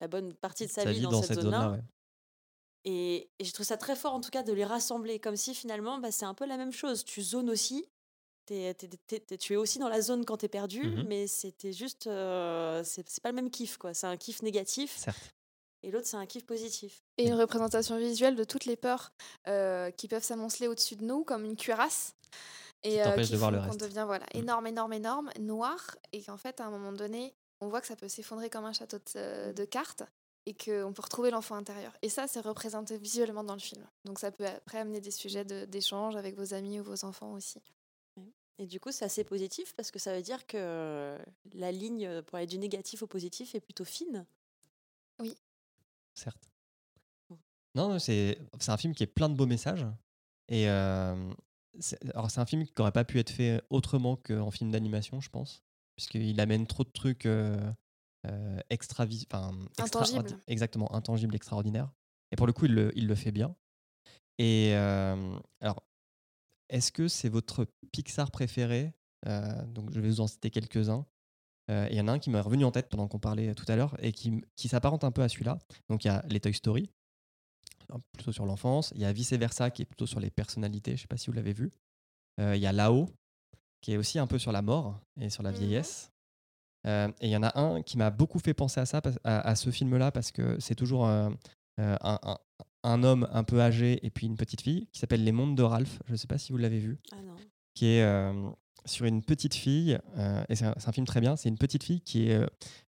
la 0.00 0.08
bonne 0.08 0.34
partie 0.34 0.66
de 0.66 0.70
sa, 0.72 0.84
Sa 0.84 0.92
vie, 0.92 1.00
vie 1.00 1.08
dans, 1.08 1.12
cette 1.12 1.32
zone-là. 1.34 1.70
ouais. 1.70 1.80
Et, 2.84 3.30
et 3.38 3.44
je 3.44 3.52
trouve 3.52 3.66
ça 3.66 3.76
très 3.76 3.94
fort, 3.96 4.14
en 4.14 4.20
tout 4.20 4.30
cas, 4.30 4.42
de 4.42 4.52
les 4.52 4.64
rassembler, 4.64 5.20
comme 5.20 5.36
si 5.36 5.54
finalement, 5.54 5.98
bah, 5.98 6.10
c'est 6.10 6.24
un 6.24 6.34
peu 6.34 6.46
la 6.46 6.56
même 6.56 6.72
chose. 6.72 7.04
Tu 7.04 7.22
zones 7.22 7.50
aussi. 7.50 7.86
T'es- 8.46 8.74
t'es- 8.74 8.88
t'es- 9.06 9.20
t'es- 9.20 9.38
tu 9.38 9.52
es 9.54 9.56
aussi 9.56 9.78
dans 9.78 9.88
la 9.88 10.00
zone 10.02 10.24
quand 10.24 10.36
tu 10.38 10.46
es 10.46 10.48
perdu, 10.48 10.82
Mhm. 10.82 11.06
mais 11.08 11.26
c'était 11.26 11.72
juste. 11.72 12.06
euh, 12.06 12.82
c'est 12.84 13.08
c'est 13.08 13.22
pas 13.22 13.30
le 13.30 13.36
même 13.36 13.50
kiff, 13.50 13.76
quoi. 13.78 13.94
C'est 13.94 14.06
un 14.06 14.16
kiff 14.16 14.42
négatif. 14.42 14.96
Certes. 14.96 15.34
et 15.84 15.90
l'autre 15.90 16.06
c'est 16.06 16.16
un 16.16 16.26
kiff 16.26 16.46
positif. 16.46 17.02
Et 17.18 17.26
une 17.26 17.34
représentation 17.34 17.98
visuelle 17.98 18.36
de 18.36 18.44
toutes 18.44 18.66
les 18.66 18.76
peurs 18.76 19.12
euh, 19.48 19.90
qui 19.90 20.06
peuvent 20.06 20.22
s'amonceler 20.22 20.68
au-dessus 20.68 20.94
de 20.96 21.04
nous, 21.04 21.24
comme 21.24 21.44
une 21.44 21.56
cuirasse. 21.56 22.14
Et 22.84 23.02
euh, 23.04 23.16
qui 23.20 23.32
de 23.32 23.36
voir 23.36 23.50
le 23.50 23.58
qu'on 23.58 23.64
reste. 23.66 23.80
devient 23.80 24.04
voilà, 24.06 24.24
Mm. 24.34 24.38
énorme, 24.38 24.66
énorme, 24.68 24.92
énorme, 24.92 25.30
noir, 25.40 25.96
et 26.12 26.22
qu'en 26.22 26.36
fait, 26.36 26.60
à 26.60 26.66
un 26.66 26.70
moment 26.70 26.92
donné, 26.92 27.34
on 27.60 27.68
voit 27.68 27.80
que 27.80 27.86
ça 27.88 27.96
peut 27.96 28.08
s'effondrer 28.08 28.48
comme 28.50 28.64
un 28.64 28.72
château 28.72 28.98
de, 28.98 29.02
euh, 29.16 29.52
de 29.52 29.64
cartes, 29.64 30.02
et 30.46 30.54
qu'on 30.54 30.92
peut 30.92 31.02
retrouver 31.02 31.30
l'enfant 31.30 31.54
intérieur. 31.56 31.92
Et 32.02 32.08
ça, 32.08 32.26
c'est 32.28 32.40
représenté 32.40 32.96
visuellement 32.98 33.44
dans 33.44 33.54
le 33.54 33.60
film. 33.60 33.84
Donc 34.04 34.18
ça 34.20 34.30
peut 34.32 34.46
après 34.46 34.78
amener 34.78 35.00
des 35.00 35.12
sujets 35.12 35.44
de- 35.44 35.64
d'échange 35.66 36.16
avec 36.16 36.36
vos 36.36 36.54
amis 36.54 36.80
ou 36.80 36.84
vos 36.84 37.04
enfants 37.04 37.32
aussi. 37.34 37.60
Et 38.62 38.66
du 38.66 38.78
coup, 38.78 38.92
c'est 38.92 39.04
assez 39.04 39.24
positif 39.24 39.74
parce 39.74 39.90
que 39.90 39.98
ça 39.98 40.14
veut 40.14 40.22
dire 40.22 40.46
que 40.46 41.18
la 41.52 41.72
ligne 41.72 42.22
pour 42.22 42.36
aller 42.36 42.46
du 42.46 42.58
négatif 42.58 43.02
au 43.02 43.08
positif 43.08 43.56
est 43.56 43.60
plutôt 43.60 43.84
fine. 43.84 44.24
certes. 46.14 46.48
Mm. 47.28 47.34
Non, 47.74 47.98
c'est 47.98 48.38
c'est 48.60 48.70
un 48.70 48.76
film 48.76 48.94
qui 48.94 49.02
est 49.02 49.08
plein 49.08 49.28
de 49.28 49.34
beaux 49.34 49.46
messages. 49.46 49.84
Et 50.48 50.68
euh, 50.68 51.34
c'est 51.80 51.98
alors 52.14 52.30
c'est 52.30 52.40
un 52.40 52.46
film 52.46 52.64
qui 52.64 52.72
n'aurait 52.78 52.92
pas 52.92 53.04
pu 53.04 53.18
être 53.18 53.30
fait 53.30 53.60
autrement 53.68 54.14
qu'en 54.14 54.52
film 54.52 54.70
d'animation, 54.70 55.20
je 55.20 55.28
pense, 55.28 55.64
puisqu'il 55.96 56.40
amène 56.40 56.68
trop 56.68 56.84
de 56.84 56.90
trucs 56.90 57.26
euh, 57.26 57.58
euh, 58.28 58.60
extra, 58.70 59.06
enfin, 59.32 59.58
extra- 59.76 60.04
Intangibles. 60.04 60.38
exactement, 60.46 60.94
intangibles, 60.94 61.34
extraordinaires. 61.34 61.90
Et 62.30 62.36
pour 62.36 62.46
le 62.46 62.52
coup, 62.52 62.66
il 62.66 62.74
le, 62.74 62.96
il 62.96 63.08
le 63.08 63.14
fait 63.16 63.32
bien. 63.32 63.56
Et 64.38 64.70
euh, 64.76 65.36
alors, 65.60 65.82
est-ce 66.72 66.90
que 66.90 67.06
c'est 67.08 67.28
votre 67.28 67.66
Pixar 67.92 68.30
préféré? 68.30 68.92
Euh, 69.26 69.62
Donc, 69.66 69.92
je 69.92 70.00
vais 70.00 70.08
vous 70.08 70.20
en 70.20 70.26
citer 70.26 70.50
quelques-uns. 70.50 71.06
Euh, 71.70 71.86
Il 71.90 71.96
y 71.96 72.00
en 72.00 72.08
a 72.08 72.12
un 72.12 72.18
qui 72.18 72.30
m'est 72.30 72.40
revenu 72.40 72.64
en 72.64 72.72
tête 72.72 72.88
pendant 72.88 73.06
qu'on 73.06 73.20
parlait 73.20 73.54
tout 73.54 73.64
à 73.68 73.76
l'heure 73.76 73.94
et 74.02 74.12
qui, 74.12 74.42
s'apparente 74.68 75.04
un 75.04 75.12
peu 75.12 75.22
à 75.22 75.28
celui-là. 75.28 75.58
Donc, 75.88 76.04
il 76.04 76.08
y 76.08 76.10
a 76.10 76.24
les 76.28 76.40
Toy 76.40 76.52
Story, 76.52 76.90
euh, 77.92 77.98
plutôt 78.12 78.32
sur 78.32 78.44
l'enfance. 78.46 78.92
Il 78.96 79.00
y 79.00 79.04
a 79.04 79.12
Vice 79.12 79.32
Versa, 79.34 79.70
qui 79.70 79.82
est 79.82 79.86
plutôt 79.86 80.06
sur 80.06 80.18
les 80.18 80.30
personnalités. 80.30 80.92
Je 80.92 80.96
ne 80.96 81.00
sais 81.02 81.06
pas 81.06 81.16
si 81.16 81.26
vous 81.28 81.34
l'avez 81.34 81.52
vu. 81.52 81.70
Il 82.38 82.56
y 82.56 82.66
a 82.66 82.72
Là-haut, 82.72 83.08
qui 83.82 83.92
est 83.92 83.96
aussi 83.98 84.18
un 84.18 84.26
peu 84.26 84.38
sur 84.38 84.52
la 84.52 84.62
mort 84.62 84.98
et 85.20 85.28
sur 85.30 85.42
la 85.42 85.50
Mhm. 85.52 85.58
vieillesse. 85.58 86.10
Euh, 86.86 87.08
et 87.20 87.26
il 87.28 87.30
y 87.30 87.36
en 87.36 87.42
a 87.44 87.56
un 87.60 87.82
qui 87.82 87.96
m'a 87.98 88.10
beaucoup 88.10 88.38
fait 88.40 88.54
penser 88.54 88.80
à 88.80 88.86
ça, 88.86 89.00
à, 89.22 89.40
à 89.48 89.54
ce 89.54 89.70
film-là, 89.70 90.10
parce 90.10 90.32
que 90.32 90.58
c'est 90.58 90.74
toujours 90.74 91.06
euh, 91.06 91.30
un, 91.78 92.18
un- 92.22 92.38
un 92.82 93.02
homme 93.02 93.28
un 93.32 93.44
peu 93.44 93.60
âgé 93.60 94.04
et 94.04 94.10
puis 94.10 94.26
une 94.26 94.36
petite 94.36 94.60
fille, 94.60 94.88
qui 94.92 94.98
s'appelle 94.98 95.24
Les 95.24 95.32
Mondes 95.32 95.56
de 95.56 95.62
Ralph. 95.62 96.00
Je 96.06 96.12
ne 96.12 96.16
sais 96.16 96.26
pas 96.26 96.38
si 96.38 96.52
vous 96.52 96.58
l'avez 96.58 96.78
vu 96.78 96.98
Ah 97.12 97.22
non. 97.22 97.36
qui 97.74 97.86
est 97.86 98.02
euh, 98.02 98.50
sur 98.84 99.06
une 99.06 99.22
petite 99.22 99.54
fille, 99.54 99.98
euh, 100.18 100.42
et 100.48 100.56
c'est 100.56 100.66
un, 100.66 100.92
film 100.92 101.06
très 101.06 101.20
bien, 101.20 101.36
c'est 101.36 101.48
une 101.48 101.58
petite 101.58 101.84
fille 101.84 102.00
qui 102.00 102.28
est... 102.28 102.44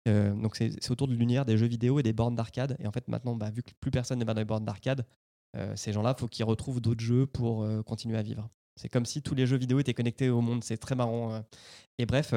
euh, 0.08 0.34
donc 0.34 0.56
c'est 0.56 0.92
autour 0.92 1.08
de 1.08 1.14
l'univers 1.14 1.46
des 1.46 1.58
jeux 1.58 1.68
vidéo 1.68 2.00
et 2.00 2.04
des 2.04 2.14
bornes 2.14 2.36
d'arcade, 2.36 2.76
et 2.80 2.88
en 2.88 2.92
fait 2.92 3.08
maintenant, 3.08 3.36
bah, 3.36 3.52
vu 3.52 3.62
que 3.62 3.72
plus 3.80 3.92
personne 3.92 4.20
n'est 4.20 4.26
dans 4.26 4.34
les 4.34 4.46
bornes 4.46 4.66
d'arcade, 4.66 5.06
ces 5.76 5.94
gens-là, 5.94 6.16
il 6.18 6.20
faut 6.20 6.28
qu'ils 6.28 6.46
retrouvent 6.46 6.82
d'autres 6.82 7.04
jeux 7.04 7.28
pour 7.28 7.64
continuer 7.86 8.18
à 8.18 8.24
vivre. 8.24 8.50
C'est 8.76 8.90
comme 8.90 9.06
si 9.06 9.22
tous 9.22 9.36
les 9.36 9.46
jeux 9.46 9.58
vidéo 9.58 9.80
étaient 9.80 9.94
connectés 9.94 10.32
au 10.32 10.42
monde, 10.42 10.64
c'est 10.64 10.78
très 10.78 10.96
marrant. 10.96 11.44
Et 12.00 12.08
bref, 12.08 12.34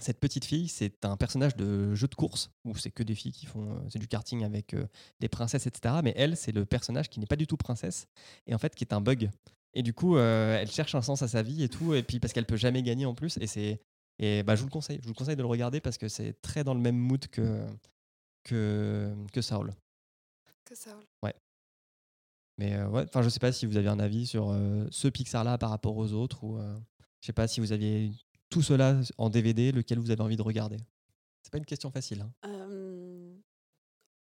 cette 0.00 0.20
petite 0.20 0.44
fille, 0.44 0.68
c'est 0.68 1.04
un 1.04 1.16
personnage 1.16 1.56
de 1.56 1.94
jeu 1.94 2.08
de 2.08 2.14
course, 2.14 2.50
où 2.64 2.76
c'est 2.76 2.90
que 2.90 3.02
des 3.02 3.14
filles 3.14 3.32
qui 3.32 3.46
font... 3.46 3.70
euh, 3.70 3.80
c'est 3.88 3.98
du 3.98 4.08
karting 4.08 4.44
avec 4.44 4.74
euh, 4.74 4.86
des 5.20 5.28
princesses, 5.28 5.66
etc. 5.66 5.96
Mais 6.02 6.12
elle, 6.16 6.36
c'est 6.36 6.52
le 6.52 6.64
personnage 6.66 7.08
qui 7.08 7.20
n'est 7.20 7.26
pas 7.26 7.36
du 7.36 7.46
tout 7.46 7.56
princesse, 7.56 8.06
et 8.46 8.54
en 8.54 8.58
fait 8.58 8.74
qui 8.74 8.84
est 8.84 8.92
un 8.92 9.00
bug. 9.00 9.30
Et 9.74 9.82
du 9.82 9.94
coup, 9.94 10.16
euh, 10.16 10.58
elle 10.60 10.70
cherche 10.70 10.94
un 10.94 11.02
sens 11.02 11.22
à 11.22 11.28
sa 11.28 11.42
vie 11.42 11.62
et 11.62 11.68
tout, 11.68 11.94
et 11.94 12.02
puis 12.02 12.18
parce 12.18 12.32
qu'elle 12.32 12.46
peut 12.46 12.56
jamais 12.56 12.82
gagner 12.82 13.06
en 13.06 13.14
plus. 13.14 13.38
Et 13.40 13.46
c'est 13.46 13.80
et 14.18 14.42
bah 14.42 14.54
je 14.54 14.60
vous 14.60 14.66
le 14.66 14.72
conseille, 14.72 14.98
je 15.00 15.04
vous 15.04 15.14
le 15.14 15.18
conseille 15.18 15.36
de 15.36 15.42
le 15.42 15.48
regarder 15.48 15.80
parce 15.80 15.96
que 15.96 16.08
c'est 16.08 16.40
très 16.42 16.62
dans 16.64 16.74
le 16.74 16.80
même 16.80 16.96
mood 16.96 17.26
que 17.28 17.64
que 18.44 19.14
que 19.32 19.40
Saul. 19.40 19.72
Que 20.64 20.74
ça. 20.74 20.98
Mais 22.58 22.74
euh, 22.74 22.88
ouais, 22.88 23.04
enfin 23.04 23.22
je 23.22 23.30
sais 23.30 23.38
pas 23.40 23.52
si 23.52 23.64
vous 23.64 23.78
avez 23.78 23.88
un 23.88 23.98
avis 23.98 24.26
sur 24.26 24.50
euh, 24.50 24.86
ce 24.90 25.08
Pixar 25.08 25.44
là 25.44 25.56
par 25.56 25.70
rapport 25.70 25.96
aux 25.96 26.12
autres 26.12 26.44
ou 26.44 26.58
je 27.20 27.26
sais 27.26 27.32
pas 27.32 27.48
si 27.48 27.60
vous 27.60 27.72
aviez 27.72 28.12
tout 28.50 28.62
cela 28.62 29.00
en 29.18 29.30
DVD, 29.30 29.72
lequel 29.72 29.98
vous 29.98 30.10
avez 30.10 30.20
envie 30.22 30.36
de 30.36 30.42
regarder? 30.42 30.76
C'est 31.42 31.50
pas 31.52 31.58
une 31.58 31.64
question 31.66 31.90
facile. 31.90 32.20
hein. 32.22 32.32
Euh, 32.44 33.34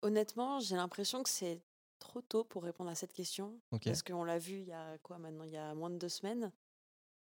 honnêtement, 0.03 0.61
j'ai 0.61 0.77
l'impression 0.77 1.23
que 1.23 1.31
c'est 1.31 1.63
trop 1.99 2.21
tôt 2.23 2.45
pour 2.45 2.63
répondre 2.65 2.91
à 2.91 2.95
cette 2.95 3.13
question. 3.13 3.61
Parce 3.71 4.03
qu'on 4.03 4.25
l'a 4.25 4.39
vu 4.39 4.55
il 4.61 4.67
y 4.69 4.73
a 4.73 4.99
quoi 4.99 5.19
maintenant 5.19 5.45
Il 5.45 5.53
y 5.53 5.57
a 5.57 5.75
moins 5.75 5.91
de 5.91 5.97
deux 5.99 6.09
semaines. 6.09 6.53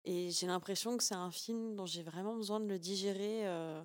Et 0.04 0.30
j'ai 0.30 0.46
l'impression 0.46 0.96
que 0.96 1.02
c'est 1.02 1.14
un 1.14 1.30
film 1.30 1.76
dont 1.76 1.86
j'ai 1.86 2.02
vraiment 2.02 2.34
besoin 2.36 2.60
de 2.60 2.66
le 2.66 2.78
digérer, 2.78 3.46
euh, 3.46 3.82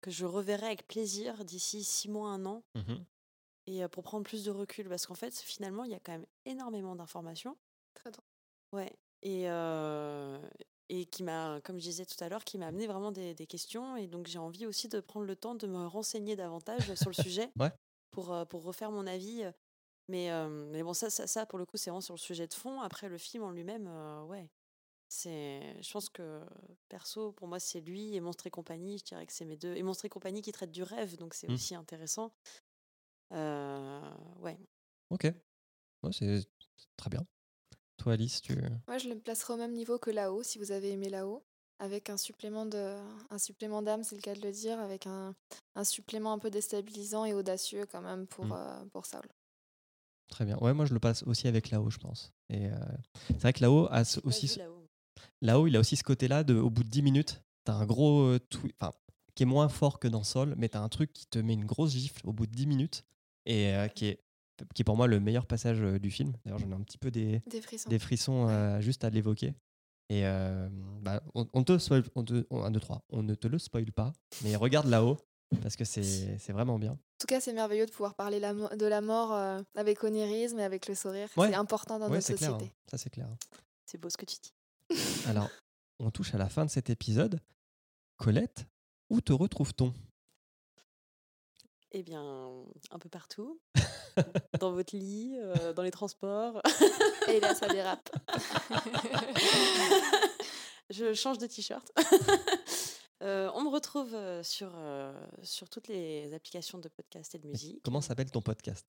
que 0.00 0.10
je 0.10 0.24
reverrai 0.24 0.66
avec 0.66 0.86
plaisir 0.86 1.44
d'ici 1.44 1.82
six 1.82 2.08
mois, 2.08 2.30
un 2.30 2.44
an, 2.46 2.62
Mhm. 2.76 3.04
et 3.66 3.82
euh, 3.82 3.88
pour 3.88 4.04
prendre 4.04 4.24
plus 4.24 4.44
de 4.44 4.50
recul. 4.52 4.88
Parce 4.88 5.06
qu'en 5.06 5.14
fait, 5.16 5.34
finalement, 5.36 5.82
il 5.84 5.90
y 5.90 5.94
a 5.94 6.00
quand 6.00 6.12
même 6.12 6.26
énormément 6.44 6.94
d'informations. 6.94 7.56
Très 7.94 8.10
drôle. 8.12 8.24
Ouais. 8.72 8.92
Et, 9.22 9.48
euh, 9.50 10.38
et 10.94 11.06
qui 11.06 11.22
m'a, 11.22 11.60
comme 11.64 11.78
je 11.78 11.84
disais 11.84 12.04
tout 12.04 12.22
à 12.22 12.28
l'heure, 12.28 12.44
qui 12.44 12.58
m'a 12.58 12.66
amené 12.66 12.86
vraiment 12.86 13.12
des, 13.12 13.34
des 13.34 13.46
questions. 13.46 13.96
Et 13.96 14.06
donc, 14.06 14.26
j'ai 14.26 14.38
envie 14.38 14.66
aussi 14.66 14.88
de 14.88 15.00
prendre 15.00 15.24
le 15.24 15.34
temps 15.36 15.54
de 15.54 15.66
me 15.66 15.86
renseigner 15.86 16.36
davantage 16.36 16.94
sur 16.96 17.08
le 17.08 17.14
sujet 17.30 17.50
Ouais. 17.58 17.70
pour, 18.10 18.32
euh, 18.32 18.44
pour 18.44 18.62
refaire 18.62 18.90
mon 18.90 19.06
avis. 19.06 19.42
Mais, 20.08 20.30
euh, 20.30 20.48
mais 20.70 20.82
bon, 20.82 20.92
ça, 20.92 21.08
ça, 21.08 21.26
ça, 21.26 21.46
pour 21.46 21.58
le 21.58 21.64
coup, 21.64 21.78
c'est 21.78 21.88
vraiment 21.90 22.02
sur 22.02 22.12
le 22.14 22.18
sujet 22.18 22.46
de 22.46 22.52
fond. 22.54 22.82
Après, 22.82 23.08
le 23.08 23.16
film 23.16 23.42
en 23.44 23.50
lui-même, 23.52 23.86
euh, 23.88 24.22
ouais. 24.24 24.50
C'est, 25.08 25.76
je 25.82 25.92
pense 25.92 26.08
que 26.10 26.42
perso, 26.88 27.32
pour 27.32 27.48
moi, 27.48 27.60
c'est 27.60 27.80
lui 27.80 28.14
et 28.14 28.20
Monstre 28.20 28.46
et 28.46 28.50
compagnie. 28.50 28.98
Je 28.98 29.04
dirais 29.04 29.26
que 29.26 29.32
c'est 29.32 29.44
mes 29.46 29.56
deux. 29.56 29.74
Et 29.76 29.82
Monstre 29.82 30.04
et 30.06 30.08
compagnie 30.10 30.42
qui 30.42 30.52
traite 30.52 30.72
du 30.72 30.82
rêve, 30.82 31.16
donc 31.16 31.34
c'est 31.34 31.48
Mm. 31.48 31.54
aussi 31.54 31.74
intéressant. 31.74 32.32
Euh, 33.32 34.00
ouais. 34.40 34.58
Ok. 35.10 35.24
Ouais, 36.02 36.12
c'est 36.12 36.44
très 36.96 37.10
bien. 37.10 37.26
Toi 38.02 38.14
Alice, 38.14 38.42
tu 38.42 38.56
Moi, 38.88 38.98
je 38.98 39.08
le 39.08 39.16
placerai 39.16 39.52
au 39.54 39.56
même 39.56 39.74
niveau 39.74 39.96
que 39.96 40.10
là-haut, 40.10 40.42
si 40.42 40.58
vous 40.58 40.72
avez 40.72 40.90
aimé 40.90 41.08
là-haut, 41.08 41.44
avec 41.78 42.10
un 42.10 42.16
supplément 42.16 42.66
de, 42.66 42.96
un 43.30 43.38
supplément 43.38 43.80
d'âme, 43.80 44.02
c'est 44.02 44.16
le 44.16 44.20
cas 44.22 44.34
de 44.34 44.40
le 44.40 44.50
dire, 44.50 44.80
avec 44.80 45.06
un, 45.06 45.36
un 45.76 45.84
supplément 45.84 46.32
un 46.32 46.40
peu 46.40 46.50
déstabilisant 46.50 47.24
et 47.24 47.32
audacieux 47.32 47.86
quand 47.86 48.00
même 48.02 48.26
pour, 48.26 48.46
Mm. 48.46 48.52
euh, 48.56 48.84
pour 48.92 49.06
Saul. 49.06 49.22
très 50.28 50.44
bien. 50.44 50.58
Ouais, 50.58 50.72
moi 50.74 50.84
je 50.84 50.94
le 50.94 50.98
passe 51.00 51.22
aussi 51.24 51.46
avec 51.46 51.70
là-haut, 51.70 51.90
je 51.90 51.98
pense. 51.98 52.32
Et 52.48 52.66
euh, 52.66 52.74
c'est 53.28 53.40
vrai 53.42 53.52
que 53.52 53.60
là-haut 53.60 53.86
a 53.90 54.02
aussi 54.24 54.58
là-haut. 55.40 55.66
Il 55.68 55.76
a 55.76 55.80
aussi 55.80 55.96
ce 55.96 56.02
côté-là 56.02 56.42
de, 56.42 56.54
au 56.56 56.70
bout 56.70 56.82
de 56.82 56.88
10 56.88 57.02
minutes, 57.02 57.42
t'as 57.64 57.74
un 57.74 57.86
gros 57.86 58.22
euh, 58.22 58.40
enfin, 58.80 58.92
qui 59.36 59.44
est 59.44 59.46
moins 59.46 59.68
fort 59.68 60.00
que 60.00 60.08
dans 60.08 60.24
Sol, 60.24 60.54
mais 60.56 60.68
t'as 60.68 60.80
un 60.80 60.88
truc 60.88 61.12
qui 61.12 61.26
te 61.26 61.38
met 61.38 61.52
une 61.54 61.66
grosse 61.66 61.92
gifle 61.92 62.26
au 62.28 62.32
bout 62.32 62.46
de 62.46 62.52
10 62.52 62.66
minutes 62.66 63.04
et 63.46 63.74
euh, 63.74 63.86
qui, 63.88 64.06
est, 64.06 64.24
qui 64.74 64.82
est 64.82 64.84
pour 64.84 64.96
moi 64.96 65.06
le 65.06 65.20
meilleur 65.20 65.46
passage 65.46 65.80
euh, 65.82 65.98
du 65.98 66.10
film. 66.10 66.32
D'ailleurs, 66.44 66.58
j'en 66.58 66.70
ai 66.70 66.74
un 66.74 66.80
petit 66.82 66.98
peu 66.98 67.10
des, 67.10 67.40
Des 67.46 67.60
frissons. 67.60 67.88
des 67.90 67.98
frissons 67.98 68.48
euh, 68.48 68.80
juste 68.80 69.04
à 69.04 69.10
l'évoquer. 69.10 69.54
Et 70.08 70.26
euh, 70.26 70.68
bah, 71.00 71.22
on, 71.34 71.48
on 71.54 71.64
te 71.64 71.78
spoil, 71.78 72.02
on 72.14 72.24
te, 72.24 72.44
on, 72.50 72.62
un, 72.62 72.70
deux, 72.70 72.80
trois, 72.80 73.02
on 73.10 73.22
ne 73.22 73.34
te 73.34 73.46
le 73.48 73.58
spoil 73.58 73.90
pas, 73.92 74.12
mais 74.42 74.56
regarde 74.56 74.86
là-haut 74.88 75.16
parce 75.62 75.76
que 75.76 75.84
c'est 75.84 76.02
c'est 76.38 76.52
vraiment 76.52 76.78
bien. 76.78 76.92
En 76.92 76.98
tout 77.20 77.26
cas, 77.26 77.40
c'est 77.40 77.52
merveilleux 77.52 77.86
de 77.86 77.90
pouvoir 77.90 78.14
parler 78.14 78.40
la 78.40 78.52
de 78.52 78.86
la 78.86 79.00
mort 79.00 79.32
euh, 79.32 79.60
avec 79.74 80.02
onirisme 80.04 80.58
et 80.58 80.64
avec 80.64 80.86
le 80.88 80.94
sourire. 80.94 81.28
Ouais. 81.36 81.48
C'est 81.48 81.54
important 81.54 81.98
dans 81.98 82.06
Ouais, 82.08 82.16
notre 82.16 82.26
clair, 82.34 82.50
société. 82.50 82.64
hein. 82.66 82.86
ça 82.90 82.98
c'est 82.98 83.10
clair. 83.10 83.28
C'est 83.86 83.98
beau 83.98 84.10
ce 84.10 84.16
que 84.16 84.26
tu 84.26 84.36
dis. 84.42 84.98
Alors, 85.26 85.48
on 85.98 86.10
touche 86.10 86.34
à 86.34 86.38
la 86.38 86.48
fin 86.48 86.64
de 86.66 86.70
cet 86.70 86.90
épisode. 86.90 87.40
Colette, 88.18 88.66
où 89.10 89.20
te 89.20 89.32
retrouve-t-on? 89.32 89.92
Eh 91.92 92.02
bien, 92.02 92.50
un 92.90 92.98
peu 92.98 93.08
partout. 93.08 93.60
dans 94.60 94.72
votre 94.72 94.96
lit, 94.96 95.36
euh, 95.38 95.72
dans 95.72 95.82
les 95.82 95.90
transports. 95.90 96.60
Et 97.28 97.40
là, 97.40 97.54
ça 97.54 97.68
dérape. 97.68 98.10
je 100.90 101.12
change 101.12 101.38
de 101.38 101.46
t-shirt. 101.46 101.90
Euh, 103.22 103.48
on 103.54 103.62
me 103.62 103.68
retrouve 103.68 104.14
euh, 104.14 104.42
sur, 104.42 104.72
euh, 104.74 105.12
sur 105.42 105.68
toutes 105.68 105.86
les 105.86 106.34
applications 106.34 106.78
de 106.78 106.88
podcast 106.88 107.34
et 107.36 107.38
de 107.38 107.46
musique. 107.46 107.80
Comment 107.84 108.00
s'appelle 108.00 108.30
ton 108.30 108.42
podcast? 108.42 108.84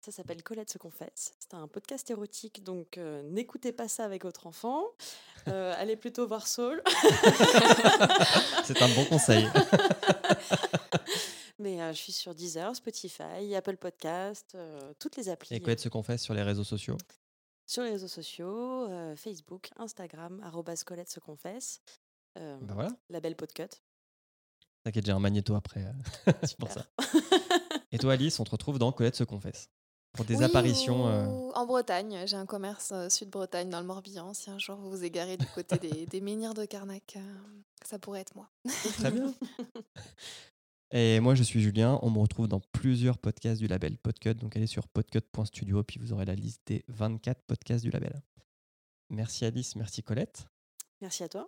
Ça 0.00 0.12
s'appelle 0.12 0.42
Colette 0.44 0.70
se 0.70 0.78
confesse. 0.78 1.32
C'est 1.40 1.54
un 1.54 1.66
podcast 1.66 2.08
érotique, 2.10 2.62
donc 2.62 2.98
n'écoutez 3.24 3.72
pas 3.72 3.88
ça 3.88 4.04
avec 4.04 4.24
votre 4.24 4.46
enfant. 4.46 4.84
Allez 5.46 5.96
plutôt 5.96 6.26
voir 6.26 6.46
Saul. 6.46 6.82
C'est 8.64 8.82
un 8.82 8.88
bon 8.94 9.04
conseil. 9.04 9.48
Mais 11.62 11.80
euh, 11.80 11.92
je 11.92 11.98
suis 11.98 12.12
sur 12.12 12.34
Deezer, 12.34 12.74
Spotify, 12.74 13.54
Apple 13.54 13.76
Podcast, 13.76 14.52
euh, 14.54 14.92
toutes 14.98 15.16
les 15.16 15.28
applis. 15.28 15.54
Et 15.54 15.60
Colette 15.60 15.80
se 15.80 15.88
confesse 15.88 16.22
sur 16.22 16.34
les 16.34 16.42
réseaux 16.42 16.64
sociaux? 16.64 16.96
Sur 17.66 17.84
les 17.84 17.90
réseaux 17.90 18.08
sociaux, 18.08 18.88
euh, 18.90 19.14
Facebook, 19.16 19.70
Instagram, 19.76 20.42
Colette 20.84 21.08
se 21.10 21.20
confesse. 21.20 21.80
Bah 22.34 22.58
voilà. 22.74 22.90
Label 23.10 23.36
Podcut. 23.36 23.68
T'inquiète, 24.82 25.06
j'ai 25.06 25.12
un 25.12 25.20
magnéto 25.20 25.54
après. 25.54 25.84
euh, 25.84 26.32
c'est 26.42 26.56
pour 26.58 26.70
ça. 26.72 26.86
Et 27.92 27.98
toi, 27.98 28.14
Alice, 28.14 28.40
on 28.40 28.44
te 28.44 28.50
retrouve 28.50 28.78
dans 28.78 28.90
Colette 28.90 29.14
se 29.14 29.24
confesse. 29.24 29.68
Pour 30.12 30.24
des 30.24 30.36
Oui, 30.36 30.44
apparitions. 30.44 31.06
euh, 31.08 31.24
En 31.54 31.64
Bretagne, 31.66 32.24
j'ai 32.26 32.36
un 32.36 32.44
commerce 32.46 32.90
euh, 32.92 33.08
sud-Bretagne 33.08 33.70
dans 33.70 33.80
le 33.80 33.86
Morbihan. 33.86 34.34
Si 34.34 34.50
un 34.50 34.58
jour 34.58 34.76
vous 34.76 34.90
vous 34.90 35.04
égarez 35.04 35.36
du 35.36 35.46
côté 35.46 35.78
des, 35.78 36.04
des 36.06 36.20
menhirs 36.20 36.52
de 36.54 36.64
Carnac, 36.66 37.14
euh, 37.16 37.20
ça 37.84 37.98
pourrait 37.98 38.20
être 38.20 38.34
moi. 38.34 38.50
Très 38.98 39.10
bien. 39.10 39.32
Et 40.92 41.20
moi, 41.20 41.34
je 41.34 41.42
suis 41.42 41.62
Julien. 41.62 41.98
On 42.02 42.10
me 42.10 42.18
retrouve 42.18 42.48
dans 42.48 42.60
plusieurs 42.60 43.16
podcasts 43.16 43.60
du 43.60 43.66
label 43.66 43.96
Podcut. 43.96 44.34
Donc, 44.34 44.56
allez 44.56 44.66
sur 44.66 44.88
podcut.studio, 44.88 45.82
puis 45.82 45.98
vous 45.98 46.12
aurez 46.12 46.26
la 46.26 46.34
liste 46.34 46.60
des 46.66 46.84
24 46.88 47.42
podcasts 47.46 47.82
du 47.82 47.90
label. 47.90 48.22
Merci 49.08 49.46
Alice, 49.46 49.74
merci 49.74 50.02
Colette. 50.02 50.46
Merci 51.00 51.22
à 51.24 51.28
toi. 51.28 51.46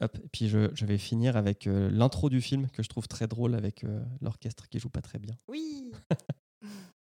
Hop, 0.00 0.18
et 0.22 0.28
puis 0.28 0.48
je, 0.48 0.70
je 0.74 0.84
vais 0.84 0.98
finir 0.98 1.36
avec 1.36 1.66
euh, 1.66 1.88
l'intro 1.90 2.28
du 2.28 2.40
film 2.40 2.68
que 2.70 2.82
je 2.82 2.88
trouve 2.88 3.06
très 3.06 3.28
drôle 3.28 3.54
avec 3.54 3.84
euh, 3.84 4.02
l'orchestre 4.20 4.68
qui 4.68 4.78
joue 4.78 4.90
pas 4.90 5.02
très 5.02 5.18
bien. 5.18 5.36
Oui. 5.46 5.92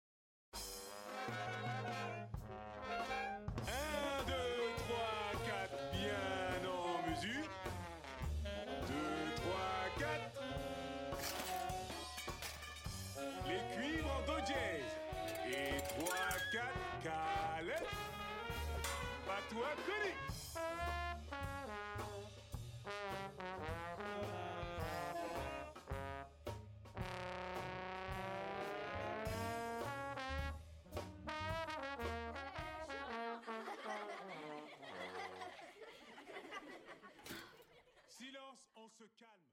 Silence, 39.03 39.05
on 39.05 39.09
se 39.09 39.17
calme. 39.17 39.52